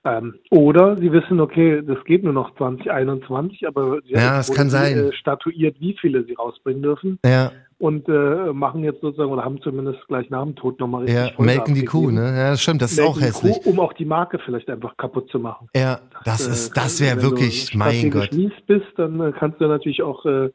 ähm, 0.06 0.36
oder 0.52 0.98
sie 0.98 1.12
wissen, 1.12 1.40
okay, 1.40 1.82
das 1.82 1.98
geht 2.04 2.24
nur 2.24 2.34
noch 2.34 2.54
2021, 2.58 3.68
aber 3.68 4.02
sie 4.06 4.14
Ja, 4.14 4.44
haben 4.44 4.54
kann 4.54 4.70
sein. 4.70 4.96
Äh, 4.96 5.14
statuiert, 5.14 5.78
wie 5.80 5.98
viele 6.00 6.24
sie 6.26 6.34
rausbringen 6.34 6.84
dürfen 6.84 7.18
Ja, 7.26 7.52
und 7.80 8.08
äh, 8.10 8.54
machen 8.54 8.84
jetzt 8.84 9.02
sozusagen 9.02 9.32
oder 9.32 9.44
haben 9.44 9.62
zumindest 9.62 10.06
gleich 10.08 10.30
nach 10.30 10.44
dem 10.44 10.56
Tod 10.56 10.80
nochmal 10.80 11.02
richtig 11.04 11.18
ja, 11.18 11.32
Vollgas 11.34 11.56
melken 11.56 11.76
die 11.76 11.86
Kuh, 11.86 12.12
ne? 12.12 12.26
Ja, 12.38 12.50
das 12.52 12.62
stimmt, 12.62 12.82
das 12.82 12.92
ist 12.92 12.98
Melken 12.98 13.14
auch 13.14 13.18
die 13.18 13.24
hässlich. 13.26 13.64
Kuh, 13.64 13.70
um 13.72 13.80
auch 13.80 13.94
die 13.94 14.06
Marke 14.06 14.38
vielleicht 14.46 14.70
einfach 14.70 14.96
kaputt 14.98 15.30
zu 15.32 15.40
machen. 15.40 15.70
Ja, 15.76 16.00
das 16.26 16.46
Äh, 16.48 16.52
ist, 16.52 16.78
das 16.78 17.00
wenn 17.00 17.08
wäre 17.08 17.16
du 17.18 17.24
wirklich, 17.24 17.74
mein 17.74 17.94
strategisch 17.94 18.30
Gott. 18.30 18.38
mies 18.38 18.52
bist, 18.68 18.88
dann 18.98 19.22
äh, 19.22 19.32
kannst 19.32 19.62
du 19.62 19.68
natürlich 19.68 20.04
auch 20.04 20.26
äh, 20.26 20.50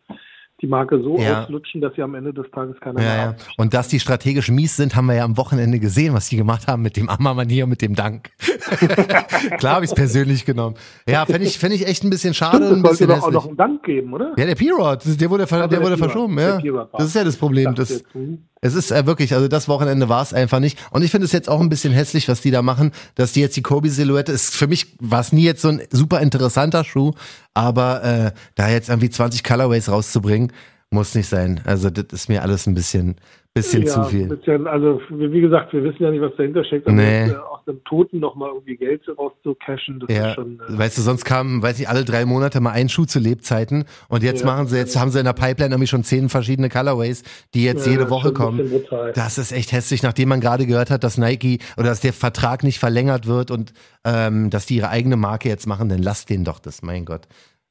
die 0.60 0.66
Marke 0.68 1.02
so 1.02 1.18
Ja. 1.18 1.42
auslutschen, 1.42 1.80
dass 1.80 1.94
sie 1.94 2.02
am 2.02 2.14
Ende 2.14 2.32
des 2.32 2.46
Tages 2.52 2.76
keiner 2.80 3.00
Ja, 3.00 3.06
mehr 3.06 3.16
ja. 3.16 3.22
haben. 3.26 3.36
Und 3.56 3.74
dass 3.74 3.88
die 3.88 3.98
strategisch 3.98 4.50
mies 4.50 4.76
sind, 4.76 4.94
haben 4.94 5.06
wir 5.06 5.14
ja 5.14 5.24
am 5.24 5.36
Wochenende 5.36 5.80
gesehen, 5.80 6.14
was 6.14 6.28
die 6.28 6.36
gemacht 6.36 6.68
haben 6.68 6.82
mit 6.82 6.96
dem 6.96 7.08
Ammermanier, 7.08 7.66
mit 7.66 7.82
dem 7.82 7.94
Dank. 7.94 8.30
Klar 9.58 9.76
habe 9.76 9.84
ich 9.84 9.90
es 9.90 9.94
persönlich 9.94 10.44
genommen. 10.44 10.76
Ja, 11.08 11.26
fände 11.26 11.46
ich, 11.46 11.58
fänd 11.58 11.74
ich 11.74 11.86
echt 11.86 12.04
ein 12.04 12.10
bisschen 12.10 12.34
schade 12.34 12.66
Stimmt, 12.66 12.86
ein 12.86 12.90
es 12.92 12.98
sollte 12.98 13.06
bisschen 13.06 13.20
doch 13.20 13.26
auch 13.26 13.32
noch 13.32 13.46
einen 13.48 13.56
Dank 13.56 13.82
geben, 13.82 14.12
oder? 14.12 14.32
Ja, 14.36 14.46
der 14.46 14.54
P-Rod, 14.54 15.02
der 15.20 15.30
wurde, 15.30 15.46
der 15.46 15.68
der 15.68 15.82
wurde 15.82 15.98
verschoben, 15.98 16.38
ja. 16.38 16.60
Das 16.92 17.06
ist 17.06 17.16
ja 17.16 17.24
das 17.24 17.36
Problem. 17.36 17.74
Das, 17.74 18.04
hm. 18.12 18.44
es 18.60 18.74
ist 18.74 18.92
äh, 18.92 19.06
wirklich, 19.06 19.34
also 19.34 19.48
das 19.48 19.68
Wochenende 19.68 20.08
war 20.08 20.22
es 20.22 20.32
einfach 20.32 20.60
nicht. 20.60 20.78
Und 20.92 21.02
ich 21.02 21.10
finde 21.10 21.24
es 21.24 21.32
jetzt 21.32 21.48
auch 21.48 21.60
ein 21.60 21.68
bisschen 21.68 21.92
hässlich, 21.92 22.28
was 22.28 22.40
die 22.40 22.52
da 22.52 22.62
machen, 22.62 22.92
dass 23.16 23.32
die 23.32 23.40
jetzt 23.40 23.56
die 23.56 23.62
Kobe-Silhouette 23.62 24.30
ist. 24.30 24.54
Für 24.54 24.68
mich 24.68 24.96
war 25.00 25.20
es 25.20 25.32
nie 25.32 25.44
jetzt 25.44 25.62
so 25.62 25.68
ein 25.68 25.82
super 25.90 26.20
interessanter 26.20 26.84
Schuh, 26.84 27.12
aber 27.54 28.04
äh, 28.04 28.32
da 28.56 28.68
jetzt 28.68 28.88
irgendwie 28.88 29.10
20 29.10 29.42
Colorways 29.44 29.88
rauszubringen, 29.88 30.52
muss 30.94 31.14
nicht 31.14 31.28
sein. 31.28 31.60
Also 31.64 31.90
das 31.90 32.06
ist 32.12 32.28
mir 32.28 32.42
alles 32.42 32.66
ein 32.66 32.74
bisschen, 32.74 33.16
bisschen 33.52 33.82
ja, 33.82 33.92
zu 33.92 34.04
viel. 34.04 34.28
Bisschen, 34.28 34.66
also 34.66 35.00
wie 35.10 35.40
gesagt, 35.40 35.72
wir 35.72 35.84
wissen 35.84 36.02
ja 36.02 36.10
nicht, 36.10 36.20
was 36.22 36.32
dahinter 36.36 36.64
steckt. 36.64 36.86
Aber 36.86 36.96
Nee. 36.96 37.26
jetzt, 37.26 37.32
äh, 37.34 37.36
aus 37.36 37.64
dem 37.66 37.84
Toten 37.84 38.20
nochmal 38.20 38.50
irgendwie 38.52 38.76
Geld 38.76 39.02
rauszucashen, 39.16 40.00
das 40.00 40.14
Ja, 40.16 40.28
ist 40.30 40.34
schon. 40.34 40.60
Äh, 40.60 40.78
weißt 40.78 40.96
du, 40.98 41.02
sonst 41.02 41.24
kam, 41.24 41.62
weiß 41.62 41.78
ich, 41.80 41.88
alle 41.88 42.04
drei 42.04 42.24
Monate 42.24 42.60
mal 42.60 42.70
ein 42.72 42.88
Schuh 42.88 43.04
zu 43.04 43.18
Lebzeiten 43.18 43.84
und 44.08 44.22
jetzt 44.22 44.40
Ja. 44.40 44.46
machen 44.46 44.66
sie, 44.68 44.76
jetzt 44.76 44.98
haben 44.98 45.10
sie 45.10 45.18
in 45.18 45.24
der 45.24 45.32
Pipeline 45.34 45.74
irgendwie 45.74 45.86
schon 45.88 46.04
zehn 46.04 46.28
verschiedene 46.28 46.68
Colorways, 46.68 47.22
die 47.54 47.64
jetzt 47.64 47.86
jede 47.86 48.08
Woche 48.10 48.32
kommen. 48.32 48.70
Das 49.14 49.38
ist 49.38 49.52
echt 49.52 49.72
hässlich, 49.72 50.02
nachdem 50.02 50.28
man 50.30 50.40
gerade 50.40 50.66
gehört 50.66 50.90
hat, 50.90 51.04
dass 51.04 51.18
Nike 51.18 51.58
oder 51.76 51.88
dass 51.88 52.00
der 52.00 52.12
Vertrag 52.12 52.64
nicht 52.64 52.78
verlängert 52.78 53.26
wird 53.26 53.50
und 53.50 53.72
ähm, 54.04 54.50
dass 54.50 54.66
die 54.66 54.76
ihre 54.76 54.88
eigene 54.90 55.16
Marke 55.16 55.48
jetzt 55.48 55.66
machen, 55.66 55.88
dann 55.88 56.02
lasst 56.02 56.30
denen 56.30 56.44
doch 56.44 56.58
das, 56.58 56.82
mein 56.82 57.04
Gott. 57.04 57.26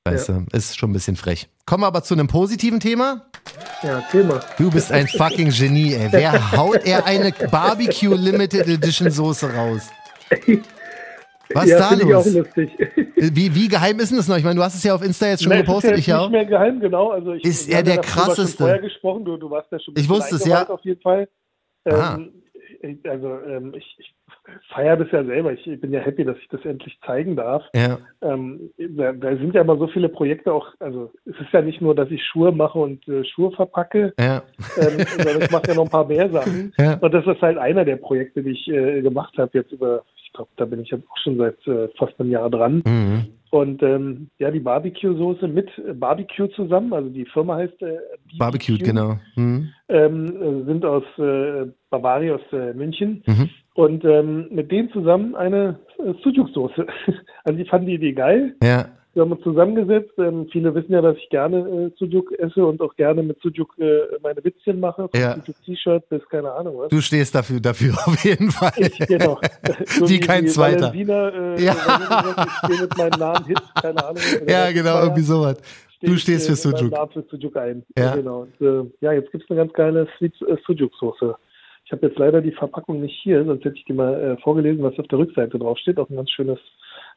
Weißt 0.06 0.28
du, 0.30 0.46
ist 0.52 0.78
schon 0.78 0.90
ein 0.90 0.94
bisschen 0.94 1.16
frech. 1.16 1.48
Kommen 1.66 1.84
wir 1.84 1.88
aber 1.88 2.04
zu 2.04 2.14
einem 2.14 2.28
positiven 2.28 2.80
Thema. 2.80 3.26
Ja, 3.84 4.02
Thema. 4.12 4.42
Du 4.58 4.70
bist 4.70 4.92
ein 4.92 5.08
fucking 5.08 5.50
Genie, 5.50 5.94
ey. 5.94 6.08
Wer 6.12 6.52
haut 6.52 6.86
er 6.86 7.06
eine 7.06 7.32
Barbecue 7.52 8.16
Limited 8.16 8.68
Edition 8.68 9.10
Soße 9.10 9.54
raus? 9.54 9.90
Was 11.54 11.68
ja, 11.70 11.78
da 11.80 11.90
finde 11.90 12.06
ich 12.06 12.14
auch 12.16 12.26
los? 12.26 12.34
lustig. 12.34 12.72
Wie, 13.16 13.54
wie 13.56 13.68
geheim 13.68 14.00
ist 14.00 14.10
denn 14.10 14.18
das 14.18 14.28
noch? 14.28 14.38
Ich 14.38 14.44
meine, 14.44 14.56
du 14.56 14.64
hast 14.64 14.76
es 14.76 14.84
ja 14.84 14.94
auf 14.96 15.04
Insta 15.04 15.28
jetzt 15.28 15.44
schon 15.44 15.52
Nein, 15.52 15.60
es 15.62 15.66
gepostet, 15.66 15.92
ist 15.94 16.00
ich 16.00 16.08
ja 16.08 16.16
ja 16.16 16.20
nicht 16.22 16.28
auch. 16.28 16.32
mehr 16.32 16.46
geheim, 16.46 16.80
genau. 16.80 17.12
Also 17.12 17.34
ich, 17.34 17.44
Ist 17.46 17.70
er 17.70 17.84
der 17.84 18.00
krasseste? 18.00 18.58
vorher 18.58 18.80
gesprochen, 18.80 19.24
du, 19.24 19.38
du 19.38 19.50
warst 19.50 19.72
ja 19.72 19.80
schon 19.80 19.94
Ich 19.98 20.10
wusste 20.10 20.36
es, 20.36 20.46
ja. 20.46 20.68
auf 20.68 20.82
jeden 20.84 21.02
Fall. 21.02 21.30
Ah. 21.86 22.16
Ähm, 22.16 22.32
ich- 22.82 23.10
also 23.10 23.40
ähm, 23.48 23.74
ich, 23.76 23.86
ich 24.00 24.14
feiere 24.70 24.98
das 24.98 25.12
ja 25.12 25.24
selber. 25.24 25.54
Ich 25.54 25.66
bin 25.80 25.92
ja 25.92 26.00
happy, 26.00 26.24
dass 26.26 26.38
ich 26.38 26.48
das 26.50 26.64
endlich 26.66 26.98
zeigen 27.06 27.36
darf. 27.36 27.64
Ja, 27.76 27.98
Ähm, 28.22 28.72
da, 28.78 29.12
da 29.12 29.36
sind 29.36 29.54
ja 29.54 29.62
immer 29.62 29.78
so 29.78 29.88
viele 29.88 30.10
Projekte 30.10 30.54
auch, 30.54 30.68
also 30.80 31.12
es 31.26 31.36
ist 31.40 31.52
ja 31.52 31.62
nicht 31.62 31.82
nur, 31.82 31.96
dass 31.96 32.10
ich 32.12 32.24
Schuhe 32.26 32.52
mache 32.52 32.80
und 32.80 33.08
äh, 33.08 33.24
Schuhe 33.26 33.52
verpacke, 33.52 34.14
ja, 34.20 34.44
ähm, 34.78 35.06
sondern 35.18 35.42
ich 35.42 35.52
mache 35.52 35.68
ja 35.68 35.76
noch 35.76 35.86
ein 35.86 35.90
paar 35.90 36.08
mehr 36.08 36.30
Sachen. 36.30 36.74
Ja. 36.78 36.96
Und 36.96 37.14
das 37.14 37.26
ist 37.26 37.42
halt 37.42 37.58
einer 37.58 37.86
der 37.86 37.98
Projekte, 37.98 38.44
die 38.44 38.52
ich 38.52 38.68
äh, 38.68 39.02
gemacht 39.02 39.38
habe 39.38 39.52
jetzt 39.54 39.72
über, 39.72 40.04
ich 40.24 40.34
glaube, 40.34 40.50
da 40.58 40.66
bin 40.66 40.82
ich 40.82 40.90
jetzt 40.90 41.06
auch 41.10 41.18
schon 41.18 41.38
seit 41.38 41.68
äh, 41.68 41.88
fast 41.98 42.20
einem 42.20 42.32
Jahr 42.32 42.50
dran. 42.50 42.84
mhm. 42.86 43.26
Und 43.54 43.84
ähm, 43.84 44.32
ja, 44.40 44.50
die 44.50 44.62
Barbecue-Soße 44.62 45.48
mit 45.48 45.70
Barbecue 46.00 46.48
zusammen, 46.56 46.92
also 46.92 47.08
die 47.10 47.26
Firma 47.26 47.58
heißt 47.58 47.80
äh, 47.84 48.00
Barbecue, 48.40 48.78
BBQ, 48.78 48.84
genau. 48.84 49.20
Mhm. 49.36 49.70
ähm, 49.90 50.26
äh, 50.26 50.66
sind 50.66 50.84
aus 50.84 51.04
äh, 51.20 51.68
Bavaria, 51.92 52.34
aus 52.34 52.42
äh, 52.52 52.74
München. 52.74 53.22
Mhm. 53.28 53.52
Und 53.76 54.06
ähm, 54.06 54.48
mit 54.52 54.72
denen 54.72 54.92
zusammen 54.92 55.36
eine 55.36 55.80
äh, 55.98 56.14
Sujuk-Soße. 56.24 56.86
also 57.44 57.60
ich 57.60 57.70
fand 57.70 57.88
die 57.88 57.96
Idee 57.96 58.14
geil. 58.14 58.56
Ja, 58.62 58.86
Wir 59.16 59.24
haben 59.24 59.32
uns 59.32 59.42
zusammengesetzt. 59.42 60.12
Ähm, 60.20 60.48
viele 60.52 60.76
wissen 60.76 60.92
ja, 60.94 61.02
dass 61.02 61.18
ich 61.18 61.28
gerne 61.30 61.58
äh, 61.58 61.92
Sujuk 61.98 62.32
esse 62.38 62.64
und 62.66 62.82
auch 62.82 62.96
gerne 62.96 63.24
mit 63.24 63.40
Sujuk 63.42 63.74
äh, 63.80 64.02
meine 64.22 64.44
Witzchen 64.44 64.80
mache. 64.80 65.08
Von 65.10 65.20
Ja. 65.20 65.36
Sujuk-T-Shirt 65.38 66.08
bis 66.10 66.22
keine 66.30 66.52
Ahnung 66.52 66.78
was. 66.78 66.90
du 66.90 67.02
stehst 67.02 67.34
dafür, 67.34 67.60
dafür 67.60 67.94
auf 68.06 68.24
jeden 68.24 68.52
Fall. 68.52 68.74
Ich, 68.78 68.98
genau. 69.08 69.40
So 69.88 70.08
Wie 70.08 70.20
kein 70.20 70.48
Zweiter. 70.48 70.94
Valentina, 70.94 71.30
äh, 71.30 71.64
Ja. 71.64 71.74
Valentina, 71.74 72.46
ich 72.46 72.52
stehe 72.66 72.82
mit 72.82 72.98
meinem 72.98 73.20
Namen 73.20 73.46
Hit, 73.46 73.62
keine 73.82 74.06
Ahnung. 74.06 74.22
Ja, 74.48 74.72
genau, 74.72 75.02
irgendwie 75.02 75.22
sowas. 75.22 75.58
Du 76.02 76.16
stehst 76.18 76.46
für 76.48 76.54
ich, 76.54 76.60
äh, 76.60 76.78
Sujuk. 76.78 76.92
Namen 76.92 77.12
für 77.12 77.24
Sujuk 77.30 77.56
ein. 77.58 77.84
Ja. 77.98 78.16
Genau. 78.16 78.42
Und, 78.42 78.62
äh, 78.62 78.90
ja, 79.02 79.14
jetzt 79.14 79.32
gibt 79.32 79.44
es 79.46 79.50
eine 79.50 79.58
ganz 79.62 79.74
geile 79.74 80.08
Sweet 80.18 80.34
äh, 80.48 80.58
Sujuk-Soße. 80.68 81.36
Ich 81.94 81.98
habe 82.00 82.08
jetzt 82.08 82.18
leider 82.18 82.42
die 82.42 82.52
Verpackung 82.54 83.02
nicht 83.02 83.20
hier, 83.22 83.46
sonst 83.46 83.64
hätte 83.66 83.76
ich 83.78 83.86
die 83.86 83.94
mal 83.94 84.16
äh, 84.20 84.42
vorgelesen, 84.42 84.82
was 84.82 84.98
auf 84.98 85.08
der 85.10 85.20
Rückseite 85.20 85.60
draufsteht. 85.60 86.00
Auch 86.00 86.10
ein 86.10 86.16
ganz 86.16 86.32
schönes 86.32 86.58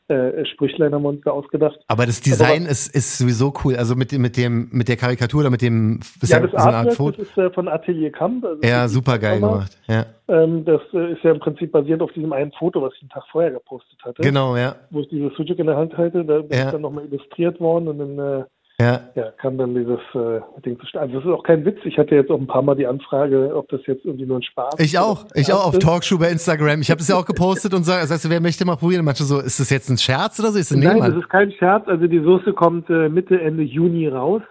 äh, 0.08 0.44
Sprüchlein 0.44 0.92
haben 0.92 1.02
wir 1.02 1.08
uns 1.08 1.22
da 1.24 1.30
ausgedacht. 1.30 1.78
Aber 1.88 2.04
das 2.04 2.20
Design 2.20 2.66
ist, 2.66 2.94
ist 2.94 3.16
sowieso 3.16 3.54
cool. 3.64 3.76
Also 3.76 3.96
mit, 3.96 4.12
mit 4.12 4.36
dem, 4.36 4.68
mit 4.72 4.88
der 4.88 4.96
Karikatur 4.98 5.40
oder 5.40 5.50
mit 5.50 5.62
dem, 5.62 6.00
ist 6.20 6.30
ja, 6.30 6.40
das 6.40 6.50
so 6.50 6.58
eine 6.58 6.76
Art 6.76 6.92
Foto. 6.92 7.16
das 7.16 7.28
ist 7.28 7.38
äh, 7.38 7.50
von 7.52 7.68
Atelier 7.68 8.12
Kamp. 8.12 8.44
Also 8.44 8.60
Ja, 8.62 8.84
ist 8.84 8.92
super 8.92 9.18
geil 9.18 9.40
gemacht. 9.40 9.78
Ja, 9.88 10.04
Ähm, 10.28 10.66
das 10.66 10.82
äh, 10.92 11.12
ist 11.14 11.24
ja 11.24 11.30
im 11.30 11.40
Prinzip 11.40 11.72
basiert 11.72 12.02
auf 12.02 12.12
diesem 12.12 12.34
einen 12.34 12.52
Foto, 12.52 12.82
was 12.82 12.92
ich 12.96 13.00
einen 13.00 13.08
Tag 13.08 13.24
vorher 13.32 13.52
gepostet 13.52 13.98
hatte. 14.04 14.20
genau, 14.20 14.58
ja, 14.58 14.76
Wo 14.90 15.00
ich 15.00 15.08
dieses 15.08 15.32
Sujuk 15.36 15.58
in 15.58 15.68
der 15.68 15.76
Hand 15.78 15.96
halte, 15.96 16.22
da 16.22 16.40
Ja. 16.50 16.66
ich 16.66 16.72
dann 16.72 16.82
nochmal 16.82 17.06
illustriert 17.06 17.58
worden 17.60 17.88
und 17.88 17.98
dann 17.98 18.18
äh, 18.42 18.44
ja. 18.78 19.00
ja, 19.14 19.30
kam 19.40 19.56
dann 19.56 19.74
dieses 19.74 20.00
äh, 20.14 20.40
Ding 20.60 20.78
zustande. 20.78 21.06
Also 21.06 21.20
das 21.20 21.24
ist 21.24 21.32
auch 21.32 21.42
kein 21.42 21.64
Witz. 21.64 21.78
Ich 21.84 21.96
hatte 21.96 22.14
jetzt 22.14 22.30
auch 22.30 22.38
ein 22.38 22.46
paar 22.46 22.60
Mal 22.60 22.74
die 22.74 22.86
Anfrage, 22.86 23.56
ob 23.56 23.68
das 23.70 23.80
jetzt 23.86 24.04
irgendwie 24.04 24.26
nur 24.26 24.38
ein 24.38 24.42
Spaß 24.42 24.74
ist. 24.74 24.84
Ich 24.84 24.98
auch, 24.98 25.24
ich 25.34 25.50
auch 25.50 25.66
auf 25.66 25.74
ist. 25.74 25.82
Talkshow 25.82 26.18
bei 26.18 26.30
Instagram. 26.30 26.82
Ich 26.82 26.90
habe 26.90 27.00
es 27.00 27.08
ja 27.08 27.16
auch 27.16 27.24
gepostet 27.26 27.72
und 27.72 27.84
sag, 27.84 28.04
sagst 28.04 28.26
du, 28.26 28.30
wer 28.30 28.40
möchte 28.42 28.66
mal 28.66 28.76
probieren? 28.76 29.04
Manche 29.06 29.24
so, 29.24 29.40
ist 29.40 29.60
das 29.60 29.70
jetzt 29.70 29.88
ein 29.88 29.96
Scherz 29.96 30.38
oder 30.40 30.50
so? 30.50 30.60
So, 30.60 30.78
nee, 30.78 30.84
Nein, 30.84 31.00
das 31.00 31.14
ist 31.14 31.30
kein 31.30 31.52
Scherz. 31.52 31.88
Also 31.88 32.06
die 32.06 32.20
Soße 32.20 32.52
kommt 32.52 32.90
äh, 32.90 33.08
Mitte, 33.08 33.40
Ende 33.40 33.62
Juni 33.62 34.08
raus. 34.08 34.42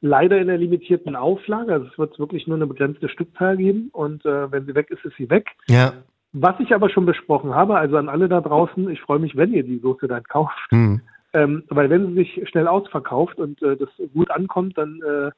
Leider 0.00 0.38
in 0.38 0.48
der 0.48 0.58
limitierten 0.58 1.14
Auflage. 1.14 1.72
Also 1.72 1.86
es 1.86 1.96
wird 1.96 2.18
wirklich 2.18 2.48
nur 2.48 2.56
eine 2.56 2.66
begrenzte 2.66 3.08
Stückzahl 3.08 3.56
geben. 3.56 3.90
Und 3.92 4.24
äh, 4.24 4.50
wenn 4.50 4.66
sie 4.66 4.74
weg 4.74 4.90
ist, 4.90 5.04
ist 5.04 5.16
sie 5.16 5.30
weg. 5.30 5.46
Ja, 5.68 5.92
Was 6.32 6.58
ich 6.58 6.74
aber 6.74 6.90
schon 6.90 7.06
besprochen 7.06 7.54
habe, 7.54 7.76
also 7.76 7.98
an 7.98 8.08
alle 8.08 8.28
da 8.28 8.40
draußen, 8.40 8.90
ich 8.90 9.00
freue 9.00 9.20
mich, 9.20 9.36
wenn 9.36 9.52
ihr 9.52 9.62
die 9.62 9.78
Soße 9.78 10.08
dann 10.08 10.24
kauft. 10.24 10.58
hm. 10.70 11.02
Ähm, 11.32 11.64
weil 11.68 11.90
wenn 11.90 12.08
sie 12.08 12.14
sich 12.14 12.48
schnell 12.48 12.66
ausverkauft 12.66 13.38
und 13.38 13.62
äh, 13.62 13.76
das 13.76 13.88
gut 14.12 14.30
ankommt, 14.30 14.76
dann 14.76 15.00
äh, 15.02 15.30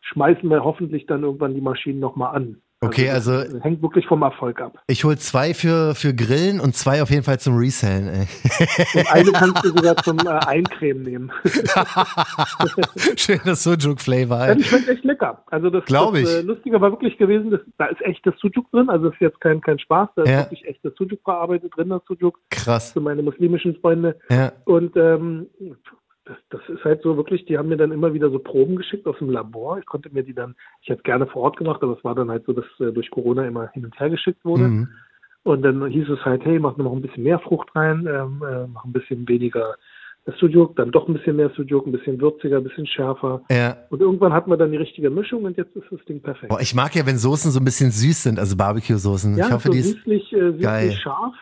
schmeißen 0.00 0.48
wir 0.48 0.64
hoffentlich 0.64 1.06
dann 1.06 1.24
irgendwann 1.24 1.54
die 1.54 1.60
Maschinen 1.60 2.00
nochmal 2.00 2.34
an. 2.34 2.62
Okay, 2.82 3.08
also, 3.08 3.42
das 3.42 3.64
hängt 3.64 3.80
wirklich 3.82 4.06
vom 4.06 4.20
Erfolg 4.22 4.60
ab. 4.60 4.78
ich 4.86 5.02
hol 5.04 5.16
zwei 5.16 5.54
für, 5.54 5.94
für 5.94 6.12
Grillen 6.14 6.60
und 6.60 6.74
zwei 6.76 7.02
auf 7.02 7.08
jeden 7.10 7.22
Fall 7.22 7.40
zum 7.40 7.56
Resellen, 7.56 8.06
ey. 8.08 8.26
Und 9.00 9.12
eine 9.12 9.32
kannst 9.32 9.64
du 9.64 9.68
sogar 9.70 9.96
zum 9.96 10.18
äh, 10.18 10.28
Eincremen 10.46 11.02
nehmen. 11.02 11.32
Schöner 13.16 13.54
Sujuk-Flavor, 13.56 14.38
Ja, 14.38 14.46
ey. 14.52 14.56
die 14.56 14.64
schmeckt 14.64 14.88
echt 14.88 15.04
lecker. 15.04 15.42
Also 15.46 15.70
das, 15.70 15.84
das 15.86 16.14
ich. 16.20 16.28
Äh, 16.28 16.40
Lustige 16.42 16.80
war 16.80 16.90
wirklich 16.92 17.16
gewesen, 17.18 17.50
dass, 17.50 17.60
da 17.78 17.86
ist 17.86 18.00
echtes 18.02 18.34
Sujuk 18.40 18.70
drin. 18.70 18.88
Also 18.90 19.06
das 19.06 19.14
ist 19.14 19.20
jetzt 19.20 19.40
kein, 19.40 19.60
kein 19.60 19.78
Spaß. 19.78 20.10
Da 20.16 20.22
ist 20.22 20.28
Ja. 20.30 20.38
wirklich 20.40 20.66
echtes 20.66 20.92
Sujuk 20.96 21.20
verarbeitet 21.24 21.72
drin, 21.76 21.88
das 21.88 22.02
Sujuk 22.06 22.38
Krass. 22.50 22.92
für 22.92 23.00
meine 23.00 23.22
muslimischen 23.22 23.76
Freunde. 23.80 24.18
Ja. 24.30 24.52
Und 24.64 24.96
ähm, 24.96 25.46
das, 26.26 26.36
das 26.50 26.60
ist 26.68 26.84
halt 26.84 27.02
so 27.02 27.16
wirklich, 27.16 27.46
die 27.46 27.56
haben 27.56 27.68
mir 27.68 27.76
dann 27.76 27.92
immer 27.92 28.12
wieder 28.12 28.30
so 28.30 28.38
Proben 28.38 28.76
geschickt 28.76 29.06
aus 29.06 29.18
dem 29.18 29.30
Labor. 29.30 29.78
Ich 29.78 29.86
konnte 29.86 30.10
mir 30.10 30.24
die 30.24 30.34
dann, 30.34 30.54
ich 30.82 30.88
hätte 30.88 31.02
gerne 31.02 31.26
vor 31.26 31.42
Ort 31.42 31.56
gemacht, 31.56 31.82
aber 31.82 31.96
es 31.96 32.04
war 32.04 32.14
dann 32.14 32.30
halt 32.30 32.44
so, 32.46 32.52
dass 32.52 32.64
äh, 32.80 32.92
durch 32.92 33.10
Corona 33.10 33.46
immer 33.46 33.68
hin 33.68 33.84
und 33.84 33.98
her 33.98 34.10
geschickt 34.10 34.44
wurde. 34.44 34.64
Mhm. 34.64 34.88
Und 35.44 35.62
dann 35.62 35.86
hieß 35.86 36.08
es 36.08 36.24
halt, 36.24 36.44
hey, 36.44 36.58
mach 36.58 36.76
noch 36.76 36.92
ein 36.92 37.02
bisschen 37.02 37.22
mehr 37.22 37.38
Frucht 37.38 37.68
rein, 37.76 38.08
ähm, 38.08 38.42
äh, 38.42 38.66
mach 38.66 38.84
ein 38.84 38.92
bisschen 38.92 39.28
weniger 39.28 39.76
Sujuk, 40.40 40.74
dann 40.74 40.90
doch 40.90 41.06
ein 41.06 41.14
bisschen 41.14 41.36
mehr 41.36 41.50
Sujuk, 41.56 41.86
ein 41.86 41.92
bisschen 41.92 42.20
würziger, 42.20 42.56
ein 42.56 42.64
bisschen 42.64 42.86
schärfer. 42.86 43.42
Ja. 43.48 43.76
Und 43.90 44.00
irgendwann 44.00 44.32
hat 44.32 44.48
man 44.48 44.58
dann 44.58 44.72
die 44.72 44.76
richtige 44.76 45.08
Mischung 45.08 45.44
und 45.44 45.56
jetzt 45.56 45.76
ist 45.76 45.86
das 45.88 46.04
Ding 46.06 46.20
perfekt. 46.20 46.48
Boah, 46.48 46.60
ich 46.60 46.74
mag 46.74 46.96
ja, 46.96 47.06
wenn 47.06 47.16
Soßen 47.16 47.52
so 47.52 47.60
ein 47.60 47.64
bisschen 47.64 47.92
süß 47.92 48.24
sind, 48.24 48.40
also 48.40 48.56
Barbecue-Soßen. 48.56 49.36
ja, 49.36 49.46
ich 49.46 49.52
hoffe, 49.52 49.68
so 49.68 49.72
die 49.72 49.78
ist. 49.78 49.92
süßlich, 49.92 50.32
äh, 50.32 50.52
geil. 50.54 50.86
süßlich 50.86 51.00
scharf. 51.00 51.34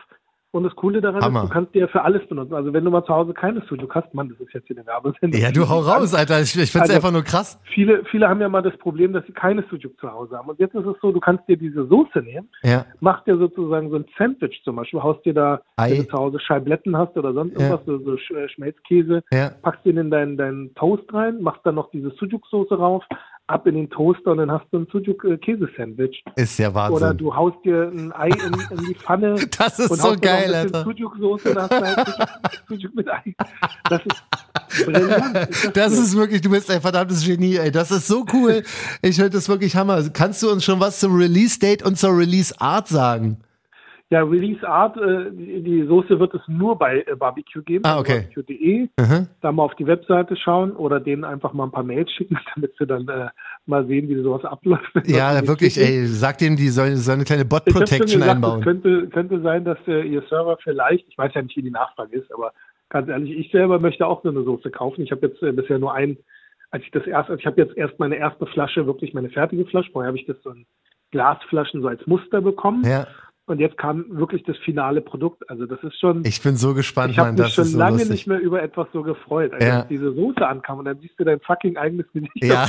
Und 0.55 0.63
das 0.63 0.73
Coole 0.75 1.01
daran 1.01 1.21
Hammer. 1.21 1.41
ist, 1.43 1.49
du 1.49 1.53
kannst 1.53 1.75
die 1.75 1.79
ja 1.79 1.87
für 1.87 2.01
alles 2.01 2.25
benutzen. 2.29 2.53
Also 2.53 2.71
wenn 2.71 2.85
du 2.85 2.89
mal 2.91 3.03
zu 3.03 3.13
Hause 3.13 3.33
keine 3.33 3.61
Sujuk 3.67 3.93
hast, 3.93 4.13
Mann, 4.13 4.29
das 4.29 4.39
ist 4.39 4.53
jetzt 4.53 4.67
hier 4.67 4.77
eine 4.77 4.85
Werbesendung. 4.87 5.41
Ja, 5.41 5.51
du 5.51 5.67
hau 5.67 5.79
raus, 5.79 6.13
Alter. 6.13 6.39
Ich, 6.39 6.55
ich 6.57 6.71
find's 6.71 6.89
Also- 6.89 6.93
einfach 6.93 7.11
nur 7.11 7.23
krass. 7.23 7.59
Viele, 7.73 8.05
viele 8.05 8.29
haben 8.29 8.39
ja 8.39 8.47
mal 8.47 8.61
das 8.61 8.77
Problem, 8.77 9.11
dass 9.11 9.25
sie 9.25 9.33
keine 9.33 9.65
Sujuk 9.69 9.99
zu 9.99 10.09
Hause 10.09 10.37
haben. 10.37 10.47
Und 10.47 10.57
jetzt 10.59 10.73
ist 10.73 10.85
es 10.85 10.95
so, 11.01 11.11
du 11.11 11.19
kannst 11.19 11.45
dir 11.49 11.57
diese 11.57 11.85
Soße 11.87 12.19
nehmen, 12.19 12.47
Ja. 12.63 12.85
machst 13.01 13.27
dir 13.27 13.37
sozusagen 13.37 13.89
so 13.89 13.97
ein 13.97 14.05
Sandwich 14.17 14.61
zum 14.63 14.77
Beispiel, 14.77 15.03
haust 15.03 15.25
dir 15.25 15.33
da, 15.33 15.59
Ei. 15.75 15.91
wenn 15.91 15.97
du 16.03 16.07
zu 16.07 16.17
Hause 16.17 16.39
Scheibletten 16.39 16.97
hast 16.97 17.17
oder 17.17 17.33
sonst 17.33 17.53
Ja. 17.59 17.59
irgendwas, 17.67 17.85
so, 17.85 17.97
so 17.99 18.11
Sch- 18.13 18.47
Schmelzkäse, 18.49 19.23
Ja. 19.33 19.51
packst 19.61 19.85
den 19.85 19.97
in 19.97 20.09
deinen, 20.09 20.37
deinen 20.37 20.73
Toast 20.75 21.13
rein, 21.13 21.41
machst 21.41 21.65
dann 21.65 21.75
noch 21.75 21.91
diese 21.91 22.11
Sujuk-Soße 22.11 22.75
rauf, 22.77 23.03
ab 23.47 23.67
in 23.67 23.75
den 23.75 23.89
Toaster 23.89 24.31
und 24.31 24.37
dann 24.39 24.51
hast 24.51 24.65
du 24.71 24.79
ein 24.79 24.87
Sujuk-Käse-Sandwich. 24.91 26.23
Ist 26.35 26.57
ja 26.57 26.69
Oder 26.69 26.75
Wahnsinn. 26.75 27.17
du 27.17 27.35
haust 27.35 27.57
dir 27.63 27.91
ein 27.93 28.11
Ei 28.13 28.29
in, 28.29 28.77
in 28.77 28.85
die 28.85 28.95
Pfanne 28.95 29.35
Das 29.57 29.77
ist 29.79 29.91
und 29.91 29.97
so 29.97 30.03
haust 30.09 30.23
dir 30.23 30.27
noch 30.31 30.37
geil, 30.39 30.55
ein 30.55 30.65
Alter. 30.65 30.83
Sujuk-Soße 30.83 31.49
und 31.51 31.57
hast 31.57 31.71
halt 31.71 32.07
Sujuk, 32.07 32.29
Sujuk 32.81 32.95
mit 32.95 33.09
Ei. 33.09 33.35
Das 33.89 34.01
ist 34.05 34.85
brillant. 34.85 35.49
Ist 35.49 35.77
Das 35.77 35.93
gut? 35.93 36.03
ist 36.03 36.15
wirklich, 36.17 36.41
du 36.41 36.49
bist 36.49 36.71
ein 36.71 36.81
verdammtes 36.81 37.23
Genie, 37.25 37.57
ey. 37.57 37.71
Das 37.71 37.91
ist 37.91 38.07
so 38.07 38.25
cool. 38.33 38.63
Ich 39.01 39.15
finde 39.15 39.29
das 39.31 39.47
wirklich 39.47 39.75
Hammer. 39.75 40.01
Kannst 40.09 40.41
du 40.41 40.49
uns 40.51 40.63
schon 40.65 40.79
was 40.79 40.99
zum 40.99 41.15
Release-Date 41.15 41.83
und 41.83 41.97
zur 41.97 42.17
Release-Art 42.17 42.87
sagen? 42.87 43.37
Ja, 44.11 44.21
Release 44.21 44.67
Art, 44.67 44.97
äh, 44.97 45.31
die, 45.31 45.83
Soße 45.87 46.19
wird 46.19 46.35
es 46.35 46.41
nur 46.47 46.77
bei 46.77 47.03
äh, 47.07 47.15
Barbecue 47.15 47.63
geben. 47.63 47.85
Ah, 47.85 47.97
okay. 47.97 48.27
Barbecue.de. 48.35 48.87
Mhm. 48.99 49.27
Da 49.41 49.51
mal 49.51 49.63
auf 49.63 49.73
die 49.75 49.87
Webseite 49.87 50.35
schauen 50.35 50.73
oder 50.73 50.99
denen 50.99 51.23
einfach 51.23 51.53
mal 51.53 51.63
ein 51.63 51.71
paar 51.71 51.83
Mails 51.83 52.11
schicken, 52.11 52.37
damit 52.55 52.73
sie 52.77 52.85
dann 52.85 53.07
äh, 53.07 53.29
mal 53.65 53.87
sehen, 53.87 54.07
wie 54.07 54.21
sowas 54.21 54.45
abläuft. 54.45 54.85
Ja, 55.05 55.47
wirklich, 55.47 55.73
schicken. 55.73 55.87
ey. 55.87 56.05
Sag 56.05 56.37
denen, 56.37 56.55
die 56.55 56.69
sollen 56.69 56.97
so 56.97 57.11
eine 57.11 57.23
kleine 57.23 57.45
Bot-Protection 57.45 58.21
einbauen. 58.21 58.59
Es 58.59 58.65
könnte, 58.65 59.07
könnte 59.07 59.41
sein, 59.41 59.65
dass 59.65 59.79
äh, 59.87 60.01
ihr 60.01 60.21
Server 60.29 60.57
vielleicht, 60.63 61.07
ich 61.07 61.17
weiß 61.17 61.33
ja 61.33 61.41
nicht, 61.41 61.57
wie 61.57 61.63
die 61.63 61.71
Nachfrage 61.71 62.15
ist, 62.15 62.31
aber 62.31 62.53
ganz 62.89 63.09
ehrlich, 63.09 63.31
ich 63.31 63.51
selber 63.51 63.79
möchte 63.79 64.05
auch 64.05 64.21
so 64.21 64.29
eine 64.29 64.43
Soße 64.43 64.69
kaufen. 64.69 65.01
Ich 65.01 65.11
habe 65.11 65.25
jetzt 65.25 65.41
äh, 65.41 65.51
bisher 65.51 65.79
nur 65.79 65.95
ein, 65.95 66.17
als 66.69 66.83
ich 66.83 66.91
das 66.91 67.07
erst, 67.07 67.31
also 67.31 67.39
ich 67.39 67.47
habe 67.47 67.59
jetzt 67.59 67.75
erst 67.75 67.97
meine 67.97 68.17
erste 68.17 68.45
Flasche, 68.45 68.85
wirklich 68.85 69.15
meine 69.15 69.29
fertige 69.29 69.65
Flasche, 69.65 69.91
vorher 69.91 70.09
habe 70.09 70.17
ich 70.19 70.27
das 70.27 70.37
so 70.43 70.51
in 70.51 70.67
Glasflaschen 71.11 71.81
so 71.81 71.87
als 71.87 72.05
Muster 72.07 72.41
bekommen. 72.41 72.83
Ja, 72.85 73.07
Und 73.47 73.59
jetzt 73.59 73.77
kam 73.77 74.05
wirklich 74.09 74.41
das 74.43 74.57
finale 74.57 75.01
Produkt. 75.01 75.47
Also 75.51 75.67
das 75.67 75.77
ist 75.83 75.99
schon. 75.99 76.23
ich 76.25 76.41
bin 76.41 76.55
so 76.55 76.73
gespannt, 76.73 77.11
Ich 77.11 77.19
habe 77.19 77.27
Mann. 77.29 77.35
mich 77.35 77.43
Das 77.45 77.53
schon 77.53 77.63
ist 77.65 77.71
so 77.73 77.77
lange 77.77 77.91
lustig. 77.97 78.09
nicht 78.11 78.27
mehr 78.27 78.39
über 78.39 78.63
etwas 78.63 78.87
so 78.91 79.03
gefreut, 79.03 79.53
als 79.53 79.63
Ja. 79.63 79.81
diese 79.83 80.13
Soße 80.13 80.47
ankam 80.47 80.79
und 80.79 80.85
dann 80.85 80.97
siehst 80.99 81.19
du 81.19 81.23
dein 81.25 81.39
fucking 81.41 81.77
eigenes 81.77 82.11
Gesicht 82.11 82.31
Ja. 82.43 82.65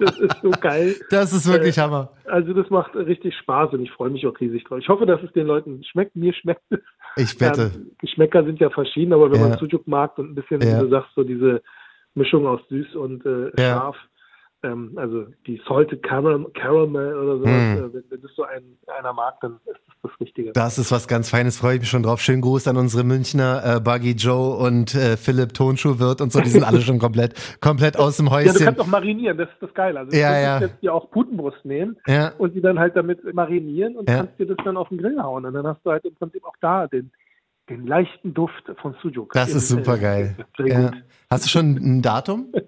Das 0.00 0.18
ist 0.18 0.36
so 0.42 0.50
geil. 0.50 0.94
Das 1.10 1.32
ist 1.32 1.46
wirklich 1.50 1.78
Äh, 1.78 1.82
Hammer. 1.82 2.10
Also 2.26 2.52
das 2.52 2.68
macht 2.70 2.94
richtig 2.96 3.34
Spaß 3.36 3.72
und 3.74 3.82
ich 3.82 3.90
freue 3.92 4.10
mich 4.10 4.26
auch 4.26 4.38
riesig 4.40 4.64
drauf. 4.64 4.78
Ich 4.80 4.88
hoffe, 4.88 5.06
dass 5.06 5.22
es 5.22 5.32
den 5.32 5.46
Leuten 5.46 5.82
schmeckt. 5.84 6.16
Mir 6.16 6.32
schmeckt 6.34 6.62
es. 6.70 6.80
Ich 7.16 7.40
wette. 7.40 7.70
Ähm, 7.74 7.90
Geschmäcker 7.98 8.44
sind 8.44 8.60
ja 8.60 8.70
verschieden, 8.70 9.12
aber 9.12 9.30
wenn 9.30 9.40
Ja. 9.40 9.48
man 9.48 9.58
Sujuk 9.58 9.86
mag 9.86 10.18
und 10.18 10.30
ein 10.30 10.34
bisschen, 10.34 10.60
Ja. 10.60 10.78
wie 10.78 10.82
du 10.82 10.88
sagst, 10.90 11.10
so 11.14 11.24
diese 11.24 11.62
Mischung 12.14 12.46
aus 12.46 12.60
süß 12.68 12.94
und 12.96 13.24
äh, 13.24 13.50
Ja. 13.56 13.74
scharf, 13.78 13.96
ähm, 14.62 14.92
also 14.96 15.26
die 15.46 15.60
Salted 15.68 16.02
Caram 16.02 16.52
Caramel 16.54 17.14
oder 17.16 17.38
sowas, 17.38 17.50
Mm. 17.50 17.76
äh, 17.78 17.94
wenn, 17.94 18.04
wenn 18.10 18.22
das 18.22 18.30
so 18.34 18.42
ein, 18.44 18.62
einer 18.98 19.12
mag, 19.12 19.34
dann 19.40 19.54
ist 19.66 19.80
das 19.86 19.96
das 20.10 20.20
Richtige. 20.20 20.52
Das 20.52 20.78
ist 20.78 20.90
was 20.92 21.08
ganz 21.08 21.30
Feines, 21.30 21.58
freue 21.58 21.74
ich 21.74 21.80
mich 21.80 21.88
schon 21.90 22.02
drauf. 22.02 22.20
Schönen 22.20 22.40
Gruß 22.42 22.68
an 22.68 22.76
unsere 22.76 23.02
Münchner 23.04 23.76
äh, 23.76 23.80
Buggy 23.80 24.12
Joe 24.12 24.56
und 24.56 24.94
äh, 24.94 25.16
Philipp 25.16 25.52
Tonschuhwirt 25.54 26.20
und 26.20 26.32
so. 26.32 26.40
Die 26.40 26.48
sind 26.50 26.64
alle 26.64 26.80
schon 26.80 26.98
komplett, 26.98 27.34
komplett 27.60 27.96
aus 27.98 28.16
dem 28.16 28.26
Ja, 28.26 28.42
du 28.42 28.48
Häuschen. 28.50 28.64
kannst 28.64 28.80
auch 28.80 28.86
marinieren, 28.86 29.36
das 29.38 29.48
ist 29.48 29.60
das 29.62 29.74
Geile. 29.74 30.00
Also 30.00 30.12
du 30.12 30.16
Ja, 30.18 30.28
könntest 30.28 30.60
ja. 30.60 30.66
jetzt 30.68 30.82
dir 30.82 30.94
auch 30.94 31.10
Putenbrust 31.10 31.64
nehmen 31.64 31.96
Ja, 32.06 32.32
und 32.38 32.54
die 32.54 32.60
dann 32.60 32.78
halt 32.78 32.94
damit 32.96 33.22
marinieren 33.34 33.96
und 33.96 34.08
Ja. 34.08 34.18
kannst 34.18 34.38
dir 34.38 34.46
das 34.46 34.56
dann 34.64 34.76
auf 34.76 34.88
den 34.88 34.98
Grill 34.98 35.20
hauen. 35.22 35.44
Und 35.44 35.54
dann 35.54 35.66
hast 35.66 35.84
du 35.84 35.90
halt 35.90 36.04
im 36.04 36.14
Prinzip 36.14 36.44
auch 36.44 36.56
da 36.60 36.86
den, 36.86 37.10
den 37.68 37.86
leichten 37.86 38.32
Duft 38.34 38.64
von 38.80 38.94
Sujuk. 39.02 39.32
das 39.32 39.54
ist 39.54 39.68
super 39.68 39.98
geil. 39.98 40.36
äh, 40.58 40.68
Ja. 40.70 40.90
Hast 41.30 41.44
du 41.44 41.48
schon 41.48 41.76
ein 41.76 42.02
Datum? 42.02 42.52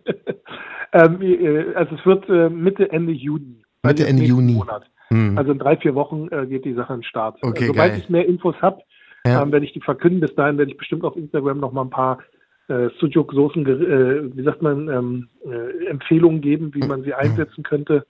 Ähm, 0.92 1.20
äh, 1.20 1.74
also 1.74 1.96
es 1.96 2.06
wird 2.06 2.26
äh, 2.30 2.48
Mitte, 2.48 2.90
Ende 2.90 3.12
Juni. 3.12 3.62
Mitte, 3.82 4.04
Also 4.04 4.04
Ende 4.04 4.24
Juni. 4.24 4.54
Monat. 4.54 4.84
Hm. 5.08 5.36
Also 5.36 5.52
in 5.52 5.58
drei, 5.58 5.76
vier 5.76 5.94
Wochen 5.94 6.28
äh, 6.30 6.46
geht 6.46 6.64
die 6.64 6.72
Sache 6.72 6.94
an 6.94 7.00
den 7.00 7.04
Start. 7.04 7.36
Okay, 7.42 7.64
äh, 7.64 7.66
Sobald 7.66 7.92
geil. 7.92 8.00
ich 8.02 8.08
mehr 8.08 8.26
Infos 8.26 8.54
habe, 8.62 8.80
Ja. 9.26 9.42
ähm, 9.42 9.52
werde 9.52 9.66
ich 9.66 9.74
die 9.74 9.82
verkünden. 9.82 10.20
Bis 10.20 10.34
dahin 10.34 10.56
werde 10.56 10.70
ich 10.70 10.78
bestimmt 10.78 11.04
auf 11.04 11.14
Instagram 11.14 11.60
noch 11.60 11.72
mal 11.72 11.82
ein 11.82 11.90
paar 11.90 12.20
äh, 12.68 12.88
Sujuk-Soßen, 13.00 13.66
äh, 13.66 14.34
wie 14.34 14.42
sagt 14.42 14.62
man, 14.62 14.88
ähm, 14.88 15.28
äh, 15.44 15.88
Empfehlungen 15.88 16.40
geben, 16.40 16.74
wie 16.74 16.86
man 16.86 17.02
sie 17.02 17.12
einsetzen 17.12 17.62
könnte. 17.64 18.06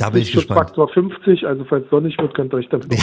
Da 0.00 0.08
bin 0.08 0.22
ich 0.22 0.32
gespannt. 0.32 0.60
Faktor 0.60 0.88
50, 0.88 1.46
also 1.46 1.64
falls 1.64 1.84
es 1.84 1.90
sonnig 1.90 2.16
wird, 2.18 2.32
könnt 2.34 2.54
ihr 2.54 2.56
euch 2.56 2.68
damit. 2.70 2.88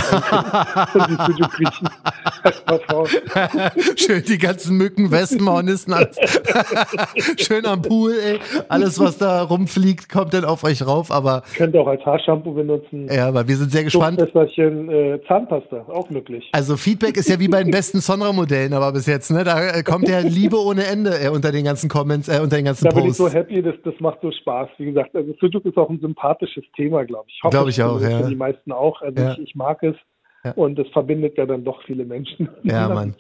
Schön 4.00 4.24
die 4.28 4.38
ganzen 4.39 4.78
Mücken, 4.78 5.12
Wespen, 5.12 5.48
Hornissen, 5.48 5.93
alles. 5.93 6.18
Schön 7.38 7.68
am 7.68 7.84
Pool, 7.84 8.14
ey. 8.14 8.39
Alles, 8.68 9.00
was 9.00 9.20
da 9.20 9.43
rumfliegt, 9.43 10.10
kommt 10.10 10.34
dann 10.34 10.43
auf 10.45 10.64
euch 10.64 10.86
rauf. 10.86 11.12
Aber 11.12 11.43
Könnt 11.56 11.76
ihr 11.76 11.82
auch 11.82 11.88
als 11.88 12.04
Haarshampoo 12.04 12.54
benutzen. 12.54 13.08
ja, 13.12 13.28
aber 13.28 13.48
wir 13.48 13.56
sind 13.58 13.72
sehr 13.72 13.84
gespannt. 13.84 14.20
Duftfässerchen, 14.20 14.89
äh, 14.89 15.20
Zahnpasta, 15.28 15.86
auch 15.89 16.10
möglich. 16.10 16.50
Also 16.52 16.78
Feedback 16.78 17.18
ist 17.18 17.30
ja 17.30 17.39
wie 17.39 17.48
bei 17.48 17.62
den 17.62 17.72
besten 17.72 18.00
Sonra-Modellen, 18.00 18.74
aber 18.74 18.91
bis 18.91 19.06
jetzt, 19.06 19.30
ne? 19.30 19.43
Da 19.43 19.70
äh, 19.70 19.84
kommt 19.84 20.10
ja 20.10 20.20
Liebe 20.20 20.58
ohne 20.58 20.86
Ende 20.86 21.12
äh, 21.12 21.30
unter 21.30 21.52
den 21.52 21.66
ganzen 21.66 21.89
Comments, 21.89 22.28
äh, 22.28 22.39
unter 22.41 22.56
den 22.56 22.66
ganzen 22.66 22.86
Da 22.86 22.89
bin 22.89 23.04
ich 23.06 23.18
Posts. 23.18 23.18
so 23.18 23.30
happy, 23.30 23.62
das, 23.62 23.76
das 23.84 23.93
macht 24.00 24.20
so 24.22 24.32
Spaß. 24.32 24.70
Wie 24.78 24.86
gesagt, 24.86 25.16
also 25.16 25.32
Sujuk 25.39 25.64
ist 25.66 25.78
auch 25.78 25.89
ein 25.89 26.00
sympathisches 26.00 26.64
Thema, 26.76 26.87
glaube 26.90 27.26
ich. 27.28 27.40
Hoffe 27.44 27.56
Glaub 27.56 27.68
ich 27.68 27.82
auch, 27.82 28.02
ja. 28.02 28.22
für 28.22 28.30
Die 28.30 28.36
meisten 28.36 28.72
auch. 28.72 29.02
Also 29.02 29.22
Ja. 29.22 29.34
ich, 29.34 29.40
ich 29.40 29.56
mag 29.56 29.82
es. 29.84 29.96
Ja. 30.44 30.52
Und 30.54 30.80
es 30.80 30.88
verbindet 30.90 31.38
ja 31.38 31.46
dann 31.46 31.64
doch 31.64 31.82
viele 31.84 32.06
Menschen. 32.06 32.50
Ja, 32.64 32.88
Mann. 32.90 33.16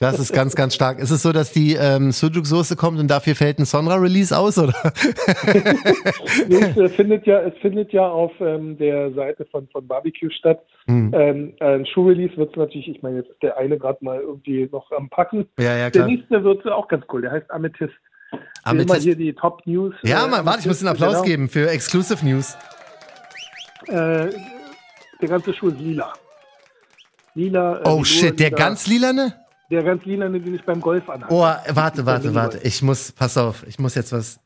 Das 0.00 0.20
ist 0.20 0.32
ganz, 0.32 0.54
ganz 0.54 0.76
stark. 0.76 1.00
Ist 1.00 1.10
es 1.10 1.22
so, 1.22 1.32
dass 1.32 1.52
die 1.52 1.74
ähm, 1.74 2.12
Sujuk-Soße 2.12 2.76
kommt 2.76 3.00
und 3.00 3.08
dafür 3.08 3.34
fällt 3.34 3.58
ein 3.58 3.64
Sonra-Release 3.64 4.36
aus, 4.36 4.56
oder? 4.56 4.74
Es, 6.48 6.94
findet 6.94 7.26
ja, 7.26 7.40
es 7.40 7.54
findet 7.60 7.92
ja 7.92 8.08
auf 8.08 8.30
ähm, 8.40 8.78
der 8.78 9.12
Seite 9.12 9.44
von, 9.50 9.66
von 9.68 9.86
Barbecue 9.86 10.30
statt. 10.30 10.60
Hm. 10.86 11.12
Ähm, 11.14 11.54
ein 11.58 11.84
Schuhrelease 11.86 12.36
wird 12.36 12.50
es 12.50 12.56
natürlich, 12.56 12.88
ich 12.88 13.02
meine, 13.02 13.18
jetzt 13.18 13.30
ist 13.30 13.42
der 13.42 13.56
eine 13.56 13.76
gerade 13.76 13.98
mal 14.04 14.20
irgendwie 14.20 14.68
noch 14.70 14.90
am 14.92 15.08
Packen. 15.08 15.48
Ja, 15.58 15.76
ja, 15.76 15.90
Der 15.90 15.90
klar. 15.90 16.06
nächste 16.06 16.44
wird 16.44 16.66
auch 16.68 16.86
ganz 16.86 17.04
cool, 17.12 17.22
der 17.22 17.32
heißt 17.32 17.50
Amethyst. 17.50 17.92
Amethyst. 18.62 18.90
Immer 18.90 19.00
hier 19.00 19.16
die 19.16 19.32
Top 19.32 19.66
News. 19.66 19.94
Ja, 20.02 20.26
äh, 20.26 20.28
Mann, 20.28 20.46
warte, 20.46 20.60
ich 20.60 20.66
muss 20.66 20.78
den 20.78 20.88
Applaus 20.88 21.14
genau. 21.14 21.24
geben 21.24 21.48
für 21.48 21.68
Exclusive 21.70 22.24
News. 22.24 22.56
Äh, 23.88 24.30
der 25.20 25.28
ganze 25.28 25.52
Schuh 25.54 25.68
ist 25.68 25.78
lila. 25.80 26.12
Lila. 27.34 27.78
äh, 27.80 27.82
Oh 27.84 28.04
shit, 28.04 28.38
der 28.38 28.50
lila. 28.50 28.58
ganz 28.58 28.86
lilane? 28.86 29.34
Der 29.70 29.82
ganz 29.82 30.04
lila, 30.04 30.28
den 30.28 30.54
ich 30.54 30.64
beim 30.64 30.80
Golf 30.80 31.08
anhabe. 31.08 31.32
Oh, 31.32 31.40
warte, 31.40 32.06
warte, 32.06 32.34
warte. 32.34 32.58
Ich 32.58 32.82
muss, 32.82 33.12
pass 33.12 33.36
auf, 33.36 33.66
ich 33.66 33.78
muss 33.78 33.94
jetzt 33.94 34.12
was. 34.12 34.40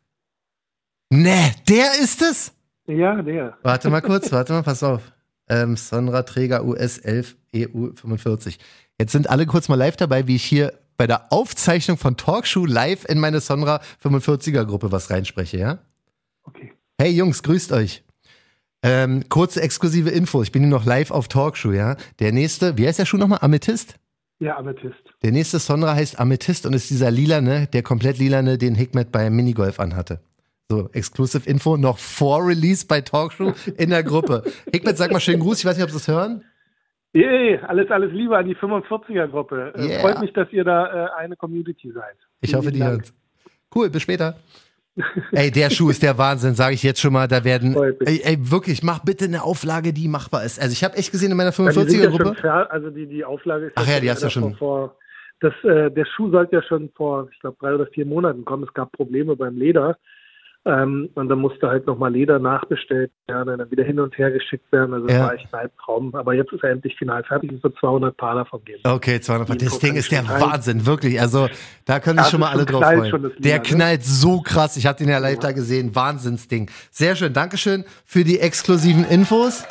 Nee, 1.10 1.52
der 1.68 1.92
ist 2.00 2.22
es? 2.22 2.52
Ja, 2.86 3.20
der. 3.22 3.56
Warte 3.62 3.90
mal 3.90 4.00
kurz, 4.00 4.32
warte 4.32 4.52
mal, 4.52 4.62
pass 4.62 4.82
auf. 4.82 5.12
Ähm, 5.48 5.76
Sonra 5.76 6.22
Träger 6.22 6.64
US 6.64 6.98
11 6.98 7.36
EU 7.54 7.88
45. 7.94 8.58
Jetzt 8.98 9.12
sind 9.12 9.28
alle 9.30 9.46
kurz 9.46 9.68
mal 9.68 9.76
live 9.76 9.96
dabei, 9.96 10.26
wie 10.26 10.36
ich 10.36 10.44
hier 10.44 10.72
bei 10.96 11.06
der 11.06 11.32
Aufzeichnung 11.32 11.98
von 11.98 12.16
Talkshow 12.16 12.64
live 12.66 13.04
in 13.04 13.18
meine 13.18 13.40
Sonra 13.40 13.80
45er 14.02 14.64
Gruppe 14.64 14.90
was 14.92 15.10
reinspreche, 15.10 15.58
ja? 15.58 15.78
Okay. 16.44 16.72
Hey 17.00 17.10
Jungs, 17.10 17.42
grüßt 17.42 17.72
euch. 17.72 18.04
Ähm, 18.82 19.28
kurze 19.28 19.62
exklusive 19.62 20.10
Info. 20.10 20.42
Ich 20.42 20.50
bin 20.50 20.62
hier 20.62 20.70
noch 20.70 20.84
live 20.84 21.10
auf 21.12 21.28
Talkshow, 21.28 21.72
ja? 21.72 21.96
Der 22.18 22.32
nächste, 22.32 22.76
wie 22.78 22.86
heißt 22.86 22.98
der 22.98 23.06
Schuh 23.06 23.16
nochmal? 23.16 23.38
Amethyst? 23.40 23.94
Ja, 24.40 24.56
Amethyst. 24.56 25.14
Der 25.22 25.30
nächste 25.30 25.60
Sonra 25.60 25.94
heißt 25.94 26.18
Amethyst 26.18 26.66
und 26.66 26.72
ist 26.72 26.90
dieser 26.90 27.12
lilane, 27.12 27.68
der 27.72 27.84
komplett 27.84 28.18
lilane, 28.18 28.58
den 28.58 28.74
Hikmet 28.74 29.12
beim 29.12 29.36
Minigolf 29.36 29.78
anhatte. 29.78 30.20
So, 30.68 30.88
Exclusive 30.92 31.48
Info 31.48 31.76
noch 31.76 31.98
vor 31.98 32.44
Release 32.44 32.84
bei 32.84 33.00
Talkshow 33.02 33.52
in 33.76 33.90
der 33.90 34.02
Gruppe. 34.02 34.42
Hikmet, 34.72 34.96
sag 34.96 35.12
mal 35.12 35.20
schönen 35.20 35.40
Gruß. 35.40 35.60
Ich 35.60 35.64
weiß 35.64 35.76
nicht, 35.76 35.84
ob 35.84 35.90
Sie 35.90 35.98
es 35.98 36.08
hören. 36.08 36.44
Yeah, 37.14 37.62
alles, 37.66 37.90
alles 37.90 38.10
Liebe 38.12 38.36
an 38.36 38.46
die 38.46 38.56
45er-Gruppe. 38.56 39.74
Yeah. 39.76 40.00
Freut 40.00 40.20
mich, 40.20 40.32
dass 40.32 40.50
ihr 40.50 40.64
da 40.64 41.06
äh, 41.06 41.10
eine 41.18 41.36
Community 41.36 41.92
seid. 41.92 42.16
Ich 42.40 42.50
Vielen 42.50 42.58
hoffe, 42.58 42.70
lieben 42.70 42.84
die 42.84 42.90
hören's. 42.90 43.14
Cool, 43.74 43.90
bis 43.90 44.02
später. 44.02 44.36
Ey, 45.32 45.50
der 45.50 45.70
Schuh 45.70 45.90
ist 45.90 46.02
der 46.02 46.18
Wahnsinn, 46.18 46.54
sage 46.54 46.74
ich 46.74 46.82
jetzt 46.82 47.00
schon 47.00 47.12
mal. 47.12 47.26
Da 47.28 47.44
werden, 47.44 47.74
ey, 48.04 48.20
ey, 48.24 48.50
wirklich, 48.50 48.82
mach 48.82 48.98
bitte 49.00 49.24
eine 49.24 49.42
Auflage, 49.42 49.92
die 49.92 50.06
machbar 50.08 50.44
ist. 50.44 50.60
Also 50.60 50.72
ich 50.72 50.84
habe 50.84 50.96
echt 50.96 51.10
gesehen 51.12 51.30
in 51.30 51.36
meiner 51.36 51.50
Ja, 51.52 51.68
die 51.68 51.72
sind 51.72 51.90
ja 52.02 52.10
schon 52.10 52.12
45er-Gruppe. 52.20 52.40
fer- 52.40 52.70
also 52.70 52.90
die, 52.90 53.06
die 53.06 53.24
Auflage 53.24 53.66
ist 53.66 53.72
Ach 53.76 53.86
ja, 53.86 53.94
schon 53.94 54.02
die 54.02 54.10
hast 54.10 54.22
du 54.22 54.30
schon. 54.30 54.54
Vor, 54.56 54.96
das, 55.40 55.54
äh, 55.64 55.90
der 55.90 56.04
Schuh 56.04 56.30
sollte 56.30 56.56
ja 56.56 56.62
schon 56.62 56.90
vor, 56.94 57.28
ich 57.32 57.40
glaube, 57.40 57.56
drei 57.60 57.74
oder 57.74 57.86
vier 57.86 58.04
Monaten 58.06 58.44
kommen. 58.44 58.64
Es 58.64 58.74
gab 58.74 58.92
Probleme 58.92 59.34
beim 59.34 59.56
Leder. 59.56 59.96
Ähm, 60.64 61.10
und 61.16 61.28
dann 61.28 61.40
musste 61.40 61.66
halt 61.68 61.88
nochmal 61.88 62.12
Leder 62.12 62.38
nachbestellt 62.38 63.10
werden, 63.26 63.58
dann 63.58 63.68
wieder 63.72 63.82
hin 63.82 63.98
und 63.98 64.16
her 64.16 64.30
geschickt 64.30 64.70
werden. 64.70 64.94
Also 64.94 65.08
das 65.08 65.16
Ja. 65.16 65.24
war 65.24 65.34
echt 65.34 65.52
ein 65.52 65.58
Albtraum. 65.60 66.14
Aber 66.14 66.34
jetzt 66.34 66.52
ist 66.52 66.62
er 66.62 66.70
endlich 66.70 66.94
final 66.96 67.24
fertig. 67.24 67.50
Es 67.52 67.62
wird 67.64 67.76
200 67.80 68.16
Paar 68.16 68.36
davon 68.36 68.64
geben. 68.64 68.80
Okay, 68.84 69.20
200 69.20 69.60
Die 69.60 69.64
Das 69.64 69.78
Ding 69.80 69.96
ist 69.96 70.12
der 70.12 70.22
teilen. 70.24 70.40
Wahnsinn, 70.40 70.86
wirklich. 70.86 71.20
Also 71.20 71.48
da 71.84 71.98
können 71.98 72.18
sich 72.18 72.26
Das 72.26 72.30
schon 72.30 72.38
mal 72.40 72.50
alle 72.52 72.64
drauf 72.64 72.84
freuen. 72.84 73.10
schon 73.10 73.22
das 73.24 73.32
Lied, 73.34 73.44
der 73.44 73.56
ne? 73.56 73.62
knallt 73.62 74.04
so 74.04 74.40
krass. 74.40 74.76
Ich 74.76 74.86
habe 74.86 74.96
den 74.98 75.08
ja 75.08 75.18
live 75.18 75.40
da 75.40 75.50
gesehen. 75.50 75.96
Wahnsinnsding. 75.96 76.70
Sehr 76.92 77.16
schön. 77.16 77.32
Dankeschön 77.32 77.84
für 78.04 78.22
die 78.22 78.38
exklusiven 78.38 79.04
Infos. 79.04 79.64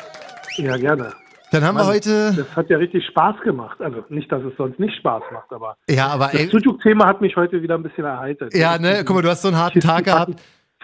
Ja, 0.58 0.76
gerne. 0.76 1.14
Dann 1.52 1.64
haben 1.64 1.76
wir 1.76 1.84
Mann, 1.84 1.94
heute. 1.94 2.34
Das 2.36 2.54
hat 2.56 2.68
ja 2.68 2.76
richtig 2.76 3.06
Spaß 3.06 3.36
gemacht. 3.44 3.80
Also 3.80 4.04
nicht, 4.10 4.30
dass 4.30 4.42
es 4.42 4.52
sonst 4.58 4.78
nicht 4.78 4.94
Spaß 4.96 5.22
macht, 5.32 5.50
aber 5.52 5.76
Ja, 5.88 6.08
aber 6.08 6.26
das 6.32 6.34
ey, 6.40 6.46
Sujuk-Thema 6.48 7.06
hat 7.06 7.22
mich 7.22 7.34
heute 7.36 7.62
wieder 7.62 7.74
ein 7.76 7.82
bisschen 7.82 8.04
erheitert. 8.04 8.54
ja, 8.54 8.78
ne, 8.78 9.04
guck 9.06 9.16
mal, 9.16 9.22
du 9.22 9.28
hast 9.30 9.40
so 9.42 9.48
einen 9.48 9.56
harten 9.58 9.80
Tag 9.80 10.04
gehabt. 10.04 10.34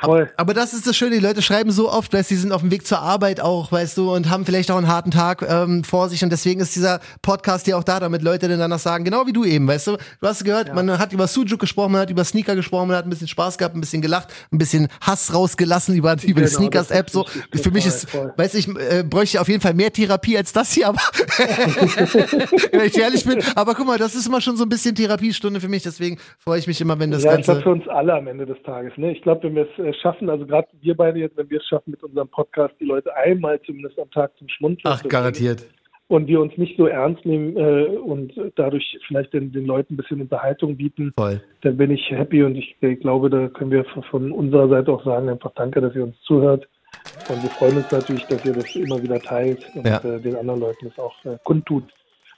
Voll. 0.00 0.30
Aber 0.36 0.54
das 0.54 0.72
ist 0.74 0.86
das 0.86 0.96
Schöne, 0.96 1.16
die 1.16 1.22
Leute 1.22 1.42
schreiben 1.42 1.70
so 1.70 1.90
oft, 1.90 2.12
weil 2.12 2.22
sie 2.24 2.36
sind 2.36 2.52
auf 2.52 2.60
dem 2.60 2.70
Weg 2.70 2.86
zur 2.86 3.00
Arbeit 3.00 3.40
auch, 3.40 3.72
weißt 3.72 3.96
du, 3.98 4.12
und 4.14 4.30
haben 4.30 4.44
vielleicht 4.46 4.70
auch 4.70 4.76
einen 4.76 4.88
harten 4.88 5.10
Tag 5.10 5.42
ähm, 5.48 5.84
vor 5.84 6.08
sich. 6.08 6.22
Und 6.22 6.30
deswegen 6.30 6.60
ist 6.60 6.74
dieser 6.76 7.00
Podcast 7.22 7.66
ja 7.66 7.76
auch 7.76 7.84
da, 7.84 7.98
damit 8.00 8.22
Leute 8.22 8.48
dann 8.48 8.58
danach 8.58 8.78
sagen, 8.78 9.04
genau 9.04 9.26
wie 9.26 9.32
du 9.32 9.44
eben, 9.44 9.66
weißt 9.66 9.88
du. 9.88 9.96
Du 10.20 10.26
hast 10.26 10.44
gehört, 10.44 10.74
man 10.74 10.98
hat 10.98 11.12
über 11.12 11.26
Sujuk 11.26 11.58
gesprochen, 11.58 11.92
man 11.92 12.02
hat 12.02 12.10
über 12.10 12.24
Sneaker 12.24 12.54
gesprochen, 12.54 12.88
man 12.88 12.96
hat 12.96 13.06
ein 13.06 13.10
bisschen 13.10 13.28
Spaß 13.28 13.58
gehabt, 13.58 13.74
ein 13.76 13.80
bisschen 13.80 14.02
gelacht, 14.02 14.28
ein 14.52 14.58
bisschen 14.58 14.88
Hass 15.00 15.34
rausgelassen 15.34 15.94
über, 15.94 16.12
über 16.12 16.22
die 16.22 16.32
Genau, 16.32 16.46
Sneakers-App. 16.48 17.06
das 17.06 17.12
So. 17.12 17.24
Für 17.62 17.70
mich 17.70 17.84
voll, 17.84 17.92
ist, 17.92 18.10
voll. 18.10 18.32
weiß 18.36 18.54
ich, 18.54 18.68
äh, 18.68 19.02
bräuchte 19.02 19.40
auf 19.40 19.48
jeden 19.48 19.60
Fall 19.60 19.74
mehr 19.74 19.92
Therapie 19.92 20.36
als 20.36 20.52
das 20.52 20.72
hier, 20.72 20.88
aber 20.88 20.98
wenn 22.72 22.86
ich 22.86 22.98
ehrlich 22.98 23.24
bin. 23.24 23.42
Aber 23.54 23.74
guck 23.74 23.86
mal, 23.86 23.98
das 23.98 24.14
ist 24.14 24.26
immer 24.26 24.40
schon 24.40 24.56
so 24.56 24.64
ein 24.64 24.68
bisschen 24.68 24.94
Therapiestunde 24.94 25.60
für 25.60 25.68
mich, 25.68 25.82
deswegen 25.82 26.18
freue 26.38 26.58
ich 26.58 26.66
mich 26.66 26.80
immer, 26.80 26.98
wenn 26.98 27.10
das 27.10 27.24
ja, 27.24 27.36
ich 27.36 27.44
glaube 27.44 27.60
Ganze. 27.60 27.62
für 27.62 27.70
uns 27.70 27.88
alle 27.88 28.14
am 28.14 28.26
Ende 28.26 28.46
des 28.46 28.56
Tages. 28.64 28.92
Ne? 28.96 29.12
Ich 29.12 29.22
glaube, 29.22 29.44
wenn 29.44 29.54
wir 29.54 29.62
es 29.62 29.84
äh, 29.84 29.87
schaffen, 29.94 30.28
also 30.30 30.46
gerade 30.46 30.68
wir 30.80 30.94
beide 30.96 31.18
jetzt, 31.20 31.36
wenn 31.36 31.48
wir 31.50 31.58
es 31.60 31.66
schaffen 31.66 31.90
mit 31.92 32.02
unserem 32.02 32.28
Podcast, 32.28 32.74
die 32.80 32.84
Leute 32.84 33.14
einmal 33.16 33.60
zumindest 33.62 33.98
am 33.98 34.10
Tag 34.10 34.36
zum 34.38 34.48
Schmunzeln 34.48 34.92
Ach, 34.94 35.02
garantiert. 35.08 35.66
und 36.08 36.26
wir 36.26 36.40
uns 36.40 36.56
nicht 36.56 36.76
so 36.76 36.86
ernst 36.86 37.24
nehmen 37.26 37.56
äh, 37.56 37.86
und 37.96 38.32
dadurch 38.56 38.98
vielleicht 39.06 39.32
den, 39.32 39.52
den 39.52 39.66
Leuten 39.66 39.94
ein 39.94 39.96
bisschen 39.96 40.20
Unterhaltung 40.20 40.76
bieten, 40.76 41.12
Voll. 41.16 41.40
dann 41.62 41.76
bin 41.76 41.90
ich 41.90 42.10
happy 42.10 42.42
und 42.42 42.56
ich 42.56 42.76
äh, 42.80 42.94
glaube, 42.94 43.30
da 43.30 43.48
können 43.48 43.70
wir 43.70 43.84
von- 43.86 44.02
von 44.04 44.32
unserer 44.32 44.68
Seite 44.68 44.92
auch 44.92 45.04
sagen, 45.04 45.28
einfach 45.28 45.52
danke, 45.54 45.80
dass 45.80 45.94
ihr 45.94 46.04
uns 46.04 46.20
zuhört. 46.22 46.68
Und 47.28 47.42
wir 47.42 47.50
freuen 47.50 47.76
uns 47.76 47.90
natürlich, 47.92 48.24
dass 48.24 48.44
ihr 48.46 48.54
das 48.54 48.74
immer 48.74 49.02
wieder 49.02 49.20
teilt 49.20 49.62
und 49.74 49.86
Ja. 49.86 49.98
äh, 50.02 50.20
den 50.20 50.36
anderen 50.36 50.60
Leuten 50.60 50.86
das 50.86 50.98
auch 50.98 51.14
äh, 51.26 51.36
kundtut, 51.44 51.84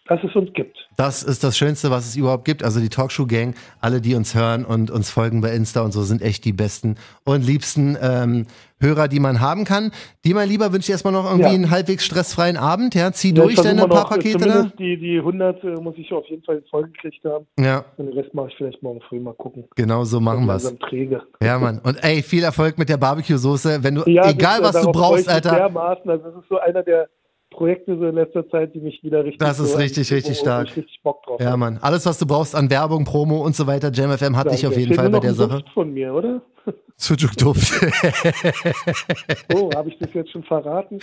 dass 0.06 0.18
es 0.24 0.34
uns 0.34 0.52
gibt. 0.54 0.76
Das 0.96 1.22
ist 1.22 1.44
das 1.44 1.56
Schönste, 1.56 1.90
was 1.90 2.06
es 2.06 2.16
überhaupt 2.16 2.44
gibt. 2.44 2.64
Also 2.64 2.80
die 2.80 2.88
Talkshow-Gang, 2.88 3.54
alle, 3.80 4.00
die 4.00 4.14
uns 4.16 4.34
hören 4.34 4.64
und 4.64 4.90
uns 4.90 5.08
folgen 5.10 5.40
bei 5.40 5.50
Insta 5.52 5.82
und 5.82 5.92
so, 5.92 6.02
sind 6.02 6.20
echt 6.20 6.44
die 6.44 6.52
besten 6.52 6.96
und 7.24 7.46
liebsten 7.46 7.96
ähm, 8.00 8.46
Hörer, 8.80 9.08
die 9.08 9.20
man 9.20 9.40
haben 9.40 9.64
kann. 9.64 9.92
Die 10.24 10.32
mal 10.34 10.46
lieber 10.46 10.72
wünsche 10.72 10.86
ich 10.86 10.90
erstmal 10.90 11.12
noch 11.12 11.24
irgendwie 11.26 11.48
Ja. 11.50 11.54
einen 11.54 11.70
halbwegs 11.70 12.04
stressfreien 12.04 12.56
Abend. 12.56 12.94
Ja, 12.94 13.12
zieh 13.12 13.28
Ja, 13.28 13.42
durch 13.42 13.54
deine 13.56 13.86
paar 13.86 13.88
noch, 14.04 14.08
Pakete 14.08 14.38
da. 14.38 14.72
Die, 14.78 14.96
die 14.98 15.18
100 15.18 15.62
äh, 15.62 15.66
muss 15.82 15.94
ich 15.98 16.10
auf 16.12 16.26
jeden 16.28 16.42
Fall 16.44 16.62
vollgekriegt 16.70 17.22
haben. 17.24 17.46
Ja, 17.58 17.84
Und 17.98 18.06
den 18.06 18.18
Rest 18.18 18.32
mache 18.34 18.48
ich 18.48 18.54
vielleicht 18.56 18.82
morgen 18.82 19.00
früh 19.08 19.20
mal 19.20 19.34
gucken. 19.34 19.64
genau 19.76 20.04
so 20.04 20.18
machen. 20.18 20.46
Langsam 20.46 20.78
träge. 20.80 21.22
Ja, 21.42 21.58
Mann. 21.58 21.78
Und 21.84 22.02
ey, 22.02 22.22
viel 22.22 22.42
Erfolg 22.42 22.78
mit 22.78 22.88
der 22.88 22.96
Barbecue-Soße. 22.96 23.82
Wenn 23.84 23.96
du, 23.96 24.02
Ja, 24.10 24.28
egal 24.30 24.60
das, 24.62 24.74
was 24.74 24.82
äh, 24.82 24.86
du 24.86 24.92
brauchst, 24.92 25.28
Alter. 25.28 25.54
Dermaßen. 25.54 26.10
Also 26.10 26.24
das 26.30 26.42
ist 26.42 26.48
so 26.48 26.58
einer 26.58 26.82
der 26.82 27.08
Projekte 27.50 27.96
so 27.98 28.06
in 28.06 28.14
letzter 28.14 28.48
Zeit, 28.48 28.74
die 28.74 28.80
mich 28.80 29.02
wieder 29.02 29.24
richtig 29.24 29.38
Das 29.38 29.58
ist 29.58 29.72
so 29.72 29.78
richtig, 29.78 30.12
richtig 30.12 30.38
stark. 30.38 30.68
Ich 30.68 30.76
richtig 30.76 31.00
Bock 31.02 31.22
drauf 31.24 31.40
Ja. 31.40 31.56
Mann. 31.56 31.78
Alles, 31.82 32.06
was 32.06 32.18
du 32.18 32.26
brauchst 32.26 32.54
an 32.54 32.70
Werbung, 32.70 33.04
Promo 33.04 33.44
und 33.44 33.54
so 33.56 33.66
weiter, 33.66 33.90
JamFM 33.92 34.36
hat 34.36 34.50
dich 34.52 34.60
Danke. 34.62 34.68
auf 34.68 34.80
jeden 34.80 34.94
Fall 34.94 35.10
bei 35.10 35.20
der 35.20 35.34
Sache. 35.34 35.62
Von 35.74 35.92
mir, 35.92 36.14
oder? 36.14 36.42
Sujuk-Duft. 37.00 37.72
Oh, 39.54 39.70
habe 39.74 39.88
ich 39.88 39.98
das 39.98 40.10
jetzt 40.12 40.30
schon 40.30 40.42
verraten? 40.44 40.98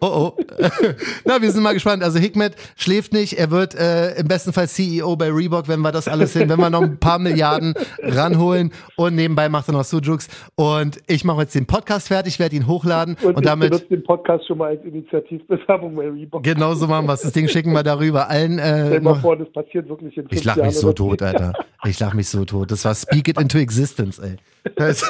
Oh 0.00 0.32
oh. 0.38 0.44
Na, 1.24 1.40
wir 1.42 1.50
sind 1.50 1.62
mal 1.62 1.74
gespannt. 1.74 2.02
Also 2.02 2.18
Hikmet 2.18 2.54
schläft 2.76 3.12
nicht. 3.12 3.38
Er 3.38 3.50
wird 3.50 3.74
äh, 3.74 4.14
im 4.14 4.28
besten 4.28 4.52
Fall 4.52 4.68
CEO 4.68 5.16
bei 5.16 5.30
Reebok, 5.30 5.68
wenn 5.68 5.80
wir 5.80 5.92
das 5.92 6.08
alles 6.08 6.32
hin, 6.32 6.48
wenn 6.48 6.58
wir 6.58 6.70
noch 6.70 6.82
ein 6.82 6.98
paar 6.98 7.18
Milliarden 7.18 7.74
ranholen. 8.02 8.72
Und 8.96 9.14
nebenbei 9.14 9.48
macht 9.48 9.68
er 9.68 9.72
noch 9.72 9.84
Sujuks. 9.84 10.28
Und 10.54 11.00
ich 11.08 11.24
mache 11.24 11.42
jetzt 11.42 11.54
den 11.54 11.66
Podcast 11.66 12.08
fertig, 12.08 12.38
werde 12.38 12.56
ihn 12.56 12.66
hochladen 12.66 13.16
und, 13.22 13.36
Und, 13.36 13.38
ich 13.40 13.44
damit 13.44 13.70
benutze 13.70 13.88
den 13.88 14.04
Podcast 14.04 14.46
schon 14.46 14.58
mal 14.58 14.68
als 14.68 14.84
Initiativbewerbung 14.84 15.94
bei 15.94 16.08
Reebok. 16.08 16.42
genauso 16.42 16.86
machen 16.86 17.06
wir 17.06 17.12
Das 17.16 17.32
Ding 17.32 17.48
schicken 17.48 17.72
wir 17.72 17.82
darüber 17.82 18.28
allen. 18.30 18.58
Äh, 18.58 18.86
Stell 18.86 19.00
mal 19.00 19.16
vor, 19.16 19.36
das 19.36 19.50
passiert 19.52 19.88
wirklich 19.88 20.16
in 20.16 20.24
fünf 20.28 20.32
ich 20.32 20.44
lach 20.44 20.56
Jahren 20.56 20.68
mich 20.68 20.78
so 20.78 20.92
tot, 20.92 21.22
Alter. 21.22 21.52
Ich 21.84 21.98
lach 21.98 22.14
mich 22.14 22.28
so 22.28 22.44
tot. 22.44 22.70
Das 22.70 22.84
war 22.84 22.94
Speak 22.94 23.28
It 23.28 23.40
into 23.40 23.58
Existence, 23.58 24.18
ey. 24.18 24.36
Das, 24.76 25.02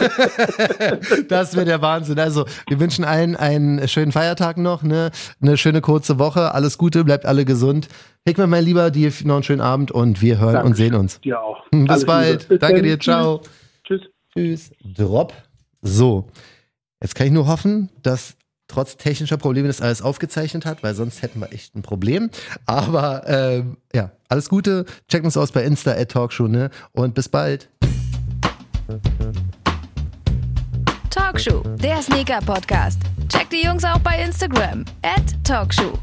das 1.29 1.55
wäre 1.55 1.67
der 1.67 1.83
Wahnsinn. 1.83 2.19
Also, 2.19 2.47
wir 2.69 2.81
wünschen 2.81 3.05
allen 3.05 3.37
einen 3.37 3.87
schönen 3.89 4.13
Feiertag 4.13 4.57
noch, 4.59 4.83
ne? 4.83 5.11
Eine 5.41 5.57
schöne 5.57 5.81
kurze 5.81 6.19
Woche. 6.19 6.55
Alles 6.55 6.79
Gute, 6.79 7.05
bleibt 7.05 7.27
alle 7.27 7.45
gesund. 7.45 7.89
Hikmet, 8.27 8.49
mein 8.49 8.65
Lieber, 8.65 8.91
dir 8.91 9.13
noch 9.25 9.35
einen 9.35 9.43
schönen 9.43 9.61
Abend 9.61 9.91
und 9.91 10.23
wir 10.23 10.39
hören 10.39 10.49
und 10.49 10.55
Dankeschön. 10.65 10.87
sehen 10.87 10.95
uns. 10.95 11.21
Dir 11.21 11.41
auch. 11.41 11.65
Bis 11.71 11.91
Alles 11.91 12.07
bald. 12.07 12.49
Bis 12.49 12.59
Danke 12.61 12.77
dann. 12.77 12.85
dir. 12.85 13.01
Ciao. 13.01 13.41
Tschüss. 13.85 14.01
Tschüss. 14.33 14.71
Drop. 14.97 15.35
So. 15.83 16.29
Jetzt 17.03 17.15
kann 17.15 17.27
ich 17.27 17.33
nur 17.33 17.47
hoffen, 17.49 17.91
dass 18.03 18.37
trotz 18.69 18.97
technischer 18.97 19.37
Probleme 19.37 19.67
das 19.69 19.81
alles 19.83 20.01
aufgezeichnet 20.03 20.65
hat, 20.65 20.83
weil 20.83 20.95
sonst 20.95 21.21
hätten 21.21 21.41
wir 21.41 21.53
echt 21.53 21.75
ein 21.75 21.83
Problem. 21.83 22.31
Aber 22.65 23.25
ähm, 23.27 23.77
ja, 23.93 24.13
alles 24.29 24.49
Gute. 24.49 24.87
Checkt 25.09 25.25
uns 25.25 25.37
aus 25.37 25.53
bei 25.53 25.65
Insta 25.65 25.91
at 25.93 26.11
Talkshow, 26.13 26.47
ne? 26.49 26.71
Und 26.93 27.15
bis 27.15 27.29
bald. 27.29 27.69
Talkshow, 31.11 31.63
der 31.83 32.03
Sneaker-Podcast. 32.03 33.01
Checkt 33.29 33.53
die 33.53 33.65
Jungs 33.65 33.85
auch 33.85 33.99
bei 33.99 34.23
Instagram. 34.23 34.85
Talkshow. 35.45 35.99